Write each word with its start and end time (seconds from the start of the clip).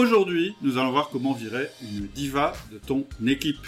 Aujourd'hui, 0.00 0.54
nous 0.62 0.78
allons 0.78 0.92
voir 0.92 1.10
comment 1.10 1.34
virer 1.34 1.68
une 1.82 2.06
diva 2.06 2.54
de 2.72 2.78
ton 2.78 3.06
équipe. 3.26 3.60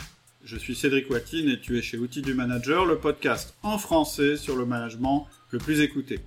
Je 0.42 0.56
suis 0.56 0.74
Cédric 0.74 1.10
Watine 1.10 1.50
et 1.50 1.60
tu 1.60 1.76
es 1.76 1.82
chez 1.82 1.98
Outils 1.98 2.22
du 2.22 2.32
Manager, 2.32 2.86
le 2.86 2.96
podcast 2.96 3.54
en 3.62 3.76
français 3.76 4.38
sur 4.38 4.56
le 4.56 4.64
management 4.64 5.26
le 5.50 5.58
plus 5.58 5.82
écouté. 5.82 6.20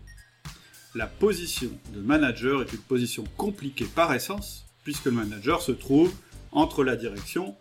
La 0.94 1.08
position 1.08 1.72
de 1.96 2.02
manager 2.02 2.62
est 2.62 2.72
une 2.72 2.82
position 2.82 3.24
compliquée 3.36 3.88
par 3.96 4.14
essence, 4.14 4.68
puisque 4.84 5.06
le 5.06 5.14
manager 5.14 5.64
se 5.64 5.72
trouve 5.72 6.14
entre 6.52 6.84
la 6.84 6.96
direction 6.96 7.56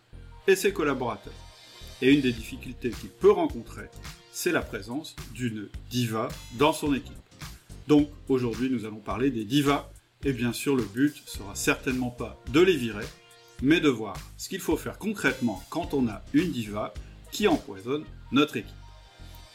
et 0.46 0.54
ses 0.54 0.74
collaborateurs. 0.74 1.32
Et 2.02 2.12
une 2.12 2.20
des 2.20 2.32
difficultés 2.32 2.90
qu'il 2.90 3.08
peut 3.08 3.32
rencontrer, 3.32 3.86
c'est 4.32 4.52
la 4.52 4.60
présence 4.60 5.16
d'une 5.32 5.70
diva 5.88 6.28
dans 6.58 6.74
son 6.74 6.92
équipe. 6.92 7.14
Donc 7.88 8.10
aujourd'hui, 8.28 8.68
nous 8.68 8.84
allons 8.84 9.00
parler 9.00 9.30
des 9.30 9.46
divas 9.46 9.90
et 10.24 10.32
bien 10.32 10.52
sûr, 10.52 10.74
le 10.74 10.84
but 10.84 11.22
sera 11.26 11.54
certainement 11.54 12.10
pas 12.10 12.40
de 12.52 12.60
les 12.60 12.76
virer, 12.76 13.04
mais 13.62 13.80
de 13.80 13.88
voir 13.88 14.16
ce 14.36 14.48
qu'il 14.48 14.60
faut 14.60 14.76
faire 14.76 14.98
concrètement 14.98 15.62
quand 15.70 15.94
on 15.94 16.08
a 16.08 16.22
une 16.32 16.50
diva 16.50 16.94
qui 17.30 17.46
empoisonne 17.46 18.04
notre 18.32 18.56
équipe. 18.56 18.74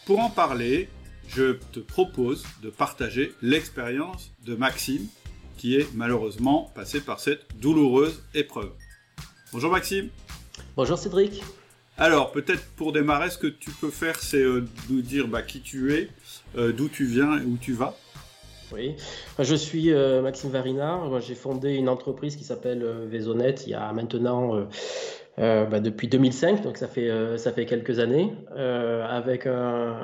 Pour 0.05 0.19
en 0.19 0.29
parler, 0.29 0.89
je 1.27 1.53
te 1.71 1.79
propose 1.79 2.43
de 2.61 2.69
partager 2.69 3.33
l'expérience 3.41 4.31
de 4.45 4.55
Maxime, 4.55 5.07
qui 5.57 5.75
est 5.75 5.87
malheureusement 5.93 6.71
passé 6.75 7.01
par 7.01 7.19
cette 7.19 7.45
douloureuse 7.59 8.23
épreuve. 8.33 8.71
Bonjour 9.51 9.71
Maxime. 9.71 10.09
Bonjour 10.75 10.97
Cédric. 10.97 11.43
Alors, 11.97 12.31
peut-être 12.31 12.65
pour 12.77 12.93
démarrer, 12.93 13.29
ce 13.29 13.37
que 13.37 13.47
tu 13.47 13.71
peux 13.71 13.89
faire, 13.91 14.17
c'est 14.19 14.41
euh, 14.41 14.65
nous 14.89 15.01
dire 15.01 15.27
bah, 15.27 15.41
qui 15.41 15.59
tu 15.59 15.93
es, 15.93 16.09
euh, 16.57 16.71
d'où 16.71 16.87
tu 16.87 17.05
viens 17.05 17.39
et 17.39 17.43
où 17.43 17.57
tu 17.59 17.73
vas. 17.73 17.97
Oui, 18.71 18.95
je 19.39 19.55
suis 19.55 19.91
euh, 19.91 20.21
Maxime 20.21 20.51
Varinard. 20.51 21.19
J'ai 21.21 21.33
fondé 21.33 21.73
une 21.73 21.89
entreprise 21.89 22.35
qui 22.35 22.43
s'appelle 22.43 22.83
euh, 22.83 23.07
il 23.11 23.69
y 23.69 23.73
a 23.73 23.91
maintenant 23.93 24.67
euh, 25.39 25.65
bah, 25.65 25.79
depuis 25.79 26.07
2005, 26.07 26.61
donc 26.61 26.77
ça 26.77 26.87
fait 26.87 27.09
ça 27.37 27.51
fait 27.51 27.65
quelques 27.65 27.99
années, 27.99 28.33
avec 28.55 29.47
un, 29.47 29.95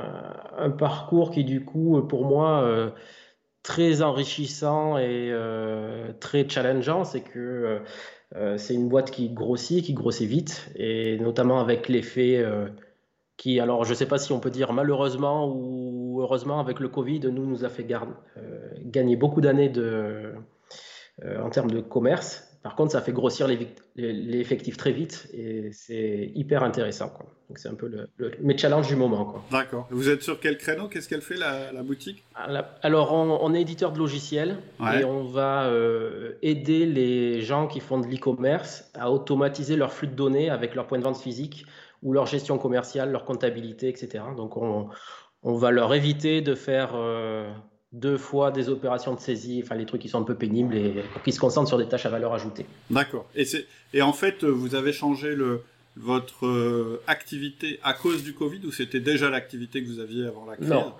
un, 0.58 0.70
parcours 0.72 1.31
qui 1.31 1.44
du 1.44 1.64
coup 1.64 2.02
pour 2.08 2.26
moi 2.26 2.92
très 3.62 4.02
enrichissant 4.02 4.98
et 4.98 5.34
très 6.20 6.48
challengeant. 6.48 7.04
C'est 7.04 7.22
que 7.22 7.82
c'est 8.58 8.73
une 8.73 8.88
boîte 8.88 9.11
qui 9.11 9.30
grossit, 9.30 9.84
qui 9.84 9.94
grossit 9.94 10.28
vite, 10.28 10.70
et 10.76 11.17
notamment 11.20 11.59
avec 11.59 11.89
l'effet 11.89 12.44
qui, 13.38 13.59
alors 13.59 13.84
je 13.84 13.89
ne 13.89 13.95
sais 13.95 14.06
pas 14.06 14.17
si 14.17 14.32
on 14.32 14.39
peut 14.39 14.52
dire 14.52 14.72
malheureusement 14.72 15.50
ou 15.50 16.05
heureusement 16.21 16.59
avec 16.59 16.80
le 16.80 16.89
Covid, 16.89 17.19
nous 17.31 17.45
nous 17.45 17.66
a 17.66 17.69
fait 17.69 17.85
euh, 17.91 18.69
gagner 18.85 19.16
beaucoup 19.16 19.41
d'années 19.41 19.69
de, 19.69 20.33
euh, 21.23 21.41
en 21.41 21.49
termes 21.49 21.71
de 21.71 21.80
commerce. 21.80 22.55
Par 22.61 22.75
contre, 22.75 22.94
ça 22.94 23.02
fait 23.02 23.13
grossir 23.13 23.47
l'effectif 23.95 24.75
très 24.75 24.91
vite 24.91 25.30
et 25.36 25.69
c'est 25.71 26.31
hyper 26.33 26.63
intéressant. 26.63 27.13
Donc 27.47 27.59
c'est 27.59 27.69
un 27.69 27.75
peu 27.75 27.88
le, 27.88 28.09
le, 28.17 28.31
mes 28.41 28.58
challenges 28.58 28.88
du 28.88 28.95
moment. 28.95 29.36
D'accord. 29.52 29.88
Vous 29.91 30.09
êtes 30.09 30.23
sur 30.23 30.39
quel 30.39 30.58
créneau? 30.58 30.88
Qu'est-ce 30.88 31.08
qu'elle 31.08 31.21
fait 31.21 31.38
la, 31.38 31.83
boutique? 31.83 32.23
Alors 32.33 33.13
on, 33.13 33.53
est 33.53 33.61
éditeur 33.61 33.91
de 33.91 33.99
logiciels 33.99 34.58
et 34.95 35.03
on 35.05 35.25
va 35.25 35.67
euh, 35.67 36.33
aider 36.41 36.88
les 36.88 37.41
gens 37.41 37.67
qui 37.67 37.81
font 37.81 37.99
de 37.99 38.08
l'e-commerce 38.08 38.89
à 38.95 39.11
automatiser 39.11 39.75
leur 39.75 39.93
flux 39.93 40.08
de 40.08 40.16
données 40.16 40.49
avec 40.49 40.73
leur 40.73 40.88
point 40.88 40.97
de 40.97 41.03
vente 41.03 41.21
physique 41.21 41.67
ou 42.02 42.13
leur 42.13 42.25
gestion 42.25 42.58
commerciale, 42.58 43.11
leur 43.11 43.25
comptabilité, 43.25 43.89
etc. 43.89 44.23
Donc 44.36 44.58
on, 44.58 44.89
va 45.54 45.70
leur 45.70 45.94
éviter 45.94 46.42
de 46.42 46.56
faire 46.56 46.94
euh, 46.96 47.48
deux 47.92 48.18
fois 48.18 48.52
des 48.52 48.70
opérations 48.70 49.14
de 49.14 49.20
saisie, 49.20 49.62
enfin 49.64 49.76
les 49.76 49.86
trucs 49.86 50.02
qui 50.02 50.10
sont 50.10 50.20
un 50.20 50.26
peu 50.26 50.36
pénibles 50.36 50.76
et 50.76 51.04
qui 51.24 51.32
se 51.32 51.40
concentrent 51.40 51.68
sur 51.68 51.78
des 51.78 51.88
tâches 51.88 52.08
à 52.08 52.10
valeur 52.10 52.34
ajoutée. 52.34 52.66
D'accord. 52.90 53.28
Et, 53.36 53.46
et 53.94 54.02
en 54.02 54.14
fait, 54.14 54.44
vous 54.44 54.73
avez 54.73 54.92
changé 54.92 55.36
le, 55.36 55.62
votre 55.96 56.46
euh, 56.46 57.02
activité 57.08 57.80
à 57.84 57.94
cause 57.94 58.23
du 58.23 58.34
Covid 58.34 58.66
ou 58.66 58.72
c'était 58.72 59.00
déjà 59.00 59.30
l'activité 59.30 59.84
que 59.84 59.88
vous 59.88 60.00
aviez 60.00 60.26
avant 60.26 60.46
la 60.46 60.55
crise? 60.55 60.70
Non. 60.70 60.94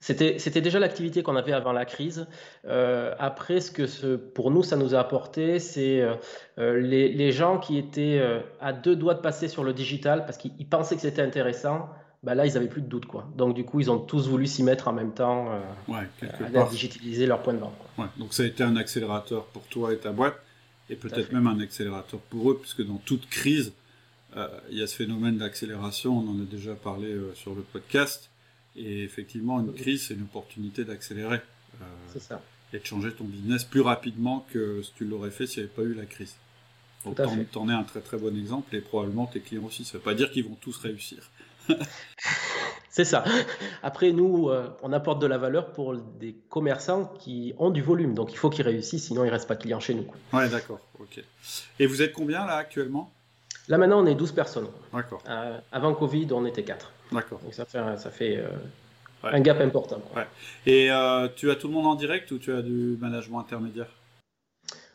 C'était 0.00 0.60
déjà 0.60 0.80
l'activité 0.80 1.22
qu'on 1.22 1.36
avait 1.36 1.52
avant 1.52 1.70
la 1.70 1.84
crise. 1.84 2.26
Euh, 2.64 3.14
après, 3.20 3.60
ce 3.60 3.70
que 3.70 3.86
ce, 3.86 4.16
pour 4.16 4.50
nous, 4.50 4.64
ça 4.64 4.76
nous 4.76 4.96
a 4.96 4.98
apporté, 4.98 5.60
c'est 5.60 6.00
euh, 6.00 6.80
les, 6.80 7.08
les, 7.12 7.30
gens 7.30 7.60
qui 7.60 7.78
étaient 7.78 8.20
à 8.60 8.72
deux 8.72 8.96
doigts 8.96 9.14
de 9.14 9.20
passer 9.20 9.46
sur 9.46 9.62
le 9.62 9.72
digital 9.72 10.24
parce 10.26 10.38
qu'ils 10.38 10.68
pensaient 10.68 10.96
que 10.96 11.02
c'était 11.02 11.22
intéressant. 11.22 11.88
Bah 12.22 12.34
là, 12.34 12.46
ils 12.46 12.54
n'avaient 12.54 12.68
plus 12.68 12.82
de 12.82 12.86
doute. 12.86 13.06
Quoi. 13.06 13.28
Donc, 13.36 13.54
du 13.54 13.64
coup, 13.64 13.80
ils 13.80 13.90
ont 13.90 13.98
tous 13.98 14.28
voulu 14.28 14.46
s'y 14.46 14.62
mettre 14.62 14.88
en 14.88 14.92
même 14.92 15.12
temps 15.12 15.48
ouais, 15.88 16.08
à 16.54 16.64
digitaliser 16.68 17.26
leur 17.26 17.42
point 17.42 17.54
de 17.54 17.58
vente. 17.58 17.74
Ouais, 17.98 18.06
donc, 18.16 18.32
ça 18.32 18.44
a 18.44 18.46
été 18.46 18.62
un 18.62 18.76
accélérateur 18.76 19.46
pour 19.46 19.62
toi 19.64 19.92
et 19.92 19.98
ta 19.98 20.12
boîte, 20.12 20.36
et 20.88 20.94
peut-être 20.94 21.32
même 21.32 21.48
un 21.48 21.58
accélérateur 21.58 22.20
pour 22.20 22.52
eux, 22.52 22.58
puisque 22.58 22.86
dans 22.86 22.98
toute 22.98 23.28
crise, 23.28 23.72
il 24.70 24.78
y 24.78 24.82
a 24.82 24.86
ce 24.86 24.94
phénomène 24.94 25.38
d'accélération. 25.38 26.16
On 26.16 26.30
en 26.30 26.40
a 26.40 26.46
déjà 26.48 26.74
parlé 26.74 27.12
sur 27.34 27.54
le 27.54 27.62
podcast. 27.62 28.30
Et 28.76 29.02
effectivement, 29.02 29.60
une 29.60 29.72
crise, 29.72 30.06
c'est 30.06 30.14
une 30.14 30.22
opportunité 30.22 30.84
d'accélérer. 30.84 31.40
Euh, 31.80 32.36
et 32.72 32.78
de 32.78 32.86
changer 32.86 33.12
ton 33.12 33.24
business 33.24 33.64
plus 33.64 33.80
rapidement 33.80 34.46
que 34.52 34.82
si 34.82 34.92
tu 34.94 35.04
l'aurais 35.04 35.30
fait 35.30 35.46
s'il 35.46 35.62
n'y 35.62 35.68
avait 35.68 35.74
pas 35.74 35.82
eu 35.82 35.94
la 35.94 36.06
crise. 36.06 36.36
Donc, 37.04 37.16
tu 37.16 37.58
en 37.58 37.68
es 37.68 37.72
un 37.72 37.82
très 37.82 38.00
très 38.00 38.16
bon 38.16 38.34
exemple 38.38 38.74
et 38.74 38.80
probablement 38.80 39.26
tes 39.26 39.40
clients 39.40 39.64
aussi. 39.64 39.84
Ça 39.84 39.94
ne 39.94 39.98
veut 39.98 40.04
pas 40.04 40.14
dire 40.14 40.30
qu'ils 40.30 40.44
vont 40.44 40.56
tous 40.60 40.78
réussir. 40.78 41.30
c'est 42.90 43.04
ça. 43.04 43.24
Après, 43.82 44.12
nous, 44.12 44.48
euh, 44.48 44.68
on 44.82 44.92
apporte 44.92 45.20
de 45.20 45.26
la 45.26 45.38
valeur 45.38 45.72
pour 45.72 45.94
des 45.96 46.34
commerçants 46.48 47.12
qui 47.18 47.54
ont 47.58 47.70
du 47.70 47.82
volume. 47.82 48.14
Donc, 48.14 48.32
il 48.32 48.36
faut 48.36 48.50
qu'ils 48.50 48.64
réussissent, 48.64 49.06
sinon, 49.06 49.24
ils 49.24 49.28
ne 49.28 49.32
restent 49.32 49.48
pas 49.48 49.56
clients 49.56 49.80
chez 49.80 49.94
nous. 49.94 50.06
Ouais, 50.32 50.48
d'accord. 50.48 50.80
Ok. 51.00 51.22
Et 51.78 51.86
vous 51.86 52.02
êtes 52.02 52.12
combien 52.12 52.46
là 52.46 52.56
actuellement? 52.56 53.10
Là, 53.68 53.78
maintenant, 53.78 54.02
on 54.02 54.06
est 54.06 54.14
12 54.14 54.32
personnes. 54.32 54.68
D'accord. 54.92 55.22
Euh, 55.28 55.58
avant 55.70 55.94
Covid, 55.94 56.28
on 56.32 56.44
était 56.46 56.64
4. 56.64 56.90
D'accord. 57.12 57.40
Donc 57.40 57.54
ça 57.54 57.64
fait, 57.64 57.78
ça 57.96 58.10
fait 58.10 58.38
euh, 58.38 58.48
un 59.22 59.40
gap 59.40 59.60
important. 59.60 60.02
Ouais. 60.16 60.26
Et 60.66 60.88
tu 61.36 61.50
as 61.50 61.56
tout 61.56 61.68
le 61.68 61.74
monde 61.74 61.86
en 61.86 61.94
direct 61.94 62.30
ou 62.32 62.38
tu 62.38 62.52
as 62.52 62.62
du 62.62 62.96
management 63.00 63.40
intermédiaire? 63.40 63.88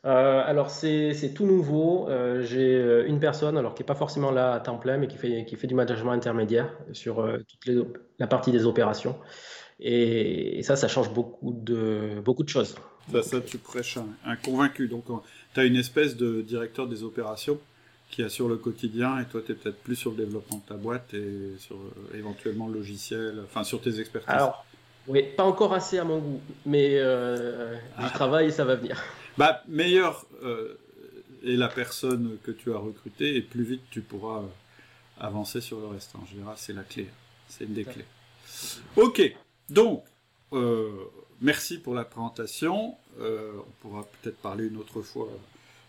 Euh, 0.08 0.42
alors 0.46 0.70
c'est 0.70 1.34
tout 1.36 1.46
nouveau. 1.46 2.08
J'ai 2.42 3.06
une 3.08 3.20
personne 3.20 3.58
alors 3.58 3.76
qui 3.76 3.84
n'est 3.84 3.88
pas 3.88 3.96
forcément 3.96 4.32
là 4.32 4.54
à 4.54 4.60
temps 4.60 4.78
plein, 4.78 4.98
mais 4.98 5.08
qui 5.08 5.18
fait, 5.18 5.46
qui 5.46 5.56
fait 5.56 5.68
du 5.68 5.76
management 5.76 6.14
intermédiaire 6.14 6.72
sur 6.94 7.28
toute 7.48 7.66
les, 7.66 7.82
la 8.20 8.28
partie 8.28 8.52
des 8.52 8.66
opérations. 8.66 9.16
Et, 9.80 10.64
ça, 10.64 10.76
ça 10.76 10.88
change 10.88 11.14
beaucoup 11.14 11.54
de, 11.54 12.20
beaucoup 12.24 12.44
de 12.44 12.50
choses. 12.50 12.76
Ça, 13.12 13.22
ça 13.22 13.42
tu 13.42 13.58
prêches 13.58 13.98
un, 13.98 14.08
un 14.26 14.36
convaincu. 14.36 14.88
Donc 14.88 15.06
tu 15.54 15.60
as 15.60 15.66
une 15.66 15.76
espèce 15.76 16.16
de 16.18 16.42
directeur 16.42 16.88
des 16.88 17.04
opérations 17.04 17.60
qui 18.10 18.24
assure 18.24 18.48
le 18.48 18.58
quotidien 18.58 19.20
et 19.20 19.26
toi 19.26 19.42
tu 19.46 19.52
es 19.52 19.56
peut-être 19.56 19.78
plus 19.78 19.96
sur 19.96 20.12
le 20.12 20.18
développement 20.18 20.58
de 20.58 20.64
ta 20.64 20.76
boîte 20.76 21.14
et 21.14 21.56
sur 21.60 21.76
euh, 21.76 22.18
éventuellement 22.18 22.68
le 22.68 22.76
logiciel, 22.76 23.40
enfin 23.44 23.64
sur 23.64 23.82
tes 23.82 24.00
expertises. 24.00 24.30
Alors, 24.30 24.66
oui, 25.08 25.24
pas 25.36 25.44
encore 25.44 25.74
assez 25.74 26.00
à 26.00 26.04
mon 26.04 26.20
goût, 26.20 26.42
mais 26.66 26.98
euh, 26.98 27.76
ah. 27.98 28.10
travail 28.10 28.48
et 28.48 28.52
ça 28.52 28.66
va 28.66 28.76
venir. 28.76 29.02
Bah, 29.38 29.64
meilleur 29.68 30.26
euh, 30.44 30.80
est 31.46 31.56
la 31.56 31.68
personne 31.68 32.38
que 32.44 32.52
tu 32.52 32.74
as 32.74 32.78
recrutée 32.78 33.36
et 33.36 33.42
plus 33.42 33.64
vite 33.64 33.82
tu 33.92 34.02
pourras 34.02 34.40
euh, 34.40 34.48
avancer 35.20 35.62
sur 35.62 35.80
le 35.80 35.88
reste. 35.88 36.16
En 36.16 36.26
général, 36.26 36.56
c'est 36.58 36.74
la 36.74 36.84
clé, 36.84 37.08
c'est 37.48 37.66
une 37.66 37.74
des 37.74 37.86
clés. 37.86 38.06
Ok, 38.96 39.22
donc, 39.70 40.04
merci 41.42 41.78
pour 41.78 41.94
la 41.94 42.06
présentation. 42.06 42.96
on 43.20 43.72
pourra 43.82 44.08
peut-être 44.22 44.38
parler 44.38 44.66
une 44.66 44.78
autre 44.78 45.02
fois 45.02 45.30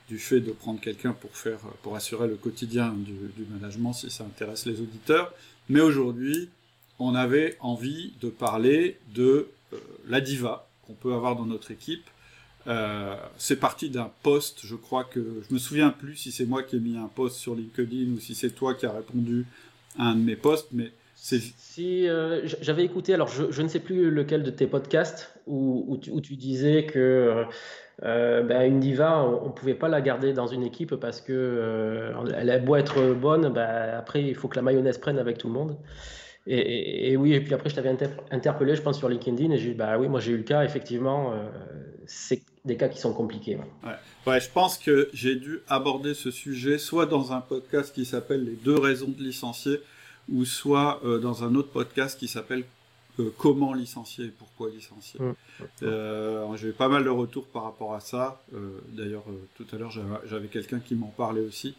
du 0.08 0.18
fait 0.18 0.40
de 0.40 0.52
prendre 0.52 0.80
quelqu'un 0.80 1.12
pour 1.12 1.36
faire, 1.36 1.58
pour 1.82 1.94
assurer 1.94 2.28
le 2.28 2.36
quotidien 2.36 2.94
du, 2.96 3.44
management 3.50 3.92
si 3.92 4.10
ça 4.10 4.24
intéresse 4.24 4.66
les 4.66 4.80
auditeurs. 4.80 5.32
Mais 5.68 5.80
aujourd'hui, 5.80 6.48
on 6.98 7.14
avait 7.14 7.56
envie 7.60 8.14
de 8.20 8.30
parler 8.30 8.98
de 9.14 9.48
euh, 9.72 9.76
la 10.06 10.20
diva 10.20 10.68
qu'on 10.86 10.94
peut 10.94 11.12
avoir 11.12 11.36
dans 11.36 11.44
notre 11.44 11.70
équipe. 11.70 12.04
Euh, 12.68 13.16
c'est 13.38 13.58
parti 13.58 13.88
d'un 13.88 14.10
post, 14.22 14.60
je 14.64 14.74
crois 14.74 15.04
que 15.04 15.42
je 15.48 15.54
me 15.54 15.58
souviens 15.58 15.90
plus 15.90 16.16
si 16.16 16.30
c'est 16.30 16.44
moi 16.44 16.62
qui 16.62 16.76
ai 16.76 16.80
mis 16.80 16.98
un 16.98 17.08
post 17.08 17.36
sur 17.36 17.54
LinkedIn 17.54 18.12
ou 18.14 18.20
si 18.20 18.34
c'est 18.34 18.50
toi 18.50 18.74
qui 18.74 18.84
as 18.84 18.92
répondu 18.92 19.46
à 19.98 20.04
un 20.08 20.14
de 20.14 20.22
mes 20.22 20.36
posts, 20.36 20.68
mais. 20.72 20.92
Si 21.20 22.08
euh, 22.08 22.46
j'avais 22.60 22.84
écouté, 22.84 23.12
alors 23.12 23.28
je, 23.28 23.60
ne 23.60 23.68
sais 23.68 23.80
plus 23.80 24.08
lequel 24.08 24.44
de 24.44 24.50
tes 24.50 24.68
podcasts 24.68 25.34
où, 25.48 25.98
tu, 26.00 26.36
disais 26.36 26.86
que 26.86 27.44
euh, 28.04 28.42
ben, 28.42 28.62
une 28.62 28.78
diva, 28.78 29.24
on 29.24 29.46
ne 29.46 29.52
pouvait 29.52 29.74
pas 29.74 29.88
la 29.88 30.00
garder 30.00 30.32
dans 30.32 30.46
une 30.46 30.62
équipe 30.62 30.94
parce 30.94 31.20
que 31.20 31.32
euh, 31.32 32.12
elle 32.36 32.50
a 32.50 32.58
beau 32.58 32.76
être 32.76 33.14
bonne, 33.14 33.52
ben, 33.52 33.96
après 33.98 34.22
il 34.22 34.34
faut 34.36 34.46
que 34.46 34.56
la 34.56 34.62
mayonnaise 34.62 34.98
prenne 34.98 35.18
avec 35.18 35.38
tout 35.38 35.48
le 35.48 35.54
monde. 35.54 35.76
Et, 36.50 37.14
oui, 37.18 37.34
et 37.34 37.40
puis 37.40 37.52
après 37.52 37.68
je 37.68 37.74
t'avais 37.74 37.94
interpellé, 38.30 38.74
je 38.74 38.80
pense 38.80 38.96
sur 38.96 39.10
LinkedIn, 39.10 39.52
et 39.52 39.58
j'ai 39.58 39.70
dit 39.70 39.74
bah 39.74 39.98
oui, 39.98 40.08
moi 40.08 40.18
j'ai 40.18 40.32
eu 40.32 40.38
le 40.38 40.44
cas, 40.44 40.64
effectivement, 40.64 41.34
euh, 41.34 41.46
c'est 42.06 42.42
des 42.64 42.78
cas 42.78 42.88
qui 42.88 42.98
sont 42.98 43.12
compliqués. 43.12 43.56
Ouais. 43.56 43.90
ouais. 44.26 44.40
je 44.40 44.48
pense 44.48 44.78
que 44.78 45.10
j'ai 45.12 45.36
dû 45.36 45.60
aborder 45.68 46.14
ce 46.14 46.30
sujet 46.30 46.78
soit 46.78 47.04
dans 47.04 47.32
un 47.32 47.42
podcast 47.42 47.94
qui 47.94 48.06
s'appelle 48.06 48.46
Les 48.46 48.56
deux 48.56 48.78
raisons 48.78 49.08
de 49.08 49.22
licencier, 49.22 49.78
ou 50.32 50.46
soit 50.46 51.02
dans 51.22 51.44
un 51.44 51.54
autre 51.54 51.68
podcast 51.68 52.18
qui 52.18 52.28
s'appelle 52.28 52.64
comment 53.36 53.74
licencier, 53.74 54.32
pourquoi 54.38 54.70
licencier. 54.70 55.20
Mmh. 55.20 56.56
J'ai 56.56 56.68
eu 56.68 56.72
pas 56.72 56.88
mal 56.88 57.04
de 57.04 57.10
retours 57.10 57.46
par 57.46 57.64
rapport 57.64 57.94
à 57.94 58.00
ça. 58.00 58.42
D'ailleurs, 58.88 59.24
tout 59.56 59.66
à 59.72 59.76
l'heure, 59.76 59.92
j'avais 60.26 60.48
quelqu'un 60.48 60.80
qui 60.80 60.94
m'en 60.94 61.12
parlait 61.16 61.40
aussi 61.40 61.74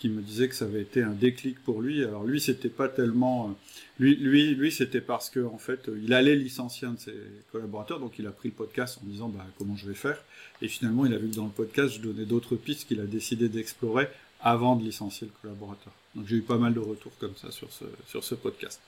qui 0.00 0.08
me 0.08 0.22
disait 0.22 0.48
que 0.48 0.54
ça 0.54 0.64
avait 0.64 0.80
été 0.80 1.02
un 1.02 1.12
déclic 1.12 1.62
pour 1.62 1.82
lui. 1.82 2.02
Alors 2.02 2.24
lui, 2.24 2.40
c'était 2.40 2.70
pas 2.70 2.88
tellement, 2.88 3.54
lui, 3.98 4.16
lui, 4.16 4.54
lui, 4.54 4.72
c'était 4.72 5.02
parce 5.02 5.28
que 5.28 5.44
en 5.44 5.58
fait, 5.58 5.90
il 6.02 6.14
allait 6.14 6.36
licencier 6.36 6.88
un 6.88 6.92
de 6.92 6.98
ses 6.98 7.14
collaborateurs, 7.52 8.00
donc 8.00 8.18
il 8.18 8.26
a 8.26 8.30
pris 8.30 8.48
le 8.48 8.54
podcast 8.54 8.98
en 9.02 9.06
disant 9.06 9.28
bah, 9.28 9.46
comment 9.58 9.76
je 9.76 9.86
vais 9.86 9.94
faire? 9.94 10.18
Et 10.62 10.68
finalement, 10.68 11.04
il 11.04 11.12
a 11.12 11.18
vu 11.18 11.28
que 11.28 11.36
dans 11.36 11.44
le 11.44 11.50
podcast, 11.50 11.94
je 11.94 12.00
donnais 12.00 12.24
d'autres 12.24 12.56
pistes 12.56 12.88
qu'il 12.88 12.98
a 13.00 13.04
décidé 13.04 13.50
d'explorer 13.50 14.08
avant 14.40 14.74
de 14.74 14.84
licencier 14.84 15.26
le 15.26 15.32
collaborateur. 15.42 15.92
Donc 16.14 16.26
j'ai 16.26 16.36
eu 16.36 16.42
pas 16.42 16.56
mal 16.56 16.72
de 16.72 16.80
retours 16.80 17.12
comme 17.20 17.36
ça 17.36 17.50
sur 17.50 17.70
ce, 17.70 17.84
sur 18.08 18.24
ce 18.24 18.34
podcast. 18.34 18.80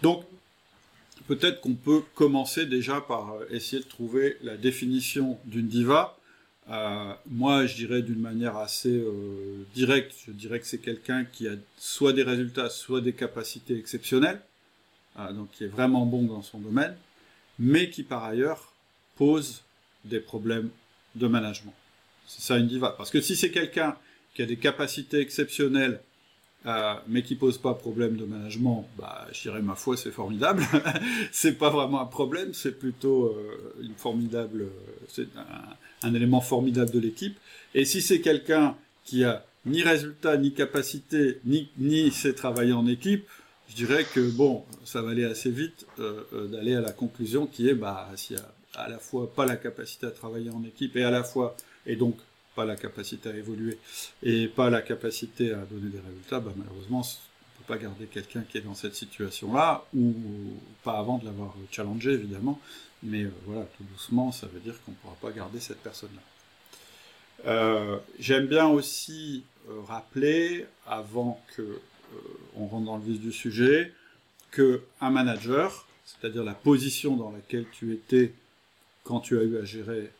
Donc 0.00 0.24
peut-être 1.26 1.60
qu'on 1.60 1.74
peut 1.74 2.02
commencer 2.14 2.66
déjà 2.66 3.00
par 3.00 3.34
essayer 3.50 3.82
de 3.82 3.88
trouver 3.88 4.36
la 4.42 4.56
définition 4.56 5.38
d'une 5.44 5.66
diva 5.66 6.16
euh, 6.70 7.12
moi, 7.26 7.66
je 7.66 7.74
dirais 7.74 8.02
d'une 8.02 8.20
manière 8.20 8.56
assez 8.56 8.90
euh, 8.96 9.66
directe, 9.74 10.14
je 10.26 10.30
dirais 10.30 10.60
que 10.60 10.66
c'est 10.66 10.78
quelqu'un 10.78 11.24
qui 11.24 11.48
a 11.48 11.52
soit 11.76 12.12
des 12.12 12.22
résultats, 12.22 12.70
soit 12.70 13.00
des 13.00 13.12
capacités 13.12 13.76
exceptionnelles, 13.76 14.40
euh, 15.18 15.32
donc 15.32 15.50
qui 15.50 15.64
est 15.64 15.68
vraiment 15.68 16.06
bon 16.06 16.22
dans 16.22 16.42
son 16.42 16.58
domaine, 16.58 16.96
mais 17.58 17.90
qui 17.90 18.04
par 18.04 18.24
ailleurs 18.24 18.72
pose 19.16 19.64
des 20.04 20.20
problèmes 20.20 20.70
de 21.16 21.26
management. 21.26 21.74
C'est 22.28 22.42
ça 22.42 22.56
une 22.56 22.68
diva. 22.68 22.94
Parce 22.96 23.10
que 23.10 23.20
si 23.20 23.34
c'est 23.34 23.50
quelqu'un 23.50 23.96
qui 24.34 24.42
a 24.42 24.46
des 24.46 24.56
capacités 24.56 25.18
exceptionnelles, 25.18 26.00
mais 27.08 27.22
qui 27.22 27.36
pose 27.36 27.58
pas 27.58 27.74
problème 27.74 28.16
de 28.16 28.24
management, 28.24 28.86
bah, 28.98 29.26
je 29.32 29.42
dirais 29.42 29.62
ma 29.62 29.74
foi, 29.74 29.96
c'est 29.96 30.10
formidable. 30.10 30.64
c'est 31.32 31.58
pas 31.58 31.70
vraiment 31.70 32.00
un 32.00 32.06
problème, 32.06 32.52
c'est 32.52 32.78
plutôt 32.78 33.34
une 33.80 33.94
formidable, 33.94 34.66
c'est 35.08 35.28
un, 35.36 36.08
un 36.08 36.14
élément 36.14 36.40
formidable 36.40 36.90
de 36.90 37.00
l'équipe. 37.00 37.38
Et 37.74 37.84
si 37.84 38.02
c'est 38.02 38.20
quelqu'un 38.20 38.76
qui 39.04 39.24
a 39.24 39.44
ni 39.66 39.82
résultat, 39.82 40.36
ni 40.36 40.52
capacité, 40.52 41.40
ni, 41.44 41.68
ni 41.78 42.10
sait 42.10 42.32
travailler 42.32 42.72
en 42.72 42.86
équipe, 42.86 43.26
je 43.68 43.74
dirais 43.74 44.04
que 44.04 44.20
bon, 44.30 44.64
ça 44.84 45.02
va 45.02 45.10
aller 45.10 45.24
assez 45.24 45.50
vite 45.50 45.86
euh, 45.98 46.22
euh, 46.32 46.46
d'aller 46.46 46.74
à 46.74 46.80
la 46.80 46.92
conclusion 46.92 47.46
qui 47.46 47.68
est, 47.68 47.74
bah, 47.74 48.08
s'il 48.16 48.36
y 48.36 48.40
a 48.40 48.52
à 48.74 48.88
la 48.88 48.98
fois 48.98 49.32
pas 49.32 49.46
la 49.46 49.56
capacité 49.56 50.06
à 50.06 50.10
travailler 50.10 50.50
en 50.50 50.64
équipe 50.64 50.96
et 50.96 51.04
à 51.04 51.10
la 51.10 51.24
fois, 51.24 51.56
et 51.86 51.96
donc 51.96 52.16
pas 52.54 52.64
la 52.64 52.76
capacité 52.76 53.28
à 53.30 53.34
évoluer 53.34 53.78
et 54.22 54.48
pas 54.48 54.70
la 54.70 54.82
capacité 54.82 55.52
à 55.52 55.58
donner 55.58 55.90
des 55.90 56.00
résultats, 56.00 56.40
bah, 56.40 56.52
malheureusement, 56.56 56.98
on 56.98 57.00
ne 57.00 57.66
peut 57.66 57.74
pas 57.74 57.78
garder 57.78 58.06
quelqu'un 58.06 58.42
qui 58.42 58.58
est 58.58 58.62
dans 58.62 58.74
cette 58.74 58.94
situation-là, 58.94 59.84
ou 59.94 60.14
pas 60.82 60.98
avant 60.98 61.18
de 61.18 61.24
l'avoir 61.24 61.54
challengé, 61.70 62.12
évidemment, 62.12 62.60
mais 63.02 63.22
euh, 63.22 63.32
voilà, 63.46 63.66
tout 63.76 63.84
doucement, 63.84 64.32
ça 64.32 64.46
veut 64.46 64.60
dire 64.60 64.74
qu'on 64.84 64.92
ne 64.92 64.96
pourra 64.96 65.16
pas 65.20 65.30
garder 65.30 65.60
cette 65.60 65.82
personne-là. 65.82 66.22
Euh, 67.46 67.98
j'aime 68.18 68.46
bien 68.46 68.68
aussi 68.68 69.44
euh, 69.68 69.80
rappeler, 69.86 70.66
avant 70.86 71.42
que 71.56 71.80
on 72.56 72.66
rentre 72.66 72.86
dans 72.86 72.96
le 72.96 73.04
vif 73.04 73.20
du 73.20 73.30
sujet, 73.30 73.92
que 74.50 74.82
un 75.00 75.10
manager, 75.10 75.86
c'est-à-dire 76.04 76.42
la 76.42 76.54
position 76.54 77.14
dans 77.14 77.30
laquelle 77.30 77.66
tu 77.70 77.92
étais 77.92 78.32
quand 79.04 79.20
tu 79.20 79.38
as 79.38 79.44
eu 79.44 79.58
à 79.58 79.64
gérer 79.64 80.10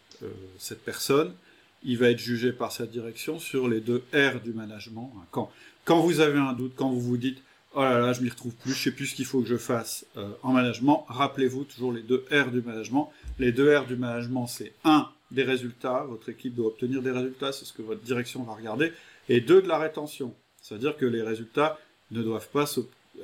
cette 0.57 0.85
personne, 0.85 1.35
il 1.83 1.99
va 1.99 2.11
être 2.11 2.19
jugé 2.19 2.53
par 2.53 2.73
sa 2.73 2.87
direction 2.87 3.39
sur 3.39 3.69
les 3.69 3.81
deux 3.81 4.03
R 4.15 4.41
du 4.41 4.53
management. 4.53 5.13
Quand, 5.31 6.01
vous 6.01 6.21
avez 6.21 6.39
un 6.39 6.53
doute, 6.53 6.73
quand 6.77 6.91
vous 6.91 7.01
vous 7.01 7.17
dites 7.17 7.39
oh 7.75 7.83
là 7.83 7.99
là, 7.99 8.13
je 8.13 8.23
m'y 8.23 8.29
retrouve 8.29 8.55
plus, 8.55 8.73
je 8.73 8.83
sais 8.83 8.91
plus 8.91 9.07
ce 9.07 9.15
qu'il 9.15 9.25
faut 9.25 9.41
que 9.41 9.49
je 9.49 9.57
fasse 9.57 10.05
euh, 10.17 10.31
en 10.43 10.53
management. 10.53 11.05
Rappelez-vous 11.09 11.65
toujours 11.65 11.93
les 11.93 12.03
deux 12.03 12.25
R 12.31 12.51
du 12.51 12.63
management. 12.63 13.11
Les 13.39 13.53
deux 13.53 13.77
R 13.77 13.87
du 13.87 13.97
management, 13.97 14.47
c'est 14.47 14.73
un 14.85 15.09
des 15.31 15.43
résultats. 15.43 16.05
Votre 16.09 16.29
équipe 16.29 16.55
doit 16.55 16.69
obtenir 16.69 17.03
des 17.03 17.13
résultats, 17.13 17.53
c'est 17.53 17.65
ce 17.65 17.73
que 17.73 17.83
votre 17.83 18.03
direction 18.03 18.43
va 18.43 18.55
regarder. 18.55 18.93
Et 19.29 19.41
deux 19.41 19.63
de 19.63 19.69
la 19.69 19.79
rétention, 19.79 20.35
c'est-à-dire 20.61 20.97
que 20.97 21.07
les 21.07 21.23
résultats 21.23 21.79
ne 22.11 22.23
doivent 22.23 22.49
pas 22.49 22.67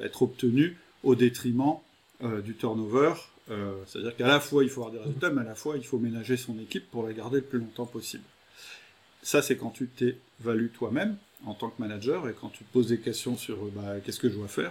être 0.01 0.23
obtenus 0.23 0.77
au 1.03 1.15
détriment 1.15 1.79
euh, 2.23 2.41
du 2.41 2.55
turnover. 2.55 3.15
Euh, 3.51 3.75
c'est-à-dire 3.87 4.17
qu'à 4.17 4.27
la 4.27 4.41
fois 4.41 4.65
il 4.65 4.71
faut 4.71 4.83
avoir 4.83 4.93
des 4.93 5.01
résultats, 5.01 5.31
mais 5.31 5.43
à 5.43 5.45
la 5.45 5.55
fois 5.55 5.77
il 5.77 5.85
faut 5.85 5.99
ménager 5.99 6.37
son 6.37 6.59
équipe 6.59 6.91
pour 6.91 7.07
la 7.07 7.13
garder 7.13 7.37
le 7.37 7.45
plus 7.45 7.59
longtemps 7.59 7.87
possible. 7.87 8.25
Ça, 9.27 9.43
c'est 9.43 9.57
quand 9.57 9.71
tu 9.71 9.89
t'évalues 9.89 10.71
toi-même 10.71 11.17
en 11.47 11.55
tant 11.55 11.71
que 11.71 11.83
manager 11.83 12.29
et 12.29 12.33
quand 12.41 12.49
tu 12.49 12.63
te 12.63 12.73
poses 12.73 12.87
des 12.87 13.01
questions 13.01 13.37
sur 13.37 13.57
bah, 13.73 13.99
qu'est-ce 14.05 14.21
que 14.21 14.29
je 14.29 14.37
dois 14.37 14.47
faire. 14.47 14.71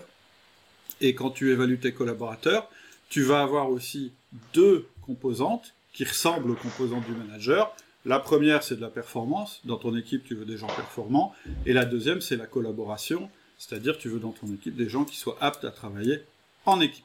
Et 1.02 1.14
quand 1.14 1.30
tu 1.30 1.52
évalues 1.52 1.78
tes 1.78 1.92
collaborateurs, 1.92 2.70
tu 3.10 3.24
vas 3.24 3.42
avoir 3.42 3.70
aussi 3.70 4.14
deux 4.54 4.88
composantes 5.02 5.74
qui 5.92 6.06
ressemblent 6.06 6.52
aux 6.52 6.56
composantes 6.56 7.06
du 7.06 7.12
manager. 7.12 7.76
La 8.06 8.18
première, 8.18 8.64
c'est 8.64 8.78
de 8.78 8.82
la 8.82 8.88
performance. 8.88 9.60
Dans 9.66 9.76
ton 9.76 9.94
équipe, 9.94 10.24
tu 10.24 10.36
veux 10.36 10.46
des 10.46 10.56
gens 10.56 10.68
performants. 10.68 11.36
Et 11.66 11.74
la 11.74 11.84
deuxième, 11.84 12.22
c'est 12.22 12.38
la 12.38 12.48
collaboration. 12.48 13.30
C'est-à-dire, 13.58 13.98
tu 13.98 14.08
veux 14.08 14.20
dans 14.20 14.32
ton 14.32 14.48
équipe 14.54 14.78
des 14.78 14.88
gens 14.88 15.04
qui 15.04 15.18
soient 15.18 15.38
aptes 15.42 15.66
à 15.66 15.72
travailler 15.72 16.22
en 16.66 16.80
équipe. 16.80 17.04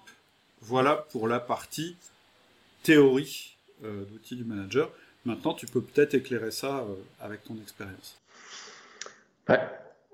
Voilà 0.61 1.05
pour 1.11 1.26
la 1.26 1.41
partie 1.41 1.97
théorie 2.85 3.56
euh, 3.82 4.05
d'outils 4.05 4.37
du 4.37 4.44
manager. 4.44 4.88
Maintenant, 5.25 5.53
tu 5.53 5.67
peux 5.67 5.83
peut-être 5.83 6.15
éclairer 6.15 6.51
ça 6.51 6.79
euh, 6.79 6.95
avec 7.21 7.45
ton 7.45 7.57
expérience. 7.61 8.17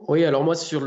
Oui, 0.08 0.24
alors 0.24 0.42
moi, 0.42 0.54
sur, 0.54 0.82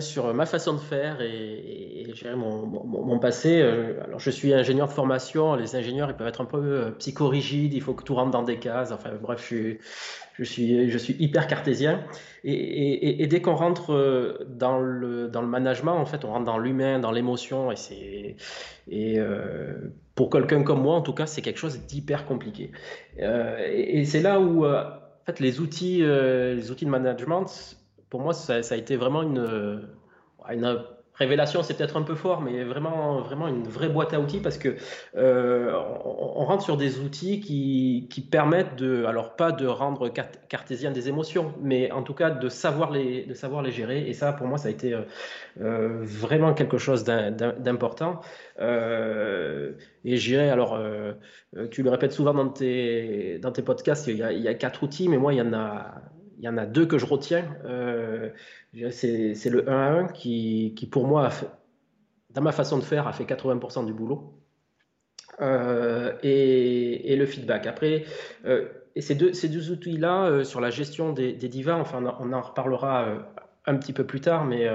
sur 0.00 0.34
ma 0.34 0.44
façon 0.44 0.74
de 0.74 0.78
faire 0.78 1.20
et, 1.20 2.12
mon, 2.36 2.66
mon, 2.66 3.18
passé, 3.18 3.60
euh, 3.62 4.02
alors 4.04 4.18
je 4.18 4.30
suis 4.30 4.52
ingénieur 4.52 4.88
de 4.88 4.92
formation. 4.92 5.54
Les 5.54 5.76
ingénieurs, 5.76 6.10
ils 6.10 6.16
peuvent 6.16 6.26
être 6.26 6.40
un 6.40 6.46
peu 6.46 6.58
euh, 6.58 6.90
psychorigides, 6.92 7.74
il 7.74 7.80
faut 7.80 7.94
que 7.94 8.02
tout 8.02 8.14
rentre 8.14 8.32
dans 8.32 8.42
des 8.42 8.58
cases. 8.58 8.92
Enfin, 8.92 9.10
bref, 9.20 9.40
je 9.40 10.44
suis, 10.44 11.16
hyper 11.18 11.46
cartésien. 11.46 12.04
Et, 12.44 13.26
dès 13.26 13.40
qu'on 13.40 13.54
rentre 13.54 14.46
dans 14.48 14.80
le, 14.80 15.30
management, 15.42 15.96
en 15.96 16.06
fait, 16.06 16.24
on 16.24 16.32
rentre 16.32 16.44
dans 16.44 16.58
l'humain, 16.58 16.98
dans 16.98 17.12
l'émotion. 17.12 17.70
Et, 17.72 17.76
c'est, 17.76 18.36
et 18.88 19.18
pour 20.18 20.30
quelqu'un 20.30 20.64
comme 20.64 20.82
moi, 20.82 20.96
en 20.96 21.00
tout 21.00 21.12
cas, 21.12 21.26
c'est 21.26 21.42
quelque 21.42 21.60
chose 21.60 21.78
d'hyper 21.86 22.26
compliqué. 22.26 22.72
Euh, 23.20 23.56
et, 23.70 24.04
c'est 24.04 24.20
là 24.20 24.40
où, 24.40 24.64
euh, 24.64 24.82
en 24.82 25.24
fait, 25.26 25.38
les 25.38 25.60
outils, 25.60 26.02
euh, 26.02 26.56
les 26.56 26.72
outils 26.72 26.86
de 26.86 26.90
management, 26.90 27.46
pour 28.10 28.20
moi, 28.20 28.32
ça, 28.32 28.64
ça 28.64 28.74
a 28.74 28.78
été 28.78 28.96
vraiment 28.96 29.22
une, 29.22 29.88
une 30.50 30.64
révélation, 31.18 31.62
c'est 31.62 31.74
peut-être 31.74 31.96
un 31.96 32.02
peu 32.02 32.14
fort, 32.14 32.40
mais 32.40 32.64
vraiment, 32.64 33.20
vraiment 33.20 33.48
une 33.48 33.64
vraie 33.64 33.88
boîte 33.88 34.14
à 34.14 34.20
outils 34.20 34.40
parce 34.40 34.58
que 34.58 34.76
euh, 35.16 35.72
on, 36.04 36.44
rentre 36.44 36.62
sur 36.62 36.76
des 36.76 37.00
outils 37.00 37.40
qui, 37.40 38.06
qui, 38.08 38.20
permettent 38.20 38.76
de, 38.76 39.04
alors 39.04 39.36
pas 39.36 39.52
de 39.52 39.66
rendre 39.66 40.08
cartésien 40.48 40.90
des 40.90 41.08
émotions, 41.08 41.52
mais 41.60 41.90
en 41.92 42.02
tout 42.02 42.14
cas 42.14 42.30
de 42.30 42.48
savoir 42.48 42.90
les, 42.90 43.24
de 43.24 43.34
savoir 43.34 43.62
les 43.62 43.72
gérer. 43.72 44.08
Et 44.08 44.12
ça, 44.12 44.32
pour 44.32 44.46
moi, 44.46 44.58
ça 44.58 44.68
a 44.68 44.70
été 44.70 44.94
euh, 44.94 45.02
euh, 45.60 45.98
vraiment 46.02 46.54
quelque 46.54 46.78
chose 46.78 47.04
d'important. 47.04 48.20
et 48.60 50.16
j'irai, 50.16 50.50
alors, 50.50 50.80
tu 51.70 51.82
le 51.82 51.90
répètes 51.90 52.12
souvent 52.12 52.34
dans 52.34 52.48
tes, 52.48 53.38
dans 53.40 53.52
tes 53.52 53.62
podcasts, 53.62 54.06
il 54.06 54.16
y 54.16 54.48
a 54.48 54.54
quatre 54.54 54.82
outils, 54.82 55.08
mais 55.08 55.18
moi, 55.18 55.34
il 55.34 55.38
y 55.38 55.42
en 55.42 55.52
a 55.52 56.02
il 56.38 56.44
y 56.44 56.48
en 56.48 56.56
a 56.56 56.66
deux 56.66 56.86
que 56.86 56.98
je 56.98 57.06
retiens. 57.06 57.44
Euh, 57.64 58.30
c'est 58.90 59.50
le 59.50 59.68
1 59.68 59.72
à 59.72 59.90
1 60.00 60.08
qui, 60.08 60.74
qui 60.76 60.86
pour 60.86 61.06
moi, 61.06 61.30
dans 62.30 62.42
ma 62.42 62.52
façon 62.52 62.78
de 62.78 62.84
faire, 62.84 63.08
a 63.08 63.12
fait 63.12 63.24
80% 63.24 63.84
du 63.84 63.92
boulot. 63.92 64.34
Euh, 65.40 66.14
et, 66.22 67.14
le 67.16 67.26
feedback. 67.26 67.66
Après, 67.66 68.04
euh, 68.44 68.68
et 68.94 69.00
ces 69.00 69.14
deux, 69.14 69.32
ces 69.32 69.48
deux 69.48 69.70
outils-là, 69.70 70.44
sur 70.44 70.60
la 70.60 70.70
gestion 70.70 71.12
des, 71.12 71.32
divas, 71.34 71.76
enfin, 71.76 72.02
on 72.20 72.32
en 72.32 72.40
reparlera 72.40 73.06
un 73.66 73.76
petit 73.76 73.92
peu 73.92 74.04
plus 74.04 74.20
tard, 74.20 74.44
mais 74.44 74.68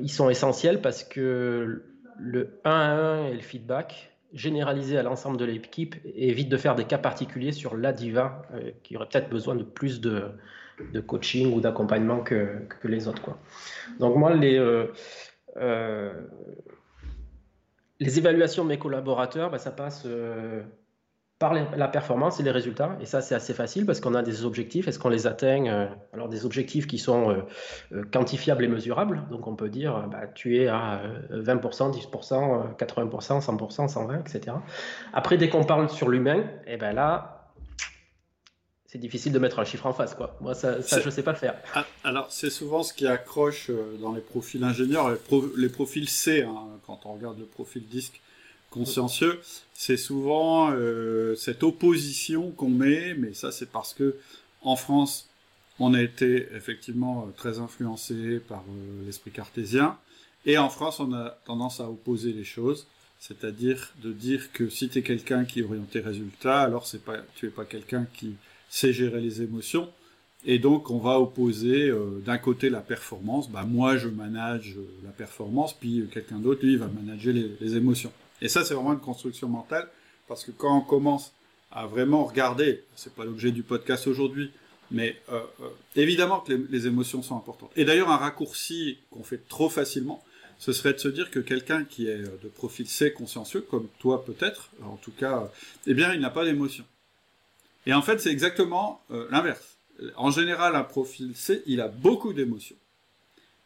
ils 0.00 0.10
sont 0.10 0.30
essentiels 0.30 0.80
parce 0.80 1.04
que 1.04 1.84
le 2.18 2.60
1 2.64 2.70
à 2.70 2.94
1 2.94 3.26
et 3.26 3.34
le 3.34 3.40
feedback, 3.40 4.13
généralisé 4.34 4.98
à 4.98 5.02
l'ensemble 5.02 5.36
de 5.36 5.44
l'équipe 5.44 5.94
et 6.04 6.28
évite 6.28 6.48
de 6.48 6.56
faire 6.56 6.74
des 6.74 6.84
cas 6.84 6.98
particuliers 6.98 7.52
sur 7.52 7.76
la 7.76 7.92
diva 7.92 8.42
euh, 8.52 8.72
qui 8.82 8.96
aurait 8.96 9.06
peut-être 9.06 9.30
besoin 9.30 9.54
de 9.54 9.62
plus 9.62 10.00
de, 10.00 10.32
coaching 11.06 11.54
ou 11.54 11.60
d'accompagnement 11.60 12.20
que, 12.20 12.58
que, 12.80 12.88
les 12.88 13.06
autres. 13.06 13.22
Quoi. 13.22 13.38
Donc 14.00 14.16
moi, 14.16 14.34
les, 14.34 14.58
euh, 14.58 14.88
euh, 15.56 16.12
les 18.00 18.18
évaluations 18.18 18.64
de 18.64 18.68
mes 18.70 18.78
collaborateurs, 18.78 19.50
bah, 19.50 19.58
ça 19.58 19.70
passe 19.70 20.06
par 21.38 21.52
la 21.52 21.88
performance 21.88 22.38
et 22.38 22.44
les 22.44 22.52
résultats. 22.52 22.96
Et 23.00 23.06
ça, 23.06 23.20
c'est 23.20 23.34
assez 23.34 23.54
facile 23.54 23.86
parce 23.86 24.00
qu'on 24.00 24.14
a 24.14 24.22
des 24.22 24.44
objectifs. 24.44 24.86
Est-ce 24.86 25.00
qu'on 25.00 25.08
les 25.08 25.26
atteint 25.26 25.66
euh, 25.66 25.86
Alors, 26.12 26.28
des 26.28 26.46
objectifs 26.46 26.86
qui 26.86 26.98
sont 26.98 27.30
euh, 27.30 27.42
euh, 27.92 28.04
quantifiables 28.12 28.64
et 28.64 28.68
mesurables. 28.68 29.24
Donc, 29.30 29.46
on 29.48 29.56
peut 29.56 29.68
dire, 29.68 30.08
bah, 30.10 30.28
tu 30.32 30.58
es 30.58 30.68
à 30.68 31.02
20%, 31.32 31.92
10%, 31.92 32.76
80%, 32.76 33.44
100%, 33.44 33.88
120, 33.88 34.20
etc. 34.20 34.56
Après, 35.12 35.36
dès 35.36 35.48
qu'on 35.48 35.64
parle 35.64 35.90
sur 35.90 36.08
l'humain, 36.08 36.38
et 36.66 36.74
eh 36.74 36.76
ben 36.76 36.92
là, 36.92 37.50
c'est 38.86 38.98
difficile 38.98 39.32
de 39.32 39.40
mettre 39.40 39.58
un 39.58 39.64
chiffre 39.64 39.86
en 39.86 39.92
face. 39.92 40.14
Quoi. 40.14 40.36
Moi, 40.40 40.54
ça, 40.54 40.80
je 40.80 41.04
ne 41.04 41.10
sais 41.10 41.24
pas 41.24 41.34
faire. 41.34 41.56
Ah, 41.74 41.84
alors, 42.04 42.30
c'est 42.30 42.50
souvent 42.50 42.84
ce 42.84 42.94
qui 42.94 43.08
accroche 43.08 43.72
dans 44.00 44.12
les 44.12 44.20
profils 44.20 44.62
ingénieurs, 44.62 45.10
les, 45.56 45.68
profils 45.68 46.08
C, 46.08 46.44
hein, 46.44 46.54
quand 46.86 47.06
on 47.06 47.14
regarde 47.14 47.40
le 47.40 47.46
profil 47.46 47.84
disque 47.88 48.20
consciencieux, 48.74 49.40
c'est 49.72 49.96
souvent 49.96 50.70
euh, 50.72 51.34
cette 51.36 51.62
opposition 51.62 52.50
qu'on 52.50 52.68
met, 52.68 53.14
mais 53.14 53.32
ça 53.32 53.52
c'est 53.52 53.70
parce 53.70 53.94
que 53.94 54.16
en 54.62 54.76
France, 54.76 55.28
on 55.78 55.94
a 55.94 56.02
été 56.02 56.48
effectivement 56.54 57.28
très 57.36 57.58
influencé 57.58 58.40
par 58.40 58.64
euh, 58.68 59.06
l'esprit 59.06 59.30
cartésien, 59.30 59.96
et 60.46 60.58
en 60.58 60.68
France, 60.68 61.00
on 61.00 61.12
a 61.12 61.38
tendance 61.46 61.80
à 61.80 61.88
opposer 61.88 62.32
les 62.32 62.44
choses, 62.44 62.86
c'est-à-dire 63.18 63.92
de 64.02 64.12
dire 64.12 64.52
que 64.52 64.68
si 64.68 64.88
tu 64.88 64.98
es 64.98 65.02
quelqu'un 65.02 65.44
qui 65.44 65.60
est 65.60 65.64
orienté 65.64 66.00
résultat, 66.00 66.60
alors 66.60 66.84
tu 67.36 67.46
es 67.46 67.50
pas 67.50 67.64
quelqu'un 67.64 68.06
qui 68.12 68.34
sait 68.68 68.92
gérer 68.92 69.20
les 69.20 69.40
émotions, 69.40 69.88
et 70.46 70.58
donc, 70.58 70.90
on 70.90 70.98
va 70.98 71.18
opposer 71.18 71.88
euh, 71.88 72.20
d'un 72.24 72.36
côté 72.36 72.68
la 72.68 72.80
performance. 72.80 73.50
Bah, 73.50 73.64
moi, 73.66 73.96
je 73.96 74.08
manage 74.08 74.76
la 75.02 75.10
performance, 75.10 75.72
puis 75.72 76.06
quelqu'un 76.12 76.38
d'autre, 76.38 76.64
lui, 76.64 76.76
va 76.76 76.86
manager 76.86 77.32
les, 77.32 77.76
émotions. 77.76 78.12
Et 78.40 78.48
ça, 78.48 78.64
c'est 78.64 78.74
vraiment 78.74 78.92
une 78.92 79.00
construction 79.00 79.48
mentale, 79.48 79.88
parce 80.28 80.44
que 80.44 80.50
quand 80.50 80.76
on 80.76 80.80
commence 80.80 81.32
à 81.70 81.86
vraiment 81.86 82.24
regarder, 82.24 82.84
c'est 82.96 83.14
pas 83.14 83.24
l'objet 83.24 83.52
du 83.52 83.62
podcast 83.62 84.06
aujourd'hui, 84.06 84.50
mais 84.90 85.16
euh, 85.32 85.40
euh, 85.60 85.68
évidemment 85.96 86.40
que 86.40 86.52
les, 86.52 86.86
émotions 86.86 87.22
sont 87.22 87.36
importantes. 87.36 87.70
Et 87.76 87.84
d'ailleurs, 87.84 88.10
un 88.10 88.16
raccourci 88.16 88.98
qu'on 89.10 89.24
fait 89.24 89.48
trop 89.48 89.68
facilement, 89.68 90.22
ce 90.58 90.72
serait 90.72 90.92
de 90.92 90.98
se 90.98 91.08
dire 91.08 91.30
que 91.30 91.40
quelqu'un 91.40 91.84
qui 91.84 92.06
est 92.06 92.18
de 92.18 92.48
profil 92.48 92.86
C 92.86 93.12
consciencieux, 93.12 93.62
comme 93.62 93.88
toi 93.98 94.24
peut-être, 94.24 94.70
en 94.84 94.96
tout 94.96 95.10
cas, 95.10 95.50
eh 95.86 95.94
bien, 95.94 96.14
il 96.14 96.20
n'a 96.20 96.30
pas 96.30 96.44
d'émotions. 96.44 96.84
Et 97.86 97.92
en 97.92 98.02
fait, 98.02 98.20
c'est 98.20 98.30
exactement 98.30 99.02
l'inverse 99.30 99.74
en 100.16 100.30
général, 100.30 100.74
un 100.76 100.84
profil 100.84 101.32
C, 101.34 101.62
il 101.66 101.80
a 101.80 101.88
beaucoup 101.88 102.32
d'émotions, 102.32 102.76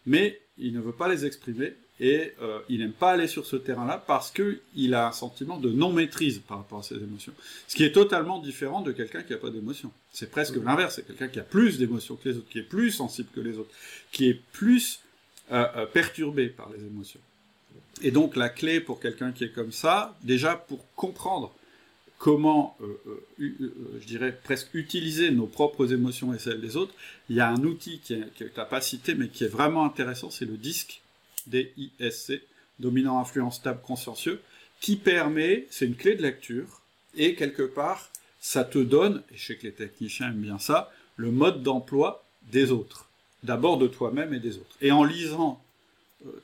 mais 0.06 0.40
il 0.58 0.72
ne 0.72 0.80
veut 0.80 0.92
pas 0.92 1.08
les 1.08 1.24
exprimer 1.24 1.74
et 2.00 2.32
euh, 2.42 2.60
il 2.68 2.80
n'aime 2.80 2.92
pas 2.92 3.12
aller 3.12 3.26
sur 3.26 3.46
ce 3.46 3.56
terrain-là 3.56 4.02
parce 4.06 4.30
qu'il 4.30 4.94
a 4.94 5.08
un 5.08 5.12
sentiment 5.12 5.58
de 5.58 5.70
non-maîtrise 5.70 6.40
par 6.46 6.58
rapport 6.58 6.80
à 6.80 6.82
ses 6.82 6.96
émotions. 6.96 7.32
Ce 7.66 7.74
qui 7.74 7.84
est 7.84 7.92
totalement 7.92 8.38
différent 8.38 8.82
de 8.82 8.92
quelqu'un 8.92 9.22
qui 9.22 9.32
n'a 9.32 9.38
pas 9.38 9.50
d'émotions. 9.50 9.90
C'est 10.12 10.30
presque 10.30 10.56
l'inverse, 10.56 10.96
c'est 10.96 11.06
quelqu'un 11.06 11.28
qui 11.28 11.40
a 11.40 11.44
plus 11.44 11.78
d'émotions 11.78 12.16
que 12.16 12.28
les 12.28 12.36
autres, 12.36 12.48
qui 12.48 12.58
est 12.58 12.68
plus 12.68 12.92
sensible 12.92 13.28
que 13.34 13.40
les 13.40 13.58
autres, 13.58 13.70
qui 14.12 14.28
est 14.28 14.40
plus 14.52 15.00
euh, 15.50 15.66
euh, 15.76 15.86
perturbé 15.86 16.48
par 16.48 16.70
les 16.70 16.84
émotions. 16.84 17.20
Et 18.02 18.10
donc 18.10 18.36
la 18.36 18.48
clé 18.48 18.80
pour 18.80 19.00
quelqu'un 19.00 19.32
qui 19.32 19.44
est 19.44 19.52
comme 19.52 19.72
ça, 19.72 20.16
déjà 20.22 20.54
pour 20.56 20.84
comprendre 20.94 21.52
comment, 22.18 22.76
euh, 22.82 23.00
euh, 23.06 23.22
euh, 23.40 23.98
je 24.00 24.06
dirais, 24.06 24.36
presque 24.42 24.74
utiliser 24.74 25.30
nos 25.30 25.46
propres 25.46 25.92
émotions 25.92 26.34
et 26.34 26.38
celles 26.38 26.60
des 26.60 26.76
autres, 26.76 26.92
il 27.30 27.36
y 27.36 27.40
a 27.40 27.48
un 27.48 27.62
outil 27.62 28.00
qui 28.00 28.18
que 28.36 28.44
tu 28.44 28.50
n'as 28.56 28.64
pas 28.64 28.80
cité, 28.80 29.14
mais 29.14 29.28
qui 29.28 29.44
est 29.44 29.48
vraiment 29.48 29.84
intéressant, 29.84 30.30
c'est 30.30 30.44
le 30.44 30.56
DISC, 30.56 31.00
D-I-S-C, 31.48 32.42
Dominant 32.78 33.20
Influence 33.20 33.56
Stable 33.56 33.80
Consciencieux, 33.82 34.40
qui 34.80 34.96
permet, 34.96 35.66
c'est 35.70 35.86
une 35.86 35.96
clé 35.96 36.14
de 36.14 36.22
lecture, 36.22 36.82
et 37.16 37.34
quelque 37.34 37.62
part, 37.62 38.10
ça 38.40 38.64
te 38.64 38.78
donne, 38.78 39.22
et 39.32 39.36
je 39.36 39.46
sais 39.46 39.56
que 39.56 39.66
les 39.66 39.72
techniciens 39.72 40.28
aiment 40.28 40.40
bien 40.40 40.58
ça, 40.58 40.90
le 41.16 41.30
mode 41.30 41.62
d'emploi 41.62 42.24
des 42.52 42.70
autres. 42.70 43.08
D'abord 43.42 43.78
de 43.78 43.86
toi-même 43.86 44.32
et 44.34 44.40
des 44.40 44.56
autres. 44.56 44.76
Et 44.80 44.92
en 44.92 45.04
lisant 45.04 45.62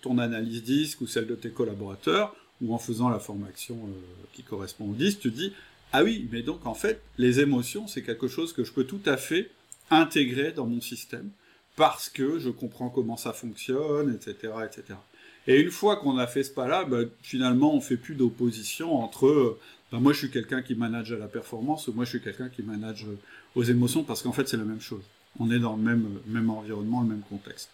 ton 0.01 0.19
analyse 0.19 0.63
DISC 0.63 1.01
ou 1.01 1.07
celle 1.07 1.27
de 1.27 1.35
tes 1.35 1.51
collaborateurs, 1.51 2.35
ou 2.61 2.75
en 2.75 2.79
faisant 2.79 3.09
la 3.09 3.19
formation 3.19 3.75
euh, 3.75 4.25
qui 4.33 4.43
correspond 4.43 4.91
au 4.91 4.95
10, 4.95 5.19
tu 5.19 5.31
dis 5.31 5.53
ah 5.93 6.03
oui, 6.03 6.29
mais 6.33 6.43
donc 6.43 6.67
en 6.67 6.75
fait, 6.75 7.01
les 7.19 7.41
émotions, 7.41 7.87
c'est 7.87 8.03
quelque 8.03 8.27
chose 8.27 8.53
que 8.53 8.65
je 8.65 8.73
peux 8.73 8.85
tout 8.85 9.01
à 9.07 9.17
fait 9.17 9.51
intégrer 9.91 10.51
dans 10.51 10.67
mon 10.67 10.81
système 10.81 11.31
parce 11.77 12.09
que 12.09 12.39
je 12.39 12.51
comprends 12.51 12.89
comment 12.89 13.17
ça 13.17 13.33
fonctionne, 13.33 14.15
etc., 14.15 14.53
etc. 14.65 14.99
Et 15.47 15.61
une 15.61 15.71
fois 15.71 15.97
qu'on 15.97 16.17
a 16.17 16.27
fait 16.27 16.43
ce 16.43 16.51
pas-là, 16.51 16.85
bah, 16.85 17.01
finalement, 17.23 17.75
on 17.75 17.81
fait 17.81 17.97
plus 17.97 18.15
d'opposition 18.15 18.95
entre 18.95 19.59
bah, 19.93 19.99
moi 20.01 20.13
je 20.13 20.19
suis 20.19 20.31
quelqu'un 20.31 20.63
qui 20.63 20.75
manage 20.75 21.13
à 21.13 21.19
la 21.19 21.29
performance 21.29 21.89
ou 21.89 21.93
moi 21.93 22.05
je 22.05 22.11
suis 22.11 22.21
quelqu'un 22.21 22.49
qui 22.49 22.63
manage 22.63 23.07
aux 23.55 23.63
émotions 23.63 24.03
parce 24.03 24.23
qu'en 24.23 24.33
fait 24.33 24.49
c'est 24.49 24.57
la 24.57 24.65
même 24.65 24.81
chose. 24.81 25.03
On 25.39 25.51
est 25.51 25.59
dans 25.59 25.77
le 25.77 25.83
même, 25.83 26.09
même 26.27 26.51
environnement, 26.51 27.03
le 27.03 27.09
même 27.09 27.23
contexte. 27.29 27.71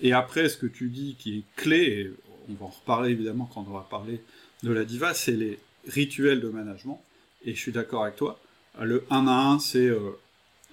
Et 0.00 0.12
après, 0.12 0.48
ce 0.48 0.56
que 0.56 0.66
tu 0.66 0.88
dis 0.88 1.16
qui 1.18 1.38
est 1.38 1.42
clé, 1.56 1.76
et 1.78 2.12
on 2.48 2.54
va 2.54 2.66
en 2.66 2.68
reparler 2.68 3.10
évidemment 3.10 3.48
quand 3.52 3.64
on 3.68 3.72
va 3.72 3.86
parler 3.88 4.20
de 4.62 4.72
la 4.72 4.84
diva, 4.84 5.14
c'est 5.14 5.32
les 5.32 5.58
rituels 5.86 6.40
de 6.40 6.48
management. 6.48 7.02
Et 7.44 7.54
je 7.54 7.60
suis 7.60 7.72
d'accord 7.72 8.04
avec 8.04 8.16
toi. 8.16 8.40
Le 8.80 9.04
1 9.10 9.26
à 9.26 9.48
1, 9.52 9.58
c'est. 9.60 9.86
Euh, 9.86 10.18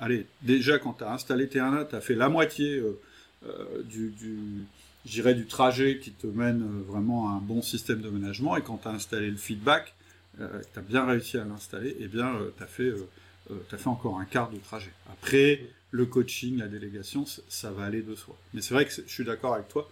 allez, 0.02 0.26
déjà 0.42 0.78
quand 0.78 0.94
tu 0.94 1.04
as 1.06 1.14
installé 1.14 1.48
tes 1.48 1.60
1 1.60 1.74
à 1.74 1.86
tu 1.86 1.96
as 1.96 2.02
fait 2.02 2.16
la 2.16 2.28
moitié 2.28 2.78
euh, 2.78 3.00
euh, 3.46 3.82
du, 3.84 4.14
du 5.06 5.46
trajet 5.48 6.00
qui 6.00 6.12
te 6.12 6.28
mène 6.28 6.68
vraiment 6.88 7.30
à 7.30 7.34
un 7.34 7.40
bon 7.40 7.62
système 7.62 8.02
de 8.02 8.10
management. 8.10 8.58
Et 8.58 8.62
quand 8.62 8.80
tu 8.80 8.90
as 8.90 8.92
installé 8.92 9.32
le 9.32 9.38
feedback, 9.38 9.94
tu 10.38 10.44
as 10.44 10.82
bien 10.82 11.06
réussi 11.06 11.38
à 11.38 11.46
l'installer, 11.46 11.96
eh 12.00 12.08
bien, 12.08 12.34
tu 12.58 12.64
as, 12.64 12.68
fait, 12.68 12.92
fait 13.70 13.88
encore 13.88 14.20
un 14.20 14.26
quart 14.26 14.50
du 14.50 14.60
trajet. 14.60 14.92
Après, 15.12 15.62
le 15.92 16.06
coaching, 16.06 16.58
la 16.58 16.68
délégation, 16.68 17.26
ça 17.48 17.72
va 17.72 17.86
aller 17.86 18.02
de 18.02 18.16
soi. 18.16 18.38
Mais 18.54 18.62
c'est 18.62 18.74
vrai 18.74 18.86
que 18.86 18.92
je 18.92 19.12
suis 19.12 19.26
d'accord 19.26 19.54
avec 19.54 19.68
toi 19.68 19.90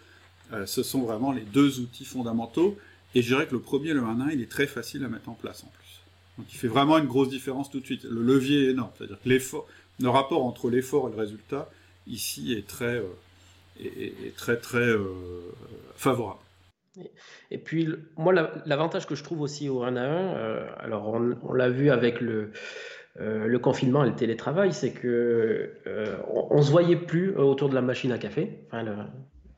euh, 0.53 0.65
ce 0.65 0.83
sont 0.83 1.01
vraiment 1.01 1.31
les 1.31 1.41
deux 1.41 1.79
outils 1.79 2.05
fondamentaux. 2.05 2.77
Et 3.15 3.21
je 3.21 3.27
dirais 3.27 3.47
que 3.47 3.53
le 3.53 3.61
premier, 3.61 3.93
le 3.93 4.01
1-1, 4.01 4.29
il 4.33 4.41
est 4.41 4.49
très 4.49 4.67
facile 4.67 5.03
à 5.03 5.09
mettre 5.09 5.29
en 5.29 5.33
place 5.33 5.63
en 5.63 5.67
plus. 5.67 6.01
Donc 6.37 6.47
il 6.53 6.57
fait 6.57 6.67
vraiment 6.67 6.97
une 6.97 7.07
grosse 7.07 7.29
différence 7.29 7.69
tout 7.69 7.79
de 7.79 7.85
suite. 7.85 8.03
Le 8.03 8.21
levier 8.21 8.65
est 8.65 8.71
énorme. 8.71 8.91
C'est-à-dire 8.97 9.17
que 9.21 9.29
l'effort, 9.29 9.67
le 9.99 10.09
rapport 10.09 10.45
entre 10.45 10.69
l'effort 10.69 11.07
et 11.07 11.11
le 11.11 11.17
résultat, 11.17 11.69
ici, 12.07 12.53
est 12.53 12.67
très, 12.67 12.97
euh, 12.97 13.03
est, 13.79 14.35
très, 14.35 14.57
très 14.57 14.79
euh, 14.79 15.05
favorable. 15.95 16.39
Et 17.51 17.57
puis, 17.57 17.87
moi, 18.17 18.33
l'avantage 18.65 19.05
que 19.07 19.15
je 19.15 19.23
trouve 19.23 19.41
aussi 19.41 19.69
au 19.69 19.83
1 19.83 19.95
à 19.95 20.01
1, 20.01 20.67
alors 20.79 21.07
on, 21.43 21.53
l'a 21.53 21.69
vu 21.69 21.91
avec 21.91 22.19
le, 22.19 22.51
le 23.15 23.59
confinement 23.59 24.03
et 24.03 24.09
le 24.09 24.15
télétravail, 24.15 24.73
c'est 24.73 24.91
que 24.91 25.75
on, 26.33 26.61
se 26.61 26.71
voyait 26.71 26.97
plus 26.97 27.35
autour 27.37 27.69
de 27.69 27.75
la 27.75 27.81
machine 27.81 28.11
à 28.11 28.17
café. 28.17 28.67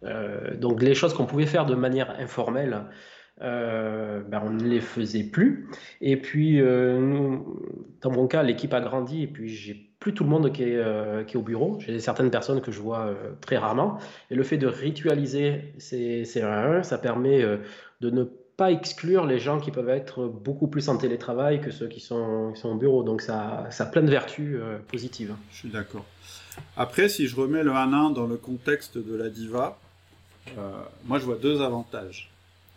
Euh, 0.03 0.55
donc 0.55 0.81
les 0.81 0.95
choses 0.95 1.13
qu'on 1.13 1.25
pouvait 1.25 1.45
faire 1.45 1.65
de 1.65 1.75
manière 1.75 2.19
informelle, 2.19 2.86
euh, 3.41 4.21
ben, 4.27 4.41
on 4.45 4.50
ne 4.51 4.63
les 4.63 4.81
faisait 4.81 5.24
plus. 5.24 5.69
Et 6.01 6.17
puis, 6.17 6.62
euh, 6.62 7.38
dans 8.01 8.12
mon 8.12 8.27
cas, 8.27 8.43
l'équipe 8.43 8.74
a 8.74 8.81
grandi 8.81 9.24
et 9.24 9.27
puis 9.27 9.50
j'ai 9.50 9.89
plus 10.00 10.13
tout 10.13 10.24
le 10.24 10.29
monde 10.29 10.51
qui 10.51 10.63
est, 10.63 10.79
est 10.79 11.36
au 11.36 11.41
bureau. 11.41 11.77
J'ai 11.79 12.00
certaines 12.00 12.31
personnes 12.31 12.62
que 12.62 12.71
je 12.71 12.79
vois 12.79 13.13
très 13.39 13.57
rarement. 13.57 14.00
Et 14.31 14.36
le 14.36 14.41
fait 14.41 14.57
de 14.57 14.65
ritualiser 14.65 15.74
ces, 15.77 16.25
ces 16.25 16.41
1 16.41 16.81
ça 16.81 16.98
permet 16.98 17.43
de 18.01 18.10
ne 18.10 18.24
pas 18.57 18.71
exclure 18.71 19.27
les 19.27 19.38
gens 19.38 19.60
qui 19.60 19.69
peuvent 19.69 19.89
être 19.89 20.25
beaucoup 20.25 20.67
plus 20.67 20.89
en 20.89 20.98
télétravail 20.98 21.62
que 21.62 21.69
ceux 21.69 21.88
qui 21.88 22.00
sont, 22.00 22.53
au 22.63 22.75
bureau. 22.75 23.03
Donc 23.03 23.21
ça, 23.21 23.67
ça 23.69 23.83
a 23.83 23.88
plein 23.88 24.01
de 24.01 24.10
vertus 24.10 24.57
positives. 24.88 25.36
Je 25.51 25.57
suis 25.57 25.69
d'accord. 25.69 26.05
Après, 26.77 27.10
si 27.10 27.27
je 27.27 27.36
remets 27.36 27.63
le 27.63 27.71
1-1 27.71 28.13
dans 28.13 28.25
le 28.25 28.38
contexte 28.38 28.98
de 28.98 29.15
la 29.15 29.29
diva, 29.29 29.77
euh, 30.57 30.71
moi, 31.05 31.19
je 31.19 31.25
vois 31.25 31.36
deux 31.36 31.62
avantages 31.62 32.31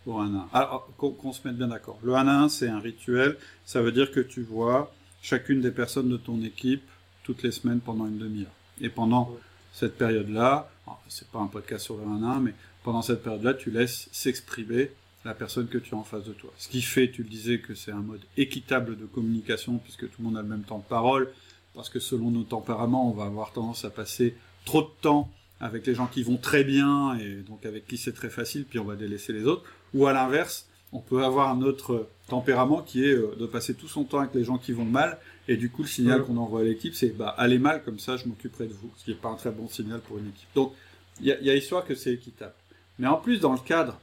pour 0.05 0.21
un 0.21 0.33
1. 0.33 0.49
Alors, 0.53 0.89
qu'on 0.97 1.33
se 1.33 1.45
mette 1.45 1.57
bien 1.57 1.67
d'accord. 1.67 1.99
Le 2.03 2.15
1 2.15 2.27
1, 2.27 2.49
c'est 2.49 2.69
un 2.69 2.79
rituel. 2.79 3.37
Ça 3.65 3.81
veut 3.81 3.91
dire 3.91 4.11
que 4.11 4.21
tu 4.21 4.41
vois 4.41 4.93
chacune 5.21 5.59
des 5.59 5.71
personnes 5.71 6.07
de 6.07 6.17
ton 6.17 6.41
équipe 6.43 6.83
toutes 7.23 7.43
les 7.43 7.51
semaines 7.51 7.79
pendant 7.79 8.05
une 8.05 8.19
demi-heure. 8.19 8.53
Et 8.79 8.89
pendant 8.89 9.35
cette 9.73 9.97
période-là, 9.97 10.69
c'est 11.09 11.27
pas 11.27 11.39
un 11.39 11.47
podcast 11.47 11.83
sur 11.83 11.97
le 11.97 12.03
1 12.03 12.23
1, 12.23 12.39
mais 12.39 12.53
pendant 12.83 13.01
cette 13.01 13.23
période-là, 13.23 13.55
tu 13.55 13.71
laisses 13.71 14.07
s'exprimer 14.11 14.91
la 15.25 15.33
personne 15.33 15.67
que 15.67 15.79
tu 15.79 15.95
as 15.95 15.97
en 15.97 16.03
face 16.03 16.25
de 16.25 16.33
toi. 16.33 16.53
Ce 16.57 16.69
qui 16.69 16.83
fait, 16.83 17.09
tu 17.09 17.23
le 17.23 17.29
disais, 17.29 17.59
que 17.59 17.73
c'est 17.73 17.91
un 17.91 18.01
mode 18.01 18.21
équitable 18.37 18.95
de 18.95 19.05
communication, 19.05 19.79
puisque 19.79 20.07
tout 20.09 20.17
le 20.19 20.25
monde 20.25 20.37
a 20.37 20.43
le 20.43 20.47
même 20.47 20.63
temps 20.63 20.77
de 20.77 20.83
parole, 20.83 21.29
parce 21.73 21.89
que 21.89 21.99
selon 21.99 22.29
nos 22.29 22.43
tempéraments, 22.43 23.09
on 23.09 23.13
va 23.13 23.25
avoir 23.25 23.51
tendance 23.51 23.83
à 23.85 23.89
passer 23.89 24.35
trop 24.65 24.83
de 24.83 24.91
temps 25.01 25.31
avec 25.59 25.87
les 25.87 25.95
gens 25.95 26.07
qui 26.07 26.21
vont 26.21 26.37
très 26.37 26.63
bien 26.63 27.17
et 27.17 27.37
donc 27.37 27.65
avec 27.65 27.87
qui 27.87 27.97
c'est 27.97 28.13
très 28.13 28.29
facile, 28.29 28.65
puis 28.65 28.77
on 28.77 28.83
va 28.83 28.95
délaisser 28.95 29.33
les 29.33 29.45
autres. 29.45 29.63
Ou 29.93 30.07
à 30.07 30.13
l'inverse, 30.13 30.67
on 30.91 30.99
peut 30.99 31.23
avoir 31.23 31.49
un 31.49 31.61
autre 31.61 32.07
tempérament 32.27 32.81
qui 32.81 33.03
est 33.03 33.13
euh, 33.13 33.35
de 33.37 33.45
passer 33.45 33.73
tout 33.73 33.87
son 33.87 34.03
temps 34.03 34.19
avec 34.19 34.33
les 34.33 34.43
gens 34.43 34.57
qui 34.57 34.71
vont 34.71 34.85
mal, 34.85 35.17
et 35.47 35.57
du 35.57 35.69
coup 35.69 35.83
le 35.83 35.87
signal 35.87 36.23
qu'on 36.23 36.37
envoie 36.37 36.61
à 36.61 36.63
l'équipe, 36.63 36.95
c'est 36.95 37.09
bah 37.09 37.35
allez 37.37 37.59
mal 37.59 37.83
comme 37.83 37.99
ça, 37.99 38.17
je 38.17 38.25
m'occuperai 38.27 38.67
de 38.67 38.73
vous, 38.73 38.91
ce 38.97 39.05
qui 39.05 39.11
n'est 39.11 39.17
pas 39.17 39.29
un 39.29 39.35
très 39.35 39.51
bon 39.51 39.67
signal 39.67 39.99
pour 40.01 40.17
une 40.17 40.29
équipe. 40.29 40.47
Donc 40.55 40.73
il 41.21 41.27
y, 41.27 41.49
a 41.49 41.55
histoire 41.55 41.85
que 41.85 41.95
c'est 41.95 42.13
équitable. 42.13 42.53
Mais 42.99 43.07
en 43.07 43.17
plus 43.17 43.39
dans 43.39 43.53
le 43.53 43.59
cadre 43.59 43.99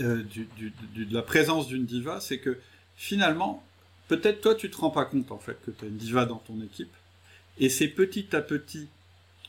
euh, 0.00 0.22
de 0.24 1.14
la 1.14 1.22
présence 1.22 1.66
d'une 1.66 1.84
diva, 1.84 2.20
c'est 2.20 2.38
que 2.38 2.58
finalement, 2.96 3.62
peut-être 4.08 4.40
toi 4.40 4.54
tu 4.54 4.70
te 4.70 4.76
rends 4.76 4.90
pas 4.90 5.04
compte 5.04 5.32
en 5.32 5.38
fait 5.38 5.58
que 5.64 5.70
tu 5.70 5.84
as 5.84 5.88
une 5.88 5.96
diva 5.96 6.26
dans 6.26 6.36
ton 6.36 6.60
équipe, 6.62 6.92
et 7.58 7.68
c'est 7.68 7.88
petit 7.88 8.34
à 8.34 8.40
petit, 8.40 8.88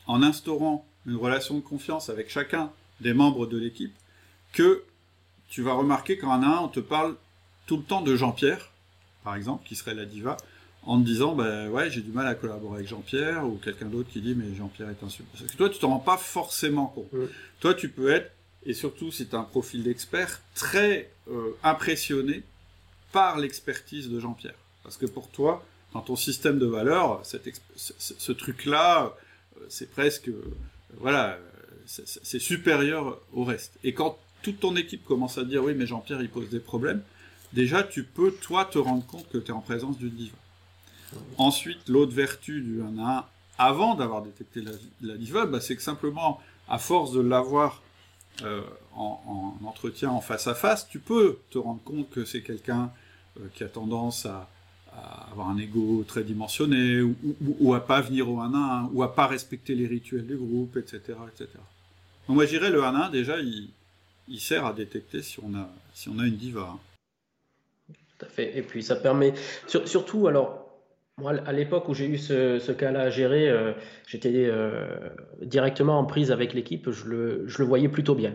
en 0.06 0.22
instaurant 0.22 0.86
une 1.06 1.16
relation 1.16 1.56
de 1.56 1.60
confiance 1.60 2.08
avec 2.08 2.30
chacun 2.30 2.70
des 3.00 3.12
membres 3.12 3.46
de 3.46 3.58
l'équipe, 3.58 3.94
que 4.52 4.84
tu 5.54 5.62
vas 5.62 5.74
remarquer 5.74 6.18
qu'en 6.18 6.42
un, 6.42 6.58
on 6.58 6.68
te 6.68 6.80
parle 6.80 7.14
tout 7.66 7.76
le 7.76 7.84
temps 7.84 8.02
de 8.02 8.16
Jean-Pierre, 8.16 8.72
par 9.22 9.36
exemple, 9.36 9.64
qui 9.64 9.76
serait 9.76 9.94
la 9.94 10.04
diva, 10.04 10.36
en 10.82 11.00
te 11.00 11.06
disant, 11.06 11.36
ben 11.36 11.68
ouais, 11.68 11.92
j'ai 11.92 12.00
du 12.00 12.10
mal 12.10 12.26
à 12.26 12.34
collaborer 12.34 12.78
avec 12.78 12.88
Jean-Pierre, 12.88 13.46
ou 13.46 13.60
quelqu'un 13.62 13.86
d'autre 13.86 14.08
qui 14.10 14.20
dit, 14.20 14.34
mais 14.34 14.52
Jean-Pierre 14.56 14.90
est 14.90 15.04
un 15.04 15.08
super. 15.08 15.30
Parce 15.38 15.52
que 15.52 15.56
toi, 15.56 15.70
tu 15.70 15.78
t'en 15.78 15.90
rends 15.90 16.00
pas 16.00 16.16
forcément 16.16 16.88
compte. 16.88 17.08
Toi, 17.60 17.72
tu 17.72 17.88
peux 17.88 18.10
être 18.10 18.32
et 18.66 18.74
surtout 18.74 19.12
si 19.12 19.28
tu 19.28 19.36
as 19.36 19.38
un 19.38 19.44
profil 19.44 19.84
d'expert, 19.84 20.40
très 20.56 21.12
euh, 21.30 21.56
impressionné 21.62 22.42
par 23.12 23.38
l'expertise 23.38 24.10
de 24.10 24.18
Jean-Pierre. 24.18 24.56
Parce 24.82 24.96
que 24.96 25.06
pour 25.06 25.28
toi, 25.28 25.64
dans 25.92 26.00
ton 26.00 26.16
système 26.16 26.58
de 26.58 26.66
valeurs, 26.66 27.22
ce, 27.24 28.32
truc-là, 28.32 29.14
euh, 29.60 29.66
c'est 29.68 29.88
presque, 29.88 30.28
euh, 30.30 30.42
voilà, 30.98 31.38
c'est 31.86 32.40
supérieur 32.40 33.20
au 33.32 33.44
reste. 33.44 33.78
Et 33.84 33.94
quand 33.94 34.18
toute 34.44 34.60
ton 34.60 34.76
équipe 34.76 35.04
commence 35.04 35.38
à 35.38 35.44
dire 35.44 35.64
oui, 35.64 35.74
mais 35.74 35.86
Jean-Pierre, 35.86 36.20
il 36.20 36.28
pose 36.28 36.50
des 36.50 36.60
problèmes, 36.60 37.02
déjà, 37.54 37.82
tu 37.82 38.04
peux, 38.04 38.30
toi, 38.30 38.64
te 38.66 38.78
rendre 38.78 39.04
compte 39.06 39.28
que 39.30 39.38
tu 39.38 39.48
es 39.48 39.54
en 39.54 39.60
présence 39.60 39.98
d'une 39.98 40.10
diva. 40.10 40.36
Ensuite, 41.38 41.88
l'autre 41.88 42.12
vertu 42.12 42.60
du 42.60 42.82
1 42.82 42.98
à 42.98 43.18
1, 43.18 43.24
avant 43.56 43.94
d'avoir 43.94 44.22
détecté 44.22 44.62
la, 45.00 45.16
diva, 45.16 45.46
bah, 45.46 45.60
c'est 45.60 45.76
que 45.76 45.82
simplement, 45.82 46.40
à 46.68 46.78
force 46.78 47.12
de 47.12 47.20
l'avoir 47.20 47.82
euh, 48.42 48.60
en, 48.94 49.56
entretien 49.64 50.10
en 50.10 50.20
face 50.20 50.46
à 50.46 50.54
face, 50.54 50.88
tu 50.88 50.98
peux 50.98 51.38
te 51.50 51.58
rendre 51.58 51.80
compte 51.82 52.10
que 52.10 52.24
c'est 52.24 52.42
quelqu'un 52.42 52.90
euh, 53.40 53.46
qui 53.54 53.64
a 53.64 53.68
tendance 53.68 54.26
à, 54.26 54.48
avoir 55.32 55.48
un 55.48 55.58
ego 55.58 56.04
très 56.06 56.22
dimensionné, 56.22 57.02
ou, 57.02 57.74
à 57.74 57.84
pas 57.84 58.00
venir 58.00 58.30
au 58.30 58.38
1 58.38 58.54
1, 58.54 58.90
ou 58.92 59.02
à 59.02 59.12
pas 59.12 59.26
respecter 59.26 59.74
les 59.74 59.88
rituels 59.88 60.24
du 60.24 60.36
groupe, 60.36 60.76
etc. 60.76 61.00
etc. 61.32 61.48
Donc 62.28 62.36
moi 62.36 62.44
je 62.44 62.50
dirais 62.50 62.70
le 62.70 62.84
1 62.84 62.94
1, 62.94 63.10
déjà, 63.10 63.40
il, 63.40 63.70
sert 64.38 64.64
à 64.66 64.72
détecter 64.72 65.22
si 65.22 65.38
on 65.40 65.54
a, 65.54 65.68
si 65.92 66.08
on 66.08 66.18
a 66.18 66.26
une 66.26 66.36
diva. 66.36 66.70
Hein. 66.72 66.78
Tout 68.18 68.26
à 68.26 68.28
fait. 68.28 68.56
Et 68.56 68.62
puis 68.62 68.82
ça 68.82 68.96
permet, 68.96 69.34
surtout, 69.66 70.28
alors 70.28 70.64
moi, 71.16 71.32
à 71.46 71.52
l'époque 71.52 71.88
où 71.88 71.94
j'ai 71.94 72.06
eu 72.06 72.18
ce, 72.18 72.72
cas-là 72.72 73.02
à 73.02 73.10
gérer, 73.10 73.48
euh, 73.48 73.72
j'étais 74.04 74.32
euh, 74.34 74.98
directement 75.42 75.96
en 76.00 76.04
prise 76.04 76.32
avec 76.32 76.54
l'équipe, 76.54 76.90
je 76.90 77.04
le, 77.04 77.44
je 77.46 77.58
le, 77.58 77.64
voyais 77.64 77.88
plutôt 77.88 78.16
bien. 78.16 78.34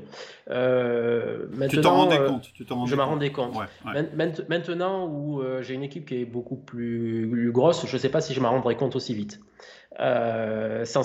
Euh, 0.49 1.47
tu 1.69 1.81
t'en 1.81 1.97
rendais 1.97 2.19
compte 2.19 2.49
Je 2.87 2.95
m'en 2.95 3.05
rendais 3.05 3.33
compte. 3.33 3.53
Maintenant 4.47 5.07
où 5.07 5.41
j'ai 5.61 5.73
une 5.73 5.83
équipe 5.83 6.05
qui 6.05 6.21
est 6.21 6.25
beaucoup 6.25 6.55
plus 6.55 7.51
grosse, 7.51 7.85
je 7.85 7.93
ne 7.93 7.99
sais 7.99 8.09
pas 8.09 8.21
si 8.21 8.33
je 8.33 8.39
m'en 8.39 8.51
rendrai 8.51 8.77
compte 8.77 8.95
aussi 8.95 9.13
vite. 9.13 9.41
Euh, 9.99 10.85
sans, 10.85 11.03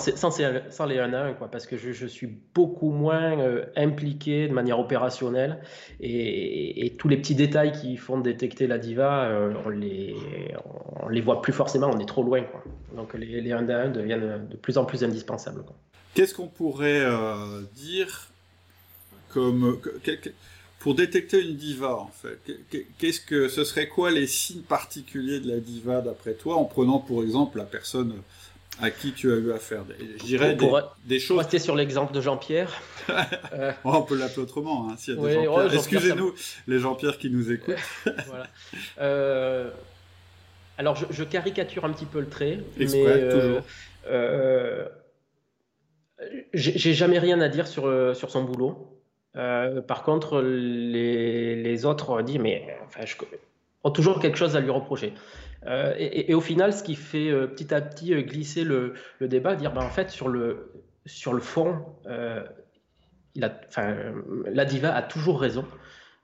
les 0.86 0.98
1 0.98 1.12
à 1.14 1.24
1, 1.24 1.34
quoi, 1.34 1.50
parce 1.50 1.66
que 1.66 1.76
je, 1.76 2.06
suis 2.06 2.28
beaucoup 2.54 2.90
moins 2.90 3.40
euh, 3.40 3.64
impliqué 3.76 4.46
de 4.46 4.52
manière 4.52 4.78
opérationnelle 4.78 5.58
et, 6.00 6.94
tous 6.96 7.08
les 7.08 7.16
petits 7.16 7.34
détails 7.34 7.72
qui 7.72 7.96
font 7.96 8.20
détecter 8.20 8.68
la 8.68 8.78
diva, 8.78 9.24
euh, 9.24 9.52
on, 9.64 9.68
les, 9.68 10.14
les 11.10 11.20
voit 11.20 11.42
plus 11.42 11.52
forcément, 11.52 11.90
on 11.92 11.98
est 11.98 12.06
trop 12.06 12.22
loin. 12.22 12.44
Donc 12.94 13.14
les, 13.14 13.40
les 13.40 13.52
1 13.52 13.68
à 13.68 13.82
1 13.82 13.88
deviennent 13.88 14.46
de 14.48 14.56
plus 14.56 14.78
en 14.78 14.84
plus 14.84 15.02
indispensables. 15.02 15.64
Qu'est-ce 16.14 16.34
qu'on 16.34 16.46
pourrait 16.46 17.04
dire 17.74 18.30
pour 20.78 20.94
détecter 20.94 21.40
une 21.40 21.56
diva, 21.56 21.96
en 21.96 22.10
fait, 22.10 22.38
qu'est-ce 22.98 23.20
que 23.20 23.48
ce 23.48 23.64
serait 23.64 23.88
quoi 23.88 24.12
les 24.12 24.28
signes 24.28 24.62
particuliers 24.62 25.40
de 25.40 25.48
la 25.48 25.58
diva 25.58 26.00
d'après 26.02 26.34
toi, 26.34 26.56
en 26.56 26.64
prenant 26.64 26.98
pour 26.98 27.24
exemple 27.24 27.58
la 27.58 27.64
personne 27.64 28.14
à 28.80 28.90
qui 28.90 29.12
tu 29.12 29.32
as 29.32 29.36
eu 29.36 29.52
affaire? 29.52 29.84
Je 29.98 30.24
dirais 30.24 30.54
des, 30.54 30.70
des, 31.04 31.18
choses. 31.18 31.38
Rester 31.38 31.58
sur 31.58 31.74
l'exemple 31.74 32.12
de 32.12 32.20
Jean-Pierre. 32.20 32.70
Euh, 33.52 33.72
on 33.84 34.02
peut 34.02 34.18
l'appeler 34.18 34.42
autrement, 34.42 34.88
hein, 34.88 34.94
s'il 34.96 35.14
y 35.14 35.18
a 35.18 35.28
des 35.28 35.44
Jean 35.44 35.68
Excusez-nous, 35.68 36.34
les 36.66 36.78
Jean-Pierre 36.78 37.18
qui 37.18 37.30
nous 37.30 37.52
écoutent. 37.52 37.74
voilà. 38.26 38.46
Euh, 38.98 39.70
alors, 40.78 40.96
je, 40.96 41.22
caricature 41.22 41.84
un 41.84 41.92
petit 41.92 42.06
peu 42.06 42.18
le 42.18 42.28
trait, 42.28 42.60
Exprès, 42.80 43.02
mais 43.02 43.06
euh, 43.06 43.60
euh 44.06 44.88
j'ai 46.54 46.94
jamais 46.94 47.18
rien 47.18 47.40
à 47.40 47.48
dire 47.48 47.66
sur, 47.66 48.16
sur 48.16 48.30
son 48.30 48.42
boulot. 48.44 49.00
par 49.34 50.02
contre, 50.02 50.40
les, 50.40 51.54
les 51.62 51.84
autres 51.84 52.22
disent, 52.22 52.38
mais 52.38 52.76
enfin, 52.86 53.04
je, 53.04 53.14
ont 53.84 53.90
toujours 53.90 54.18
quelque 54.18 54.38
chose 54.38 54.56
à 54.56 54.60
lui 54.60 54.70
reprocher. 54.70 55.14
Euh, 55.66 55.94
et, 55.96 56.34
au 56.34 56.40
final, 56.40 56.72
ce 56.72 56.82
qui 56.82 56.94
fait 56.94 57.30
euh, 57.30 57.46
petit 57.46 57.72
à 57.72 57.80
petit 57.80 58.12
euh, 58.12 58.22
glisser 58.22 58.64
le, 58.64 58.94
débat, 59.20 59.54
dire 59.54 59.72
ben, 59.72 59.82
en 59.82 59.90
fait, 59.90 60.10
sur 60.10 60.28
le, 60.28 60.72
sur 61.06 61.32
le 61.32 61.40
fond, 61.40 61.84
la 63.34 64.64
diva 64.64 64.94
a 64.94 65.02
toujours 65.02 65.40
raison. 65.40 65.64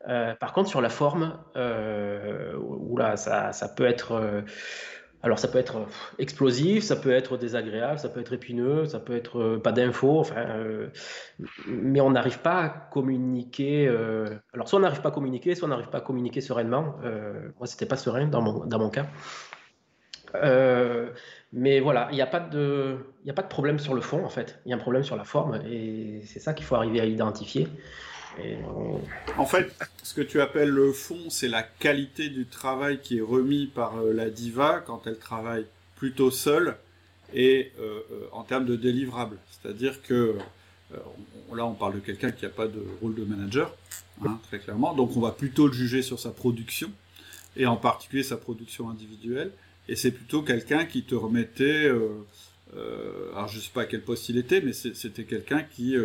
par 0.07 0.53
contre, 0.53 0.68
sur 0.68 0.81
la 0.81 0.90
forme, 0.90 1.38
où 1.57 2.96
là, 2.96 3.16
ça, 3.16 3.53
ça 3.53 3.68
peut 3.68 3.87
être 3.87 4.42
alors 5.23 5.39
ça 5.39 5.49
peut 5.49 5.59
être 5.59 5.77
euh, 5.77 5.85
explosif, 6.19 6.85
ça 6.85 6.97
peut 6.97 7.11
être 7.11 7.37
désagréable, 7.37 7.99
ça 7.99 8.09
peut 8.09 8.21
être 8.21 8.33
épineux, 8.33 8.87
ça 8.87 9.01
peut 9.01 9.15
être 9.15 9.39
euh, 9.39 9.59
pas 9.59 9.73
d'infos, 9.73 10.21
enfin, 10.21 10.47
euh, 10.49 10.89
mais 11.67 12.01
on 12.01 12.11
n'arrive 12.11 12.41
pas 12.41 12.61
à 12.61 12.69
communiquer. 12.69 13.89
alors 14.55 14.69
soit 14.69 14.79
on 14.79 14.83
n'arrive 14.83 15.03
pas 15.03 15.11
à 15.11 15.13
communiquer, 15.13 15.55
soit 15.55 15.67
on 15.67 15.71
n'arrive 15.71 15.91
pas 15.91 15.99
à 15.99 16.03
communiquer 16.03 16.41
sereinement. 16.41 16.97
moi, 17.59 17.67
c'était 17.67 17.87
pas 17.87 17.97
serein 17.97 18.27
dans 18.27 18.43
mon, 18.43 18.65
dans 18.67 18.79
mon 18.79 18.91
cas. 18.91 19.07
mais 21.53 21.81
voilà, 21.81 22.09
il 22.11 22.15
n'y 22.15 22.23
a, 22.23 22.27
de, 22.41 22.99
a 23.29 23.33
pas 23.33 23.43
de 23.43 23.49
problème 23.49 23.79
sur 23.79 23.95
le 23.95 24.01
fond 24.01 24.25
en 24.25 24.31
fait, 24.31 24.61
il 24.65 24.71
y 24.71 24.73
a 24.73 24.77
un 24.77 24.81
problème 24.81 25.03
sur 25.03 25.17
la 25.17 25.25
forme 25.25 25.61
et 25.67 26.23
c'est 26.25 26.41
ça 26.41 26.55
qu'il 26.55 26.65
faut 26.65 26.77
arriver 26.77 27.01
à 27.01 27.05
identifier. 27.05 27.69
En 29.37 29.47
fait, 29.47 29.75
ce 30.03 30.14
que 30.14 30.21
tu 30.21 30.40
appelles 30.40 30.71
le 30.71 30.93
fond, 30.93 31.31
c'est 31.31 31.49
la 31.49 31.62
qualité 31.62 32.29
du 32.29 32.47
travail 32.47 33.01
qui 33.01 33.19
est 33.19 33.23
remis 33.23 33.66
par 33.66 33.99
euh, 33.99 34.12
la 34.12 34.31
diva 34.31 34.83
quand 34.87 35.07
elle 35.07 35.19
travaille 35.19 35.66
plutôt 35.97 36.31
seule 36.31 36.77
et 37.35 37.73
euh, 37.79 38.01
euh, 38.12 38.27
en 38.33 38.43
termes 38.43 38.66
de 38.66 38.77
délivrable. 38.77 39.37
C'est-à-dire 39.51 40.03
que 40.03 40.37
là, 41.55 41.64
on 41.64 41.75
parle 41.75 41.95
de 41.95 42.01
quelqu'un 42.01 42.33
qui 42.33 42.45
n'a 42.45 42.51
pas 42.51 42.66
de 42.66 42.83
rôle 43.01 43.14
de 43.14 43.25
manager, 43.25 43.75
hein, 44.25 44.40
très 44.49 44.59
clairement. 44.59 44.95
Donc, 44.95 45.16
on 45.16 45.21
va 45.21 45.31
plutôt 45.31 45.69
le 45.69 45.73
juger 45.73 46.03
sur 46.03 46.19
sa 46.19 46.31
production 46.31 46.90
et 47.57 47.66
en 47.66 47.77
particulier 47.77 48.25
sa 48.25 48.37
production 48.37 48.90
individuelle. 48.90 49.53
Et 49.88 49.95
c'est 49.95 50.11
plutôt 50.11 50.43
quelqu'un 50.43 50.87
qui 50.87 51.05
te 51.05 51.14
remettait, 51.14 51.88
alors 53.35 53.49
je 53.49 53.57
ne 53.57 53.62
sais 53.62 53.71
pas 53.73 53.83
à 53.83 53.87
quel 53.87 54.03
poste 54.03 54.29
il 54.29 54.38
était, 54.38 54.61
mais 54.61 54.73
c'était 54.73 55.25
quelqu'un 55.25 55.62
qui 55.62 55.97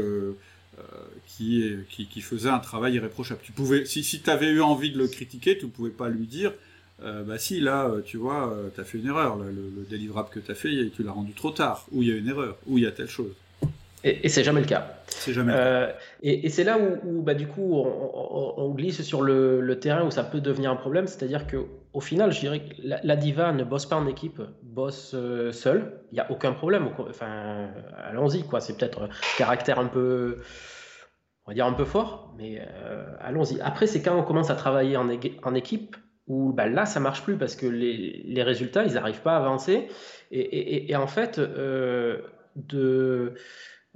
euh, 0.77 0.83
qui, 1.27 2.07
qui, 2.09 2.21
faisait 2.21 2.49
un 2.49 2.59
travail 2.59 2.95
irréprochable. 2.95 3.39
Tu 3.43 3.51
pouvais, 3.51 3.85
si, 3.85 4.03
si 4.03 4.21
tu 4.21 4.29
avais 4.29 4.49
eu 4.49 4.61
envie 4.61 4.91
de 4.91 4.97
le 4.97 5.07
critiquer, 5.07 5.57
tu 5.57 5.65
ne 5.65 5.71
pouvais 5.71 5.89
pas 5.89 6.09
lui 6.09 6.27
dire 6.27 6.53
euh, 7.01 7.23
bah 7.23 7.37
si, 7.37 7.59
là, 7.59 7.87
euh, 7.87 8.01
tu 8.01 8.17
vois, 8.17 8.57
tu 8.73 8.81
as 8.81 8.83
fait 8.83 8.97
une 8.97 9.07
erreur, 9.07 9.37
le, 9.37 9.85
délivrable 9.89 10.29
que 10.29 10.39
tu 10.39 10.51
as 10.51 10.55
fait, 10.55 10.89
tu 10.95 11.03
l'as 11.03 11.11
rendu 11.11 11.33
trop 11.33 11.51
tard, 11.51 11.85
ou 11.91 12.03
il 12.03 12.09
y 12.09 12.11
a 12.11 12.15
une 12.15 12.27
erreur, 12.27 12.57
ou 12.67 12.77
il 12.77 12.83
y 12.83 12.87
a 12.87 12.91
telle 12.91 13.09
chose. 13.09 13.33
Et, 14.05 14.29
c'est 14.29 14.43
jamais 14.43 14.61
le 14.61 14.67
cas. 14.67 14.99
C'est 15.07 15.33
jamais 15.33 15.51
cas. 15.51 15.95
Et, 16.21 16.49
c'est 16.49 16.63
là 16.63 16.77
où, 16.77 17.21
bah, 17.21 17.33
du 17.33 17.47
coup, 17.47 17.75
on, 17.75 18.69
glisse 18.69 19.01
sur 19.01 19.21
le, 19.21 19.79
terrain 19.79 20.05
où 20.05 20.11
ça 20.11 20.23
peut 20.23 20.39
devenir 20.39 20.71
un 20.71 20.75
problème, 20.75 21.07
c'est-à-dire 21.07 21.47
que 21.47 21.65
au 21.91 22.01
final, 22.01 22.31
je 22.31 22.39
dirais 22.39 22.59
que 22.59 22.73
la, 22.83 23.15
diva 23.15 23.51
ne 23.51 23.63
bosse 23.63 23.85
pas 23.85 23.95
en 23.95 24.07
équipe, 24.07 24.41
bosse 24.63 25.15
seule. 25.51 25.99
Il 26.11 26.15
n'y 26.15 26.21
a 26.21 26.31
aucun 26.31 26.53
problème. 26.53 26.87
Enfin, 27.09 27.69
allons-y, 27.97 28.43
quoi. 28.43 28.61
C'est 28.61 28.77
peut-être 28.77 29.03
un 29.03 29.09
caractère 29.37 29.79
un 29.79 29.87
peu 29.87 30.39
on 31.45 31.51
va 31.51 31.55
dire 31.55 31.65
un 31.65 31.73
peu 31.73 31.85
fort, 31.85 32.33
mais 32.37 32.59
euh, 32.59 33.05
allons-y. 33.19 33.61
Après, 33.61 33.85
c'est 33.85 34.01
quand 34.01 34.17
on 34.17 34.23
commence 34.23 34.49
à 34.49 34.55
travailler 34.55 34.97
en, 34.97 35.09
équipe 35.09 35.95
où 36.27 36.53
bah, 36.53 36.67
là, 36.67 36.87
ça 36.87 36.99
marche 36.99 37.21
plus 37.21 37.37
parce 37.37 37.55
que 37.55 37.67
les, 37.67 38.43
résultats, 38.43 38.83
ils 38.83 38.93
n'arrivent 38.93 39.21
pas 39.21 39.33
à 39.33 39.37
avancer. 39.37 39.87
Et, 40.31 40.95
en 40.95 41.05
fait, 41.05 41.37
euh, 41.37 42.19
de 42.55 43.35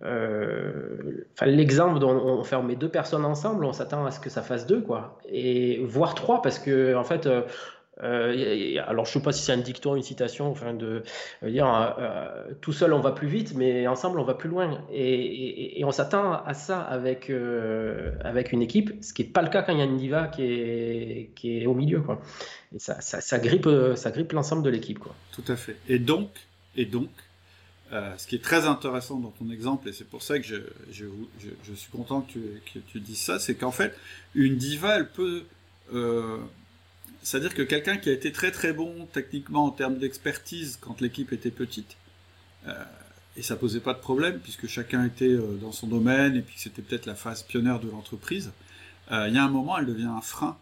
euh, 0.04 1.26
l'exemple 1.42 2.00
dont 2.00 2.12
on 2.12 2.44
fait 2.44 2.58
deux 2.76 2.90
personnes 2.90 3.26
ensemble, 3.26 3.66
on 3.66 3.74
s'attend 3.74 4.06
à 4.06 4.12
ce 4.12 4.20
que 4.20 4.30
ça 4.30 4.42
fasse 4.42 4.66
deux, 4.66 4.82
quoi, 4.82 5.20
et 5.28 5.84
voire 5.84 6.16
trois, 6.16 6.42
parce 6.42 6.60
que 6.60 6.96
en 6.96 7.04
fait, 7.04 7.28
euh, 8.02 8.82
alors, 8.88 9.06
je 9.06 9.12
sais 9.12 9.22
pas 9.22 9.32
si 9.32 9.44
c'est 9.44 9.52
un 9.52 9.58
dicton, 9.58 9.96
une 9.96 10.04
citation, 10.04 10.50
enfin, 10.50 10.74
de 10.74 11.04
euh, 11.44 11.50
dire 11.50 11.96
euh, 12.00 12.54
tout 12.62 12.72
seul 12.72 12.94
on 12.94 13.02
va 13.02 13.12
plus 13.12 13.28
vite, 13.28 13.54
mais 13.56 13.88
ensemble 13.88 14.20
on 14.20 14.24
va 14.24 14.36
plus 14.36 14.50
loin. 14.50 14.82
Et, 14.92 15.82
on 15.84 15.92
s'attend 15.92 16.44
à 16.44 16.54
ça 16.54 16.82
avec, 16.82 17.32
avec 18.24 18.52
une 18.52 18.62
équipe, 18.62 18.92
ce 19.02 19.14
qui 19.14 19.24
n'est 19.24 19.30
pas 19.30 19.42
le 19.42 19.50
cas 19.50 19.64
quand 19.64 19.74
il 19.74 19.80
y 19.80 19.82
a 19.82 19.86
une 19.86 19.98
diva 19.98 20.28
qui 20.28 20.44
est, 20.44 21.32
qui 21.36 21.62
est 21.62 21.66
au 21.66 21.74
milieu. 21.74 22.02
Quoi. 22.02 22.22
Et 22.76 22.80
ça, 22.80 23.02
ça, 23.02 23.40
grippe, 23.40 23.68
ça 23.96 24.12
grippe 24.12 24.34
l'ensemble 24.34 24.64
de 24.64 24.70
l'équipe. 24.70 25.00
Quoi. 25.00 25.16
Tout 25.32 25.52
à 25.52 25.56
fait. 25.56 25.76
Et 25.88 26.00
donc, 26.00 26.30
et 26.76 26.86
donc 26.86 27.10
ce 27.92 28.28
qui 28.28 28.36
est 28.36 28.44
très 28.44 28.66
intéressant 28.66 29.20
dans 29.20 29.32
ton 29.32 29.50
exemple, 29.50 29.90
et 29.90 29.94
c'est 29.94 30.08
pour 30.08 30.22
ça 30.22 30.40
que 30.40 30.46
je, 30.46 31.06
suis 31.76 31.92
content 31.92 32.22
que 32.22 32.40
tu, 32.66 32.82
que 32.94 33.00
dises 33.00 33.20
ça, 33.20 33.40
c'est 33.40 33.56
qu'en 33.56 33.72
fait, 33.72 33.96
une 34.36 34.58
diva, 34.58 34.98
elle 34.98 35.10
peut 35.10 35.44
c'est-à-dire 37.22 37.54
que 37.54 37.62
quelqu'un 37.62 37.98
qui 37.98 38.10
a 38.10 38.14
été 38.14 38.32
très 38.32 38.52
très 38.52 38.74
bon 38.74 39.08
techniquement 39.12 39.66
en 39.66 39.72
termes 39.72 39.98
d'expertise 39.98 40.78
quand 40.80 41.02
l'équipe 41.02 41.34
était 41.34 41.52
petite, 41.52 41.98
euh, 42.68 42.84
et 43.38 43.42
ça 43.42 43.56
posait 43.56 43.80
pas 43.80 43.94
de 43.94 44.00
problème 44.00 44.40
puisque 44.40 44.68
chacun 44.68 45.06
était 45.06 45.26
euh, 45.26 45.58
dans 45.62 45.72
son 45.72 45.88
domaine 45.88 46.36
et 46.36 46.42
puis 46.42 46.56
c'était 46.58 46.82
peut-être 46.82 47.06
la 47.06 47.16
phase 47.16 47.44
pionnière 47.44 47.80
de 47.80 47.90
l'entreprise, 47.90 48.52
euh, 49.12 49.28
il 49.28 49.36
y 49.36 49.38
a 49.38 49.44
un 49.44 49.50
moment 49.50 49.78
elle 49.78 49.86
devient 49.86 50.06
un 50.06 50.22
frein 50.22 50.58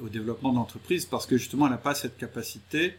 au 0.00 0.08
développement 0.08 0.52
de 0.52 0.56
l'entreprise 0.56 1.06
parce 1.06 1.26
que 1.26 1.36
justement 1.36 1.66
elle 1.66 1.72
n'a 1.72 1.78
pas 1.78 1.94
cette 1.94 2.16
capacité 2.16 2.96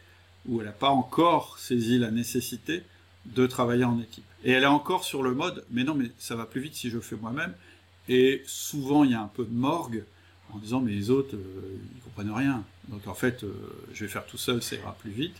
ou 0.48 0.60
elle 0.60 0.68
n'a 0.68 0.74
pas 0.74 0.90
encore 0.90 1.58
saisi 1.60 1.98
la 1.98 2.12
nécessité 2.12 2.84
de 3.26 3.48
travailler 3.48 3.86
en 3.86 4.00
équipe. 4.00 4.26
Et 4.44 4.52
elle 4.52 4.64
est 4.64 4.68
encore 4.68 5.04
sur 5.04 5.24
le 5.24 5.34
mode, 5.34 5.64
mais 5.72 5.84
non, 5.84 5.96
mais 5.96 6.08
ça 6.18 6.36
va 6.36 6.46
plus 6.46 6.62
vite 6.62 6.76
si 6.76 6.90
je 6.90 7.00
fais 7.00 7.16
moi-même. 7.16 7.54
Et 8.10 8.44
souvent, 8.46 9.04
il 9.04 9.12
y 9.12 9.14
a 9.14 9.22
un 9.22 9.30
peu 9.34 9.46
de 9.46 9.54
morgue 9.54 10.04
en 10.54 10.58
disant, 10.58 10.82
mais 10.82 10.92
les 10.92 11.10
autres, 11.10 11.36
euh, 11.36 11.78
ils 11.96 12.02
comprennent 12.02 12.36
rien. 12.36 12.64
Donc 12.90 13.08
en 13.08 13.14
fait, 13.14 13.44
euh, 13.44 13.54
je 13.94 14.04
vais 14.04 14.12
faire 14.12 14.26
tout 14.26 14.38
seul, 14.38 14.62
ça 14.62 14.76
ira 14.76 14.96
plus 15.00 15.12
vite. 15.12 15.36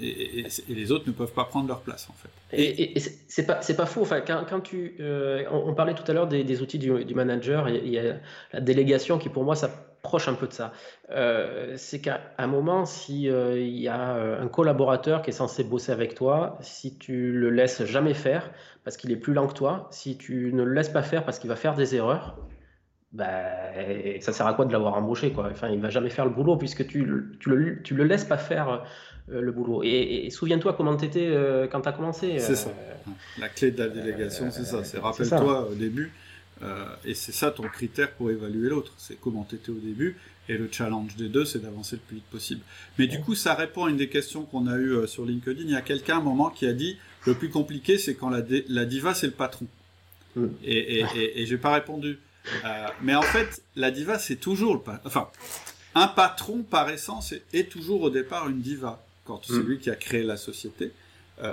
Et, 0.00 0.46
les 0.70 0.90
autres 0.90 1.06
ne 1.06 1.12
peuvent 1.12 1.32
pas 1.32 1.44
prendre 1.44 1.68
leur 1.68 1.82
place, 1.82 2.08
en 2.08 2.14
fait. 2.14 2.30
Et, 2.56 2.98
c'est 3.28 3.44
pas, 3.44 3.56
pas 3.56 3.86
faux. 3.86 4.00
Enfin, 4.00 4.22
quand, 4.22 4.60
tu, 4.60 4.96
euh, 5.00 5.44
on, 5.50 5.74
parlait 5.74 5.94
tout 5.94 6.10
à 6.10 6.14
l'heure 6.14 6.26
des, 6.26 6.62
outils 6.62 6.78
du, 6.78 7.04
du 7.04 7.14
manager, 7.14 7.68
il 7.68 7.90
y 7.90 7.98
a 7.98 8.16
la 8.54 8.60
délégation 8.60 9.18
qui, 9.18 9.28
pour 9.28 9.44
moi, 9.44 9.54
ça 9.54 9.89
proche 10.02 10.28
un 10.28 10.34
peu 10.34 10.46
de 10.46 10.52
ça. 10.52 10.72
Euh, 11.10 11.74
c'est 11.76 12.00
qu'à 12.00 12.20
un 12.38 12.46
moment, 12.46 12.86
si 12.86 13.28
euh, 13.28 13.58
y 13.58 13.88
a 13.88 14.16
euh, 14.16 14.42
un 14.42 14.48
collaborateur 14.48 15.22
qui 15.22 15.30
est 15.30 15.34
censé 15.34 15.64
bosser 15.64 15.92
avec 15.92 16.14
toi, 16.14 16.58
si 16.60 16.96
tu 16.96 17.32
le 17.32 17.50
laisses 17.50 17.84
jamais 17.84 18.14
faire 18.14 18.50
parce 18.84 18.96
qu'il 18.96 19.10
est 19.12 19.16
plus 19.16 19.34
lent 19.34 19.46
que 19.46 19.54
toi, 19.54 19.88
si 19.90 20.16
tu 20.16 20.52
ne 20.52 20.62
le 20.62 20.72
laisses 20.72 20.88
pas 20.88 21.02
faire 21.02 21.24
parce 21.24 21.38
qu'il 21.38 21.48
va 21.48 21.56
faire 21.56 21.74
des 21.74 21.94
erreurs, 21.94 22.36
bah, 23.12 23.28
ça 24.20 24.32
sert 24.32 24.46
à 24.46 24.54
quoi 24.54 24.64
de 24.64 24.72
l'avoir 24.72 24.94
embauché 24.94 25.32
quoi? 25.32 25.48
Enfin, 25.50 25.68
il 25.68 25.80
va 25.80 25.90
jamais 25.90 26.10
faire 26.10 26.24
le 26.24 26.30
boulot 26.30 26.56
puisque 26.56 26.86
tu, 26.86 27.36
tu, 27.40 27.50
le, 27.50 27.82
tu 27.82 27.94
le 27.94 28.04
laisses 28.04 28.24
pas 28.24 28.38
faire 28.38 28.84
le 29.26 29.52
boulot. 29.52 29.82
Et, 29.82 30.30
souviens-toi 30.30 30.74
comment 30.74 30.96
tu 30.96 31.06
étais 31.06 31.28
quand 31.70 31.80
tu 31.80 31.88
as 31.88 31.92
commencé. 31.92 32.38
C'est 32.38 32.54
ça. 32.54 32.70
La 33.38 33.48
clé 33.48 33.72
de 33.72 33.82
la 33.82 33.88
délégation, 33.88 34.50
c'est 34.50 34.64
ça. 34.64 34.84
C'est 34.84 34.98
rappelle-toi 34.98 35.68
au 35.70 35.74
début 35.74 36.12
euh, 36.62 36.84
et 37.04 37.14
c'est 37.14 37.32
ça 37.32 37.50
ton 37.50 37.68
critère 37.68 38.12
pour 38.12 38.30
évaluer 38.30 38.68
l'autre, 38.68 38.92
c'est 38.98 39.18
comment 39.18 39.46
tu 39.48 39.56
étais 39.56 39.70
au 39.70 39.78
début, 39.78 40.16
et 40.48 40.58
le 40.58 40.68
challenge 40.70 41.16
des 41.16 41.28
deux, 41.28 41.44
c'est 41.44 41.60
d'avancer 41.60 41.96
le 41.96 42.02
plus 42.02 42.16
vite 42.16 42.26
possible. 42.26 42.60
Mais 42.98 43.06
du 43.06 43.20
coup, 43.20 43.34
ça 43.34 43.54
répond 43.54 43.84
à 43.84 43.90
une 43.90 43.96
des 43.96 44.08
questions 44.08 44.44
qu'on 44.44 44.66
a 44.66 44.76
eues 44.76 44.92
euh, 44.92 45.06
sur 45.06 45.24
LinkedIn. 45.24 45.62
Il 45.62 45.70
y 45.70 45.76
a 45.76 45.80
quelqu'un 45.80 46.16
à 46.16 46.18
un 46.18 46.22
moment 46.22 46.50
qui 46.50 46.66
a 46.66 46.72
dit, 46.72 46.98
le 47.26 47.34
plus 47.34 47.50
compliqué, 47.50 47.98
c'est 47.98 48.14
quand 48.14 48.30
la, 48.30 48.42
la 48.68 48.84
diva, 48.84 49.14
c'est 49.14 49.26
le 49.26 49.32
patron. 49.32 49.66
Mm. 50.36 50.46
Et, 50.64 51.00
et, 51.00 51.40
et, 51.40 51.46
j'ai 51.46 51.56
pas 51.56 51.72
répondu. 51.72 52.18
Euh, 52.64 52.86
mais 53.02 53.14
en 53.14 53.22
fait, 53.22 53.62
la 53.76 53.90
diva, 53.90 54.18
c'est 54.18 54.36
toujours 54.36 54.74
le 54.74 54.80
patron. 54.80 55.02
Enfin, 55.06 55.28
un 55.94 56.08
patron, 56.08 56.62
par 56.62 56.90
essence, 56.90 57.32
est, 57.52 57.70
toujours 57.70 58.02
au 58.02 58.10
départ 58.10 58.48
une 58.48 58.60
diva. 58.60 59.02
Quand 59.24 59.40
c'est 59.44 59.54
mm. 59.54 59.66
lui 59.66 59.78
qui 59.78 59.90
a 59.90 59.96
créé 59.96 60.22
la 60.22 60.36
société, 60.36 60.92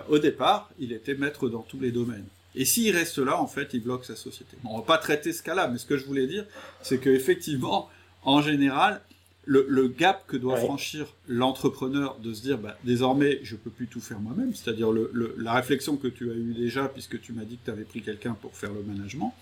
au 0.09 0.19
départ, 0.19 0.69
il 0.79 0.91
était 0.91 1.15
maître 1.15 1.47
dans 1.47 1.61
tous 1.61 1.79
les 1.79 1.91
domaines. 1.91 2.25
Et 2.57 2.65
s'il 2.65 2.95
reste 2.95 3.19
là, 3.19 3.39
en 3.39 3.45
fait, 3.45 3.69
il 3.73 3.83
bloque 3.83 4.03
sa 4.03 4.15
société. 4.15 4.57
On 4.63 4.73
on 4.73 4.77
va 4.79 4.83
pas 4.83 4.97
traiter 4.97 5.31
ce 5.31 5.43
cas-là, 5.43 5.67
mais 5.67 5.77
ce 5.77 5.85
que 5.85 5.95
je 5.95 6.05
voulais 6.05 6.25
dire, 6.25 6.43
c'est 6.81 6.99
qu'effectivement, 6.99 7.87
en 8.23 8.41
général, 8.41 9.01
le, 9.45 9.87
gap 9.87 10.25
que 10.27 10.35
doit 10.35 10.57
franchir 10.57 11.07
l'entrepreneur 11.27 12.17
de 12.19 12.33
se 12.33 12.41
dire, 12.41 12.57
bah, 12.57 12.75
désormais, 12.83 13.39
je 13.43 13.55
peux 13.55 13.69
plus 13.69 13.87
tout 13.87 14.01
faire 14.01 14.19
moi-même, 14.19 14.55
c'est-à-dire 14.55 14.89
la 15.37 15.53
réflexion 15.53 15.97
que 15.97 16.07
tu 16.07 16.31
as 16.31 16.33
eue 16.33 16.53
déjà, 16.53 16.89
puisque 16.89 17.21
tu 17.21 17.31
m'as 17.31 17.45
dit 17.45 17.57
que 17.57 17.65
tu 17.65 17.71
avais 17.71 17.83
pris 17.83 18.01
quelqu'un 18.01 18.33
pour 18.33 18.55
faire 18.57 18.73
le 18.73 18.81
management, 18.81 19.33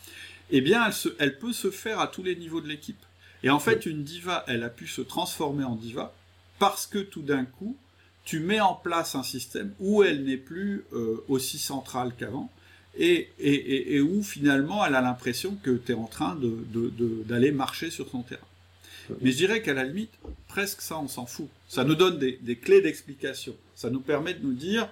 eh 0.51 0.60
bien, 0.60 0.86
elle, 0.86 1.12
elle 1.19 1.39
peut 1.39 1.54
se 1.54 1.71
faire 1.71 1.99
à 1.99 2.08
tous 2.08 2.21
les 2.21 2.36
niveaux 2.36 2.62
de 2.62 2.67
l'équipe. 2.67 3.01
Et 3.43 3.49
en 3.49 3.60
fait, 3.60 3.86
une 3.86 4.04
diva, 4.04 4.43
elle 4.47 4.63
a 4.63 4.69
pu 4.69 4.88
se 4.88 5.01
transformer 5.01 5.63
en 5.63 5.75
diva 5.75 6.13
parce 6.60 6.86
que 6.86 6.99
tout 6.99 7.21
d'un 7.21 7.45
coup, 7.45 7.78
tu 8.25 8.39
mets 8.39 8.60
en 8.60 8.73
place 8.73 9.15
un 9.15 9.23
système 9.23 9.73
où 9.80 10.04
elle 10.04 10.23
n'est 10.23 10.38
plus 10.38 10.84
euh, 10.93 11.23
aussi 11.28 11.60
centrale 11.60 12.13
qu'avant, 12.17 12.49
et, 12.97 13.99
où 14.01 14.23
finalement 14.23 14.86
elle 14.86 14.95
a 14.95 15.01
l'impression 15.01 15.58
que 15.62 15.71
tu 15.71 15.91
es 15.91 15.95
en 15.95 16.08
train 16.08 16.38
d'aller 17.25 17.51
marcher 17.51 17.91
sur 17.91 18.10
son 18.10 18.21
terrain. 18.21 18.41
Mais 19.21 19.31
je 19.31 19.38
dirais 19.38 19.62
qu'à 19.62 19.73
la 19.73 19.84
limite, 19.84 20.12
presque 20.47 20.81
ça, 20.81 20.97
on 20.97 21.08
s'en 21.08 21.27
fout. 21.27 21.47
Ça 21.67 21.84
nous 21.84 21.93
donne 21.93 22.17
des, 22.17 22.39
des 22.41 22.55
clés 22.55 22.81
d'explication. 22.81 23.55
Ça 23.75 23.91
nous 23.91 23.99
permet 23.99 24.34
de 24.34 24.43
nous 24.43 24.53
dire, 24.53 24.89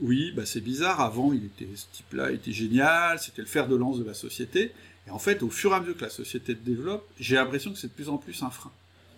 oui, 0.00 0.32
bah 0.32 0.46
c'est 0.46 0.60
bizarre, 0.60 1.00
avant, 1.00 1.32
il 1.32 1.44
était, 1.44 1.66
ce 1.74 1.86
type-là 1.92 2.30
était 2.30 2.52
génial, 2.52 3.18
c'était 3.18 3.42
le 3.42 3.48
fer 3.48 3.66
de 3.66 3.74
lance 3.74 3.98
de 3.98 4.04
la 4.04 4.14
société. 4.14 4.72
Et 5.06 5.10
en 5.10 5.18
fait, 5.18 5.42
au 5.42 5.50
fur 5.50 5.72
et 5.72 5.74
à 5.74 5.80
mesure 5.80 5.96
que 5.96 6.04
la 6.04 6.10
société 6.10 6.52
se 6.52 6.58
développe, 6.58 7.06
j'ai 7.18 7.36
l'impression 7.36 7.72
que 7.72 7.78
c'est 7.78 7.88
de 7.88 7.92
plus 7.92 8.08
en 8.08 8.18
plus 8.18 8.42
un 8.42 8.50
frein. 8.50 8.72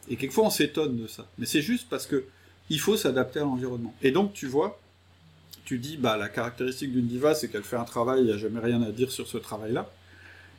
Et 0.09 0.17
quelquefois, 0.17 0.45
on 0.45 0.51
s'étonne 0.51 0.97
de 0.97 1.07
ça. 1.07 1.29
Mais 1.39 1.47
c'est 1.47 1.63
juste 1.63 1.89
parce 1.89 2.07
que 2.07 2.25
il 2.71 2.81
faut 2.81 2.97
s'adapter 2.97 3.41
à 3.41 3.43
l'environnement. 3.43 3.95
Et 4.03 4.11
donc, 4.11 4.35
tu 4.35 4.47
vois, 4.47 4.79
tu 5.69 5.77
dis, 5.77 5.99
bah, 5.99 6.17
la 6.17 6.31
caractéristique 6.31 6.93
d'une 6.93 7.07
diva, 7.07 7.35
c'est 7.35 7.49
qu'elle 7.49 7.63
fait 7.63 7.77
un 7.77 7.85
travail, 7.85 8.21
il 8.21 8.25
n'y 8.25 8.33
a 8.33 8.39
jamais 8.39 8.59
rien 8.59 8.81
à 8.81 8.91
dire 8.91 9.13
sur 9.13 9.29
ce 9.29 9.37
travail-là. 9.37 9.93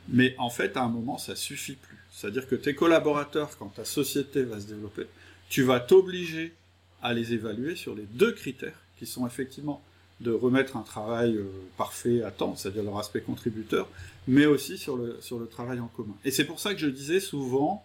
Mais 0.08 0.36
en 0.38 0.50
fait, 0.50 0.76
à 0.76 0.84
un 0.84 0.88
moment, 0.88 1.18
ça 1.18 1.34
suffit 1.34 1.74
plus. 1.74 1.98
C'est-à-dire 2.12 2.46
que 2.46 2.54
tes 2.54 2.76
collaborateurs, 2.76 3.50
quand 3.58 3.74
ta 3.74 3.84
société 3.84 4.44
va 4.44 4.60
se 4.60 4.68
développer, 4.68 5.08
tu 5.48 5.64
vas 5.64 5.80
t'obliger 5.80 6.54
à 7.02 7.12
les 7.12 7.32
évaluer 7.32 7.74
sur 7.74 7.96
les 7.96 8.04
deux 8.04 8.30
critères, 8.30 8.80
qui 9.00 9.06
sont 9.06 9.26
effectivement 9.26 9.82
de 10.20 10.30
remettre 10.30 10.76
un 10.76 10.82
travail 10.82 11.34
euh, 11.34 11.50
parfait 11.76 12.22
à 12.22 12.30
temps, 12.30 12.54
c'est-à-dire 12.54 12.84
leur 12.84 13.00
aspect 13.00 13.20
contributeur, 13.20 13.88
mais 14.28 14.46
aussi 14.46 14.78
sur 14.78 14.96
le, 14.96 15.18
sur 15.20 15.40
le 15.40 15.48
travail 15.48 15.80
en 15.80 15.88
commun. 15.88 16.14
Et 16.24 16.30
c'est 16.30 16.44
pour 16.44 16.60
ça 16.60 16.72
que 16.72 16.78
je 16.78 16.86
disais 16.86 17.18
souvent, 17.18 17.84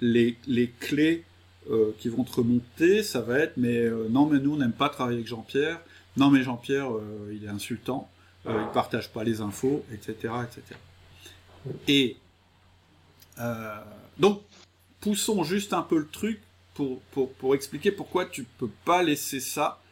les, 0.00 0.36
les 0.46 0.68
clés 0.68 1.24
euh, 1.68 1.90
qui 1.98 2.08
vont 2.08 2.22
te 2.22 2.32
remonter, 2.32 3.02
ça 3.02 3.20
va 3.20 3.40
être, 3.40 3.56
mais 3.56 3.78
euh, 3.78 4.06
non, 4.08 4.26
mais 4.26 4.38
nous, 4.38 4.54
on 4.54 4.56
n'aime 4.56 4.72
pas 4.72 4.88
travailler 4.88 5.16
avec 5.16 5.26
Jean-Pierre, 5.26 5.80
non 6.16 6.30
mais 6.30 6.44
Jean-Pierre, 6.44 6.94
euh, 6.94 7.32
il 7.34 7.44
est 7.44 7.48
insultant, 7.48 8.08
il 8.48 8.54
partage 8.72 9.10
pas 9.10 9.24
les 9.24 9.40
infos, 9.40 9.84
etc., 9.92 10.32
etc. 10.44 10.78
Et 11.88 12.16
donc 14.18 14.42
poussons 15.00 15.42
juste 15.42 15.72
un 15.72 15.82
peu 15.82 15.98
le 15.98 16.06
truc 16.06 16.40
pour, 16.74 17.00
pour, 17.10 17.32
pour 17.32 17.56
expliquer 17.56 17.90
pourquoi 17.90 18.24
tu 18.26 18.44
peux 18.44 18.70
pas 18.84 19.02
laisser 19.02 19.40
ça 19.40 19.82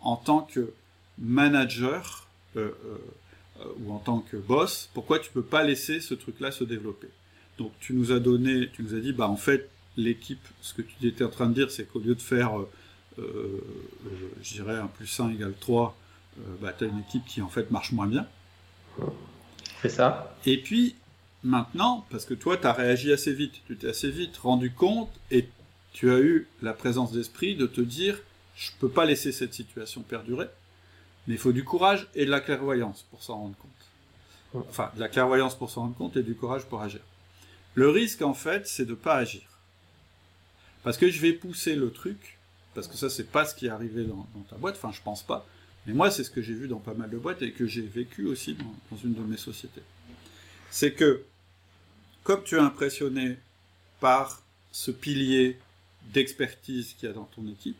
en 0.00 0.16
tant 0.16 0.40
que 0.40 0.72
manager 1.16 2.26
ou 2.56 3.92
en 3.92 3.98
tant 3.98 4.18
que 4.18 4.36
boss, 4.36 4.90
pourquoi 4.92 5.20
tu 5.20 5.30
peux 5.30 5.44
pas 5.44 5.62
laisser 5.62 6.00
ce 6.00 6.14
truc-là 6.14 6.50
se 6.50 6.64
développer? 6.64 7.08
Donc 7.58 7.70
tu 7.78 7.92
nous 7.92 8.10
as 8.10 8.18
donné, 8.18 8.68
tu 8.72 8.82
nous 8.82 8.94
as 8.94 9.00
dit, 9.00 9.12
bah 9.12 9.28
en 9.28 9.36
fait 9.36 9.70
l'équipe, 10.02 10.46
ce 10.62 10.74
que 10.74 10.82
tu 10.82 11.06
étais 11.06 11.24
en 11.24 11.30
train 11.30 11.46
de 11.46 11.54
dire, 11.54 11.70
c'est 11.70 11.84
qu'au 11.84 11.98
lieu 11.98 12.14
de 12.14 12.20
faire 12.20 12.58
euh, 12.58 12.68
euh, 13.18 13.60
je 14.42 14.54
dirais 14.54 14.76
un 14.76 14.86
plus 14.86 15.20
1 15.20 15.30
égale 15.30 15.54
3, 15.58 15.96
euh, 16.38 16.42
bah, 16.60 16.72
tu 16.76 16.84
as 16.84 16.86
une 16.86 17.00
équipe 17.00 17.24
qui 17.24 17.42
en 17.42 17.48
fait 17.48 17.70
marche 17.70 17.92
moins 17.92 18.06
bien. 18.06 18.26
C'est 19.82 19.88
ça. 19.88 20.36
Et 20.46 20.58
puis, 20.58 20.94
maintenant, 21.42 22.06
parce 22.10 22.24
que 22.24 22.34
toi, 22.34 22.56
tu 22.56 22.66
as 22.66 22.72
réagi 22.72 23.12
assez 23.12 23.32
vite, 23.32 23.54
tu 23.66 23.76
t'es 23.76 23.88
assez 23.88 24.10
vite 24.10 24.36
rendu 24.38 24.72
compte 24.72 25.10
et 25.30 25.48
tu 25.92 26.10
as 26.10 26.18
eu 26.18 26.46
la 26.62 26.72
présence 26.72 27.12
d'esprit 27.12 27.56
de 27.56 27.66
te 27.66 27.80
dire, 27.80 28.20
je 28.56 28.70
peux 28.78 28.88
pas 28.88 29.04
laisser 29.04 29.32
cette 29.32 29.54
situation 29.54 30.02
perdurer, 30.02 30.46
mais 31.26 31.34
il 31.34 31.40
faut 31.40 31.52
du 31.52 31.64
courage 31.64 32.08
et 32.14 32.24
de 32.24 32.30
la 32.30 32.40
clairvoyance 32.40 33.04
pour 33.10 33.22
s'en 33.22 33.38
rendre 33.38 33.56
compte. 33.56 34.64
Enfin, 34.68 34.90
de 34.94 35.00
la 35.00 35.08
clairvoyance 35.08 35.56
pour 35.56 35.70
s'en 35.70 35.82
rendre 35.82 35.96
compte 35.96 36.16
et 36.16 36.22
du 36.22 36.34
courage 36.34 36.64
pour 36.64 36.82
agir. 36.82 37.00
Le 37.74 37.88
risque, 37.88 38.22
en 38.22 38.34
fait, 38.34 38.66
c'est 38.66 38.84
de 38.84 38.94
pas 38.94 39.14
agir. 39.14 39.42
Parce 40.82 40.96
que 40.96 41.10
je 41.10 41.20
vais 41.20 41.32
pousser 41.32 41.74
le 41.74 41.90
truc 41.90 42.38
parce 42.74 42.86
que 42.86 42.96
ça, 42.96 43.10
c'est 43.10 43.30
pas 43.30 43.44
ce 43.44 43.54
qui 43.54 43.66
est 43.66 43.70
arrivé 43.70 44.04
dans, 44.04 44.26
ta 44.48 44.56
boîte, 44.56 44.76
enfin, 44.76 44.92
je 44.92 45.02
pense 45.02 45.22
pas. 45.22 45.46
Mais 45.86 45.92
moi, 45.92 46.10
c'est 46.10 46.24
ce 46.24 46.30
que 46.30 46.42
j'ai 46.42 46.54
vu 46.54 46.68
dans 46.68 46.78
pas 46.78 46.94
mal 46.94 47.10
de 47.10 47.18
boîtes 47.18 47.42
et 47.42 47.52
que 47.52 47.66
j'ai 47.66 47.82
vécu 47.82 48.26
aussi 48.26 48.54
dans, 48.54 48.96
une 49.02 49.14
de 49.14 49.20
mes 49.20 49.36
sociétés. 49.36 49.82
C'est 50.70 50.92
que, 50.92 51.24
comme 52.22 52.44
tu 52.44 52.56
es 52.56 52.60
impressionné 52.60 53.38
par 53.98 54.42
ce 54.72 54.90
pilier 54.90 55.58
d'expertise 56.12 56.94
qu'il 56.98 57.08
y 57.08 57.12
a 57.12 57.14
dans 57.14 57.24
ton 57.24 57.46
équipe, 57.48 57.78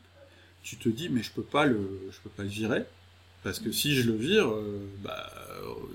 tu 0.62 0.76
te 0.76 0.88
dis, 0.88 1.08
mais 1.08 1.22
je 1.22 1.30
peux 1.30 1.42
pas 1.42 1.66
le, 1.66 2.10
je 2.10 2.18
peux 2.20 2.30
pas 2.30 2.42
le 2.42 2.48
virer, 2.48 2.84
parce 3.42 3.60
que 3.60 3.70
si 3.72 3.94
je 3.94 4.10
le 4.10 4.16
vire, 4.16 4.48
euh, 4.48 4.86
bah, 5.02 5.32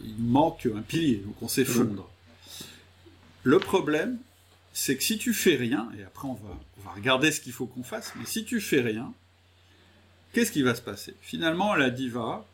il 0.03 0.17
manque 0.17 0.67
un 0.73 0.81
pilier, 0.81 1.17
donc 1.17 1.35
on 1.41 1.47
s'effondre. 1.47 2.09
Le 3.43 3.59
problème, 3.59 4.17
c'est 4.77 4.97
que 4.97 5.03
si 5.03 5.17
tu 5.17 5.33
fais 5.33 5.55
rien, 5.55 5.89
et 5.97 6.03
après 6.03 6.27
on 6.27 6.33
va, 6.33 6.49
on 6.77 6.81
va 6.81 6.91
regarder 6.91 7.31
ce 7.31 7.39
qu'il 7.39 7.53
faut 7.53 7.65
qu'on 7.65 7.83
fasse, 7.83 8.11
mais 8.17 8.25
si 8.25 8.43
tu 8.43 8.59
fais 8.59 8.81
rien, 8.81 9.13
qu'est-ce 10.33 10.51
qui 10.51 10.63
va 10.63 10.75
se 10.75 10.81
passer? 10.81 11.15
Finalement, 11.21 11.75
la 11.75 11.89
diva, 11.89 12.45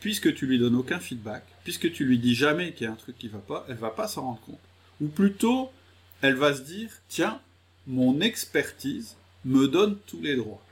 puisque 0.00 0.34
tu 0.34 0.46
lui 0.46 0.58
donnes 0.58 0.76
aucun 0.76 1.00
feedback, 1.00 1.42
puisque 1.64 1.90
tu 1.92 2.04
lui 2.04 2.18
dis 2.18 2.34
jamais 2.34 2.74
qu'il 2.74 2.84
y 2.84 2.88
a 2.88 2.92
un 2.92 2.96
truc 2.96 3.16
qui 3.16 3.28
va 3.28 3.38
pas, 3.38 3.64
elle 3.70 3.76
va 3.76 3.88
pas 3.88 4.06
s'en 4.06 4.22
rendre 4.22 4.40
compte. 4.42 4.60
Ou 5.00 5.08
plutôt, 5.08 5.72
elle 6.20 6.34
va 6.34 6.54
se 6.54 6.60
dire, 6.60 6.90
tiens, 7.08 7.40
mon 7.86 8.20
expertise 8.20 9.16
me 9.46 9.66
donne 9.66 9.96
tous 10.06 10.20
les 10.20 10.36
droits. 10.36 10.62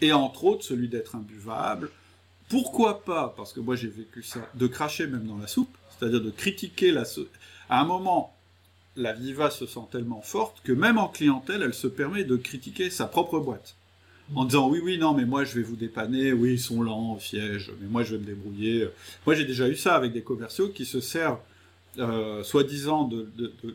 Et 0.00 0.14
entre 0.14 0.44
autres, 0.44 0.64
celui 0.64 0.88
d'être 0.88 1.16
imbuvable. 1.16 1.90
Pourquoi 2.48 3.04
pas, 3.04 3.34
parce 3.36 3.52
que 3.52 3.60
moi 3.60 3.76
j'ai 3.76 3.88
vécu 3.88 4.22
ça, 4.22 4.48
de 4.54 4.66
cracher 4.66 5.06
même 5.06 5.26
dans 5.26 5.36
la 5.36 5.46
soupe, 5.46 5.76
c'est-à-dire 5.90 6.22
de 6.22 6.30
critiquer 6.30 6.92
la... 6.92 7.04
À 7.68 7.82
un 7.82 7.84
moment, 7.84 8.33
la 8.96 9.12
Viva 9.12 9.50
se 9.50 9.66
sent 9.66 9.86
tellement 9.90 10.22
forte 10.22 10.60
que 10.62 10.72
même 10.72 10.98
en 10.98 11.08
clientèle, 11.08 11.62
elle 11.62 11.74
se 11.74 11.86
permet 11.86 12.24
de 12.24 12.36
critiquer 12.36 12.90
sa 12.90 13.06
propre 13.06 13.38
boîte. 13.38 13.76
En 14.34 14.44
disant 14.46 14.70
oui, 14.70 14.80
oui, 14.82 14.96
non, 14.96 15.12
mais 15.12 15.26
moi 15.26 15.44
je 15.44 15.54
vais 15.54 15.62
vous 15.62 15.76
dépanner, 15.76 16.32
oui, 16.32 16.54
ils 16.54 16.60
sont 16.60 16.82
lents 16.82 17.14
au 17.14 17.20
siège, 17.20 17.72
mais 17.80 17.88
moi 17.88 18.04
je 18.04 18.12
vais 18.12 18.20
me 18.20 18.26
débrouiller. 18.26 18.88
Moi 19.26 19.34
j'ai 19.34 19.44
déjà 19.44 19.68
eu 19.68 19.76
ça 19.76 19.94
avec 19.96 20.12
des 20.12 20.22
commerciaux 20.22 20.68
qui 20.68 20.86
se 20.86 21.00
servent, 21.00 21.40
euh, 21.98 22.42
soi-disant, 22.42 23.04
de, 23.04 23.28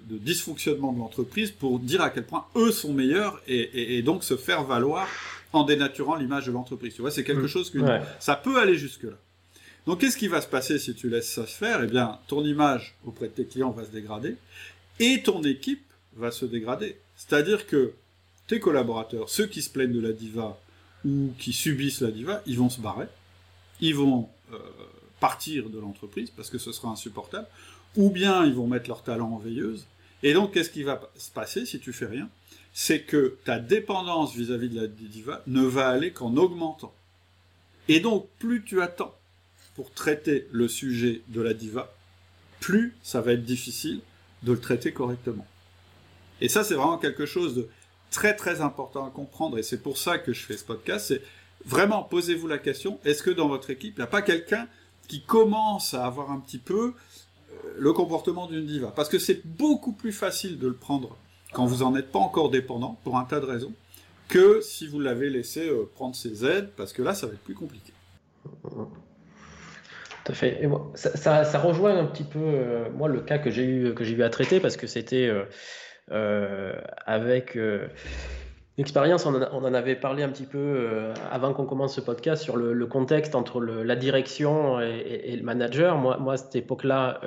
dysfonctionnement 0.10 0.92
de 0.92 1.00
l'entreprise 1.00 1.52
pour 1.52 1.80
dire 1.80 2.02
à 2.02 2.10
quel 2.10 2.26
point 2.26 2.46
eux 2.56 2.72
sont 2.72 2.94
meilleurs 2.94 3.40
et, 3.48 4.02
donc 4.02 4.24
se 4.24 4.38
faire 4.38 4.64
valoir 4.64 5.08
en 5.54 5.64
dénaturant 5.64 6.16
l'image 6.16 6.48
de 6.48 6.52
l'entreprise. 6.52 6.96
Tu 6.96 7.02
vois, 7.02 7.12
c'est 7.12 7.24
quelque 7.24 7.44
mm. 7.44 7.48
chose 7.48 7.70
que 7.70 7.80
ça 8.20 8.36
peut 8.36 8.60
aller 8.60 8.76
jusque-là. 8.76 9.18
Donc, 9.86 10.02
qu'est-ce 10.02 10.18
qui 10.18 10.28
va 10.28 10.42
se 10.42 10.48
passer 10.48 10.78
si 10.78 10.94
tu 10.94 11.10
laisses 11.10 11.32
ça 11.32 11.48
se 11.48 11.56
faire? 11.56 11.82
Eh 11.84 11.88
bien, 11.88 12.20
ton 12.28 12.44
image 12.44 12.96
auprès 13.06 13.28
de 13.28 13.32
tes 13.32 13.46
clients 13.46 13.72
va 13.72 13.86
se 13.86 13.90
dégrader 13.90 14.36
et 15.00 15.22
ton 15.24 15.44
équipe 15.44 15.86
va 16.16 16.32
se 16.32 16.46
dégrader. 16.46 16.98
C'est-à-dire 17.16 17.68
que 17.68 17.94
tes 18.48 18.60
collaborateurs, 18.60 19.30
ceux 19.30 19.46
qui 19.46 19.62
se 19.62 19.70
plaignent 19.70 19.94
de 19.94 20.00
la 20.00 20.12
diva 20.12 20.60
ou 21.06 21.34
qui 21.40 21.54
subissent 21.54 22.02
la 22.02 22.12
diva, 22.12 22.42
ils 22.46 22.58
vont 22.58 22.70
se 22.70 22.82
barrer, 22.82 23.08
ils 23.80 23.96
vont 23.96 24.30
euh, 24.54 24.58
partir 25.20 25.70
de 25.70 25.80
l'entreprise 25.80 26.30
parce 26.32 26.50
que 26.50 26.58
ce 26.58 26.72
sera 26.72 26.90
insupportable, 26.90 27.48
ou 27.96 28.10
bien 28.10 28.46
ils 28.46 28.54
vont 28.54 28.68
mettre 28.68 28.90
leur 28.90 29.04
talent 29.04 29.32
en 29.32 29.38
veilleuse. 29.38 29.86
Et 30.24 30.34
donc, 30.34 30.54
qu'est-ce 30.54 30.70
qui 30.70 30.84
va 30.84 31.10
se 31.18 31.32
passer 31.32 31.66
si 31.66 31.80
tu 31.80 31.94
fais 31.94 32.06
rien? 32.06 32.30
C'est 32.74 33.02
que 33.02 33.38
ta 33.46 33.60
dépendance 33.60 34.36
vis-à-vis 34.36 34.70
de 34.70 34.82
la 34.82 34.88
diva 34.88 35.42
ne 35.48 35.62
va 35.62 35.90
aller 35.90 36.12
qu'en 36.12 36.36
augmentant. 36.36 36.94
Et 37.88 38.00
donc, 38.00 38.28
plus 38.38 38.64
tu 38.64 38.82
attends 38.82 39.16
pour 39.76 39.92
traiter 39.92 40.48
le 40.52 40.68
sujet 40.68 41.22
de 41.30 41.42
la 41.42 41.54
diva, 41.54 41.94
plus 42.60 42.94
ça 43.02 43.22
va 43.22 43.34
être 43.34 43.46
difficile 43.46 44.02
de 44.44 44.52
le 44.52 44.60
traiter 44.60 44.92
correctement. 44.92 45.46
Et 46.42 46.50
ça, 46.50 46.64
c'est 46.64 46.76
vraiment 46.76 46.98
quelque 46.98 47.26
chose 47.26 47.56
de 47.56 47.68
très 48.12 48.36
très 48.36 48.62
important 48.62 49.06
à 49.06 49.10
comprendre, 49.10 49.58
et 49.58 49.64
c'est 49.64 49.82
pour 49.82 49.98
ça 49.98 50.18
que 50.18 50.34
je 50.34 50.46
fais 50.46 50.58
ce 50.58 50.64
podcast, 50.64 51.08
c'est 51.08 51.22
vraiment 51.66 52.04
posez-vous 52.04 52.48
la 52.48 52.58
question, 52.58 53.00
est-ce 53.06 53.22
que 53.22 53.30
dans 53.30 53.48
votre 53.48 53.70
équipe, 53.70 53.96
il 53.98 54.00
n'y 54.00 54.04
a 54.04 54.08
pas 54.08 54.22
quelqu'un 54.22 54.68
qui 55.08 55.22
commence 55.22 55.94
à 55.94 56.06
avoir 56.06 56.32
un 56.32 56.40
petit 56.40 56.58
peu 56.58 56.94
euh, 56.94 57.54
le 57.78 57.94
comportement 57.94 58.48
d'une 58.48 58.66
diva? 58.66 58.92
Parce 58.96 59.10
que 59.10 59.20
c'est 59.20 59.46
beaucoup 59.46 59.92
plus 59.92 60.12
facile 60.12 60.58
de 60.58 60.68
le 60.68 60.74
prendre 60.74 61.18
quand 61.52 61.66
vous 61.66 61.84
n'en 61.84 61.96
êtes 61.96 62.12
pas 62.12 62.20
encore 62.20 62.50
dépendant, 62.50 63.00
pour 63.04 63.18
un 63.18 63.26
tas 63.26 63.40
de 63.40 63.46
raisons, 63.46 63.74
que 64.28 64.62
si 64.62 64.88
vous 64.88 65.00
l'avez 65.00 65.30
laissé 65.30 65.68
euh, 65.68 65.90
prendre 65.96 66.16
ses 66.16 66.46
aides, 66.46 66.72
parce 66.78 66.94
que 66.94 67.02
là, 67.02 67.14
ça 67.14 67.28
va 67.28 67.34
être 67.34 67.40
plus 67.40 67.56
compliqué. 67.56 67.94
Tout 70.26 70.32
à 70.32 70.36
fait. 70.36 70.70
ça, 70.96 71.60
rejoint 71.60 71.98
un 71.98 72.06
petit 72.06 72.24
peu, 72.24 72.40
euh, 72.40 72.90
moi, 72.92 73.08
le 73.08 73.22
cas 73.22 73.38
que 73.38 73.50
j'ai 73.50 73.66
eu, 73.66 73.94
que 73.94 74.04
j'ai 74.04 74.16
eu 74.16 74.24
à 74.24 74.30
traiter, 74.30 74.60
parce 74.60 74.78
que 74.78 74.88
c'était 74.88 75.32
euh, 76.12 76.74
avec 77.06 77.58
euh, 78.80 78.84
L'expérience, 78.84 79.26
on, 79.26 79.34
en 79.36 79.74
avait 79.74 79.96
parlé 79.96 80.24
un 80.24 80.30
petit 80.30 80.46
peu 80.46 80.58
euh, 80.58 81.14
avant 81.32 81.54
qu'on 81.54 81.66
commence 81.66 81.96
ce 81.96 82.02
podcast 82.02 82.42
sur 82.42 82.56
le, 82.58 82.86
contexte 82.86 83.36
entre 83.36 83.62
la 83.62 83.96
direction 83.96 84.80
et, 84.80 85.36
le 85.36 85.44
manager. 85.44 85.98
Moi, 85.98 86.18
moi 86.18 86.34
à 86.34 86.38
cette 86.38 86.56
époque-là, 86.56 87.20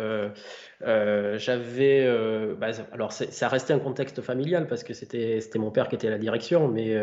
j'avais. 1.37 2.55
Bah, 2.59 2.69
alors, 2.93 3.13
ça 3.13 3.49
restait 3.49 3.73
un 3.73 3.79
contexte 3.79 4.21
familial 4.21 4.67
parce 4.67 4.83
que 4.83 4.95
c'était 4.95 5.41
mon 5.57 5.71
père 5.71 5.89
qui 5.89 5.95
était 5.95 6.09
à 6.09 6.11
la 6.11 6.19
direction, 6.19 6.69
mais 6.69 6.97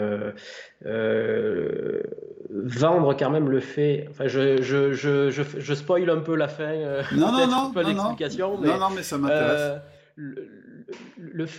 vendre 2.50 3.16
quand 3.18 3.30
même 3.30 3.50
le 3.50 3.60
fait. 3.60 4.08
Enfin, 4.10 4.28
je, 4.28 4.62
je, 4.62 4.92
je, 4.92 5.30
je, 5.32 5.74
spoil 5.74 6.10
un 6.10 6.20
peu 6.20 6.36
la 6.36 6.48
fin. 6.48 7.04
non, 7.16 7.32
non, 7.32 7.48
non. 7.48 7.70
Un 7.70 7.72
peu 7.74 7.84
l'explication. 7.84 8.58
Non, 8.60 8.78
non, 8.78 8.90
mais 8.96 9.04
ça 9.04 9.18
m'intéresse 9.18 9.80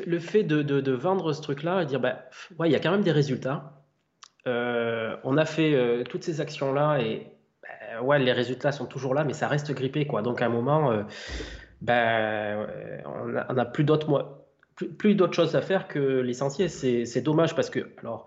le, 0.07 0.19
fait 0.19 0.43
de, 0.43 0.93
vendre 0.93 1.33
ce 1.33 1.43
truc-là 1.43 1.83
et 1.83 1.87
dire, 1.87 2.01
bah, 2.01 2.25
ouais, 2.59 2.69
il 2.69 2.73
y 2.73 2.77
a 2.77 2.81
quand 2.81 2.91
même 2.91 3.03
des 3.03 3.13
résultats. 3.13 3.85
Euh, 4.47 5.17
on 5.25 5.37
a 5.37 5.45
fait 5.45 5.75
euh, 5.75 6.03
toutes 6.05 6.25
ces 6.25 6.41
actions-là 6.41 6.99
et 6.99 7.27
bah, 7.63 8.03
ouais, 8.03 8.19
les 8.19 8.33
résultats 8.33 8.73
sont 8.73 8.87
toujours 8.87 9.15
là, 9.15 9.25
mais 9.25 9.33
ça 9.33 9.49
reste 9.49 9.73
grippé. 9.73 10.07
Quoi. 10.07 10.23
Donc 10.23 10.43
à 10.43 10.47
un 10.47 10.51
moment, 10.51 10.91
euh, 10.91 11.03
bah, 11.83 12.67
on 13.49 13.53
n'a 13.55 13.65
plus 13.65 13.85
d'autres 13.85 14.41
plus, 14.99 15.15
d'autres 15.15 15.35
choses 15.35 15.57
à 15.57 15.63
faire 15.63 15.89
que 15.89 15.99
l'essentiel. 15.99 16.71
C'est 16.71 17.21
dommage 17.21 17.55
parce 17.55 17.71
que, 17.71 17.81
alors, 17.99 18.27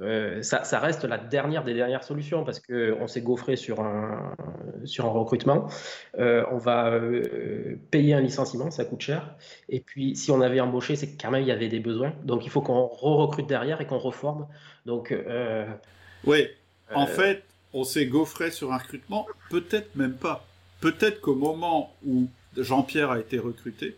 euh, 0.00 0.42
ça, 0.42 0.78
reste 0.80 1.04
la 1.04 1.18
dernière 1.18 1.62
des 1.62 1.74
dernières 1.74 2.02
solutions 2.02 2.44
parce 2.44 2.58
qu'on 2.58 3.06
s'est 3.06 3.20
gaufré 3.20 3.54
sur 3.56 3.80
un, 3.80 4.34
sur 4.84 5.06
un 5.06 5.10
recrutement. 5.10 5.68
Euh, 6.18 6.44
on 6.50 6.58
va 6.58 6.88
euh, 6.90 7.76
payer 7.90 8.14
un 8.14 8.20
licenciement, 8.20 8.70
ça 8.70 8.84
coûte 8.84 9.02
cher. 9.02 9.36
Et 9.68 9.80
puis, 9.80 10.16
si 10.16 10.30
on 10.32 10.40
avait 10.40 10.60
embauché, 10.60 10.96
c'est 10.96 11.16
quand 11.16 11.30
même 11.30 11.42
il 11.42 11.48
y 11.48 11.52
avait 11.52 11.68
des 11.68 11.78
besoins. 11.78 12.12
Donc, 12.24 12.44
il 12.44 12.50
faut 12.50 12.60
qu'on 12.60 12.86
re-recrute 12.86 13.46
derrière 13.46 13.80
et 13.80 13.86
qu'on 13.86 13.98
reforme. 13.98 14.46
Donc, 14.84 15.14
oui, 16.24 16.48
en 16.92 17.06
fait, 17.06 17.44
on 17.72 17.84
s'est 17.84 18.06
gaufré 18.06 18.50
sur 18.50 18.72
un 18.72 18.78
recrutement, 18.78 19.26
peut-être 19.50 19.94
même 19.94 20.14
pas. 20.14 20.44
Peut-être 20.80 21.20
qu'au 21.20 21.34
moment 21.34 21.94
où 22.04 22.26
Jean-Pierre 22.56 23.10
a 23.10 23.20
été 23.20 23.38
recruté, 23.38 23.96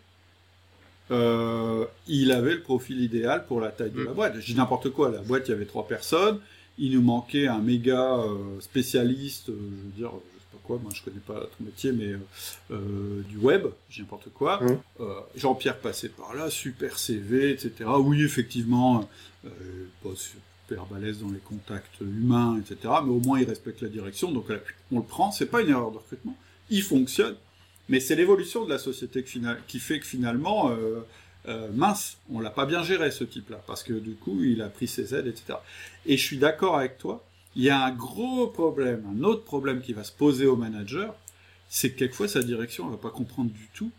euh, 1.11 1.85
il 2.09 2.33
avait 2.33 2.55
le 2.55 2.63
profil 2.63 3.01
idéal 3.01 3.47
pour 3.47 3.61
la 3.61 3.71
taille 3.71 3.91
de 3.91 4.03
la 4.03 4.11
mm. 4.11 4.15
boîte. 4.15 4.39
Dis 4.39 4.55
n'importe 4.55 4.91
quoi, 4.91 5.11
la 5.11 5.21
boîte, 5.21 5.49
il 5.49 5.53
y 5.53 5.55
avait 5.55 5.67
trois 5.67 5.87
personnes, 5.87 6.41
il 6.79 6.93
nous 6.93 7.03
manquait 7.03 7.47
un 7.47 7.59
méga 7.59 8.17
euh, 8.17 8.61
spécialiste, 8.61 9.51
euh, 9.51 9.59
je 9.59 9.85
veux 9.85 9.93
dire, 9.97 10.11
je 10.11 10.41
sais 10.41 10.47
pas 10.53 10.59
quoi, 10.65 10.79
moi 10.83 10.91
je 10.95 11.03
connais 11.03 11.21
pas 11.21 11.41
ton 11.41 11.65
métier, 11.65 11.93
mais 11.93 12.15
du 13.29 13.39
web, 13.39 13.67
dis 13.91 14.01
n'importe 14.01 14.31
quoi. 14.35 14.61
Mm. 14.63 15.05
Jean-Pierre 15.37 15.79
passait 15.79 16.09
par 16.09 16.35
là, 16.35 16.51
super 16.51 16.99
CV, 16.99 17.51
etc. 17.51 17.89
Oui, 17.99 18.23
effectivement, 18.23 19.09
pas 19.45 20.11
super 20.17 20.87
balèze 20.87 21.21
dans 21.21 21.31
les 21.31 21.39
contacts 21.39 22.01
humains, 22.01 22.59
etc. 22.59 22.95
Mais 23.05 23.11
au 23.11 23.21
moins 23.21 23.39
il 23.39 23.49
respecte 23.49 23.81
la 23.83 23.89
direction, 23.89 24.33
donc 24.33 24.47
on 24.91 24.99
le 24.99 25.05
prend, 25.05 25.31
c'est 25.31 25.47
pas 25.47 25.63
une 25.63 25.69
erreur 25.69 25.93
de 25.93 25.99
recrutement, 25.99 26.37
il 26.69 26.83
fonctionne. 26.83 27.37
Mais 27.89 28.01
c'est 28.01 28.17
l'évolution 28.17 28.65
de 28.65 28.71
la 28.71 28.79
société 28.79 29.25
qui 29.25 29.79
fait 29.79 30.01
que 30.01 30.07
finalement, 30.07 30.71
euh, 30.71 31.07
euh, 31.49 31.69
mince, 31.73 32.19
on 32.33 32.41
l'a 32.41 32.51
pas 32.51 32.67
bien 32.67 32.83
géré 32.83 33.11
ce 33.11 33.25
type-là, 33.25 33.63
parce 33.67 33.83
que 33.83 33.93
du 33.93 34.15
coup, 34.15 34.43
il 34.43 34.61
a 34.63 34.69
pris 34.69 34.89
ses 34.89 35.15
aides, 35.15 35.29
etc. 35.29 35.59
Et 36.05 36.17
je 36.17 36.25
suis 36.25 36.39
d'accord 36.39 36.77
avec 36.77 36.99
toi, 36.99 37.25
il 37.55 37.63
y 37.63 37.71
a 37.71 37.85
un 37.85 37.93
gros 37.93 38.49
problème, 38.49 39.05
un 39.17 39.23
autre 39.23 39.45
problème 39.45 39.81
qui 39.81 39.93
va 39.93 40.03
se 40.03 40.13
poser 40.13 40.47
au 40.47 40.57
manager, 40.57 41.15
c'est 41.69 41.91
que 41.91 41.99
quelquefois 41.99 42.29
sa 42.29 42.43
direction 42.43 42.87
ne 42.87 42.93
va 42.93 42.97
pas 42.97 43.11
comprendre 43.11 43.51
du 43.51 43.69
tout 43.75 43.91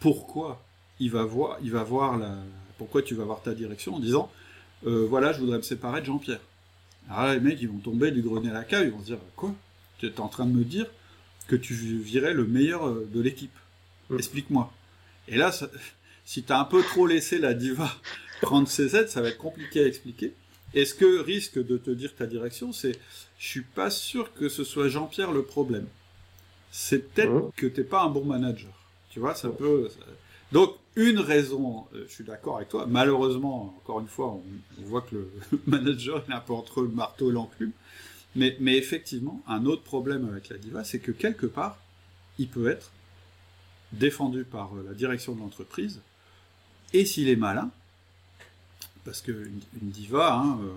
pourquoi 0.00 0.62
il 1.00 1.10
va 1.10 1.24
voir, 1.24 2.18
la, 2.18 2.36
pourquoi 2.78 3.02
tu 3.02 3.14
vas 3.14 3.24
voir 3.24 3.42
ta 3.42 3.54
direction 3.54 3.94
en 3.94 4.00
disant, 4.00 4.30
euh, 4.86 5.06
voilà, 5.08 5.32
je 5.32 5.40
voudrais 5.40 5.58
me 5.58 5.62
séparer 5.62 6.00
de 6.00 6.06
Jean-Pierre. 6.06 6.40
Alors 7.08 7.24
là, 7.24 7.34
les 7.34 7.40
mecs, 7.40 7.60
ils 7.60 7.68
vont 7.68 7.78
tomber 7.78 8.10
du 8.10 8.22
grenier 8.22 8.50
à 8.50 8.54
la 8.54 8.64
cave, 8.64 8.84
ils 8.84 8.92
vont 8.92 9.00
se 9.00 9.06
dire, 9.06 9.18
quoi? 9.34 9.52
Tu 9.98 10.06
es 10.06 10.20
en 10.20 10.28
train 10.28 10.46
de 10.46 10.52
me 10.52 10.64
dire 10.64 10.86
que 11.46 11.56
tu 11.56 11.74
virais 11.74 12.34
le 12.34 12.44
meilleur 12.44 12.86
euh, 12.86 13.08
de 13.12 13.20
l'équipe. 13.20 13.54
Mm. 14.10 14.16
Explique-moi. 14.16 14.72
Et 15.28 15.36
là, 15.36 15.52
si 16.24 16.42
tu 16.42 16.52
as 16.52 16.60
un 16.60 16.64
peu 16.64 16.82
trop 16.82 17.06
laissé 17.06 17.38
la 17.38 17.54
diva 17.54 17.90
prendre 18.42 18.68
ses 18.68 18.96
aides, 18.96 19.08
ça 19.08 19.20
va 19.22 19.28
être 19.28 19.38
compliqué 19.38 19.80
à 19.80 19.86
expliquer. 19.86 20.34
Et 20.74 20.84
ce 20.84 20.94
que 20.94 21.20
risque 21.20 21.64
de 21.64 21.78
te 21.78 21.90
dire 21.90 22.14
ta 22.14 22.26
direction, 22.26 22.72
c'est 22.72 22.98
je 23.38 23.46
suis 23.46 23.62
pas 23.62 23.90
sûr 23.90 24.32
que 24.34 24.48
ce 24.48 24.64
soit 24.64 24.88
Jean-Pierre 24.88 25.32
le 25.32 25.42
problème. 25.42 25.86
C'est 26.70 27.14
peut-être 27.14 27.32
mm. 27.32 27.50
que 27.56 27.66
t'es 27.66 27.84
pas 27.84 28.02
un 28.02 28.10
bon 28.10 28.24
manager. 28.24 28.72
Tu 29.10 29.20
vois, 29.20 29.34
ça 29.34 29.48
peut. 29.48 29.88
Donc, 30.52 30.74
une 30.94 31.20
raison, 31.20 31.86
euh, 31.94 32.04
je 32.08 32.12
suis 32.12 32.24
d'accord 32.24 32.56
avec 32.56 32.68
toi, 32.68 32.86
malheureusement, 32.86 33.74
encore 33.78 34.00
une 34.00 34.08
fois, 34.08 34.26
on, 34.26 34.42
on 34.78 34.82
voit 34.84 35.02
que 35.02 35.16
le 35.16 35.30
manager 35.66 36.22
est 36.28 36.32
un 36.32 36.40
peu 36.40 36.52
entre 36.52 36.82
le 36.82 36.88
marteau 36.88 37.30
et 37.30 37.32
l'enclume. 37.32 37.72
Mais, 38.36 38.76
effectivement, 38.76 39.42
un 39.46 39.64
autre 39.64 39.82
problème 39.82 40.28
avec 40.28 40.48
la 40.50 40.58
diva, 40.58 40.84
c'est 40.84 40.98
que 40.98 41.10
quelque 41.10 41.46
part, 41.46 41.78
il 42.38 42.48
peut 42.48 42.68
être 42.68 42.92
défendu 43.92 44.44
par 44.44 44.76
euh, 44.76 44.84
la 44.86 44.94
direction 44.94 45.34
de 45.34 45.40
l'entreprise, 45.40 46.00
et 46.92 47.06
s'il 47.06 47.28
est 47.28 47.36
malin, 47.36 47.70
parce 49.04 49.22
qu'une 49.22 49.60
une 49.80 49.90
diva, 49.90 50.34
hein, 50.34 50.58
euh, 50.60 50.72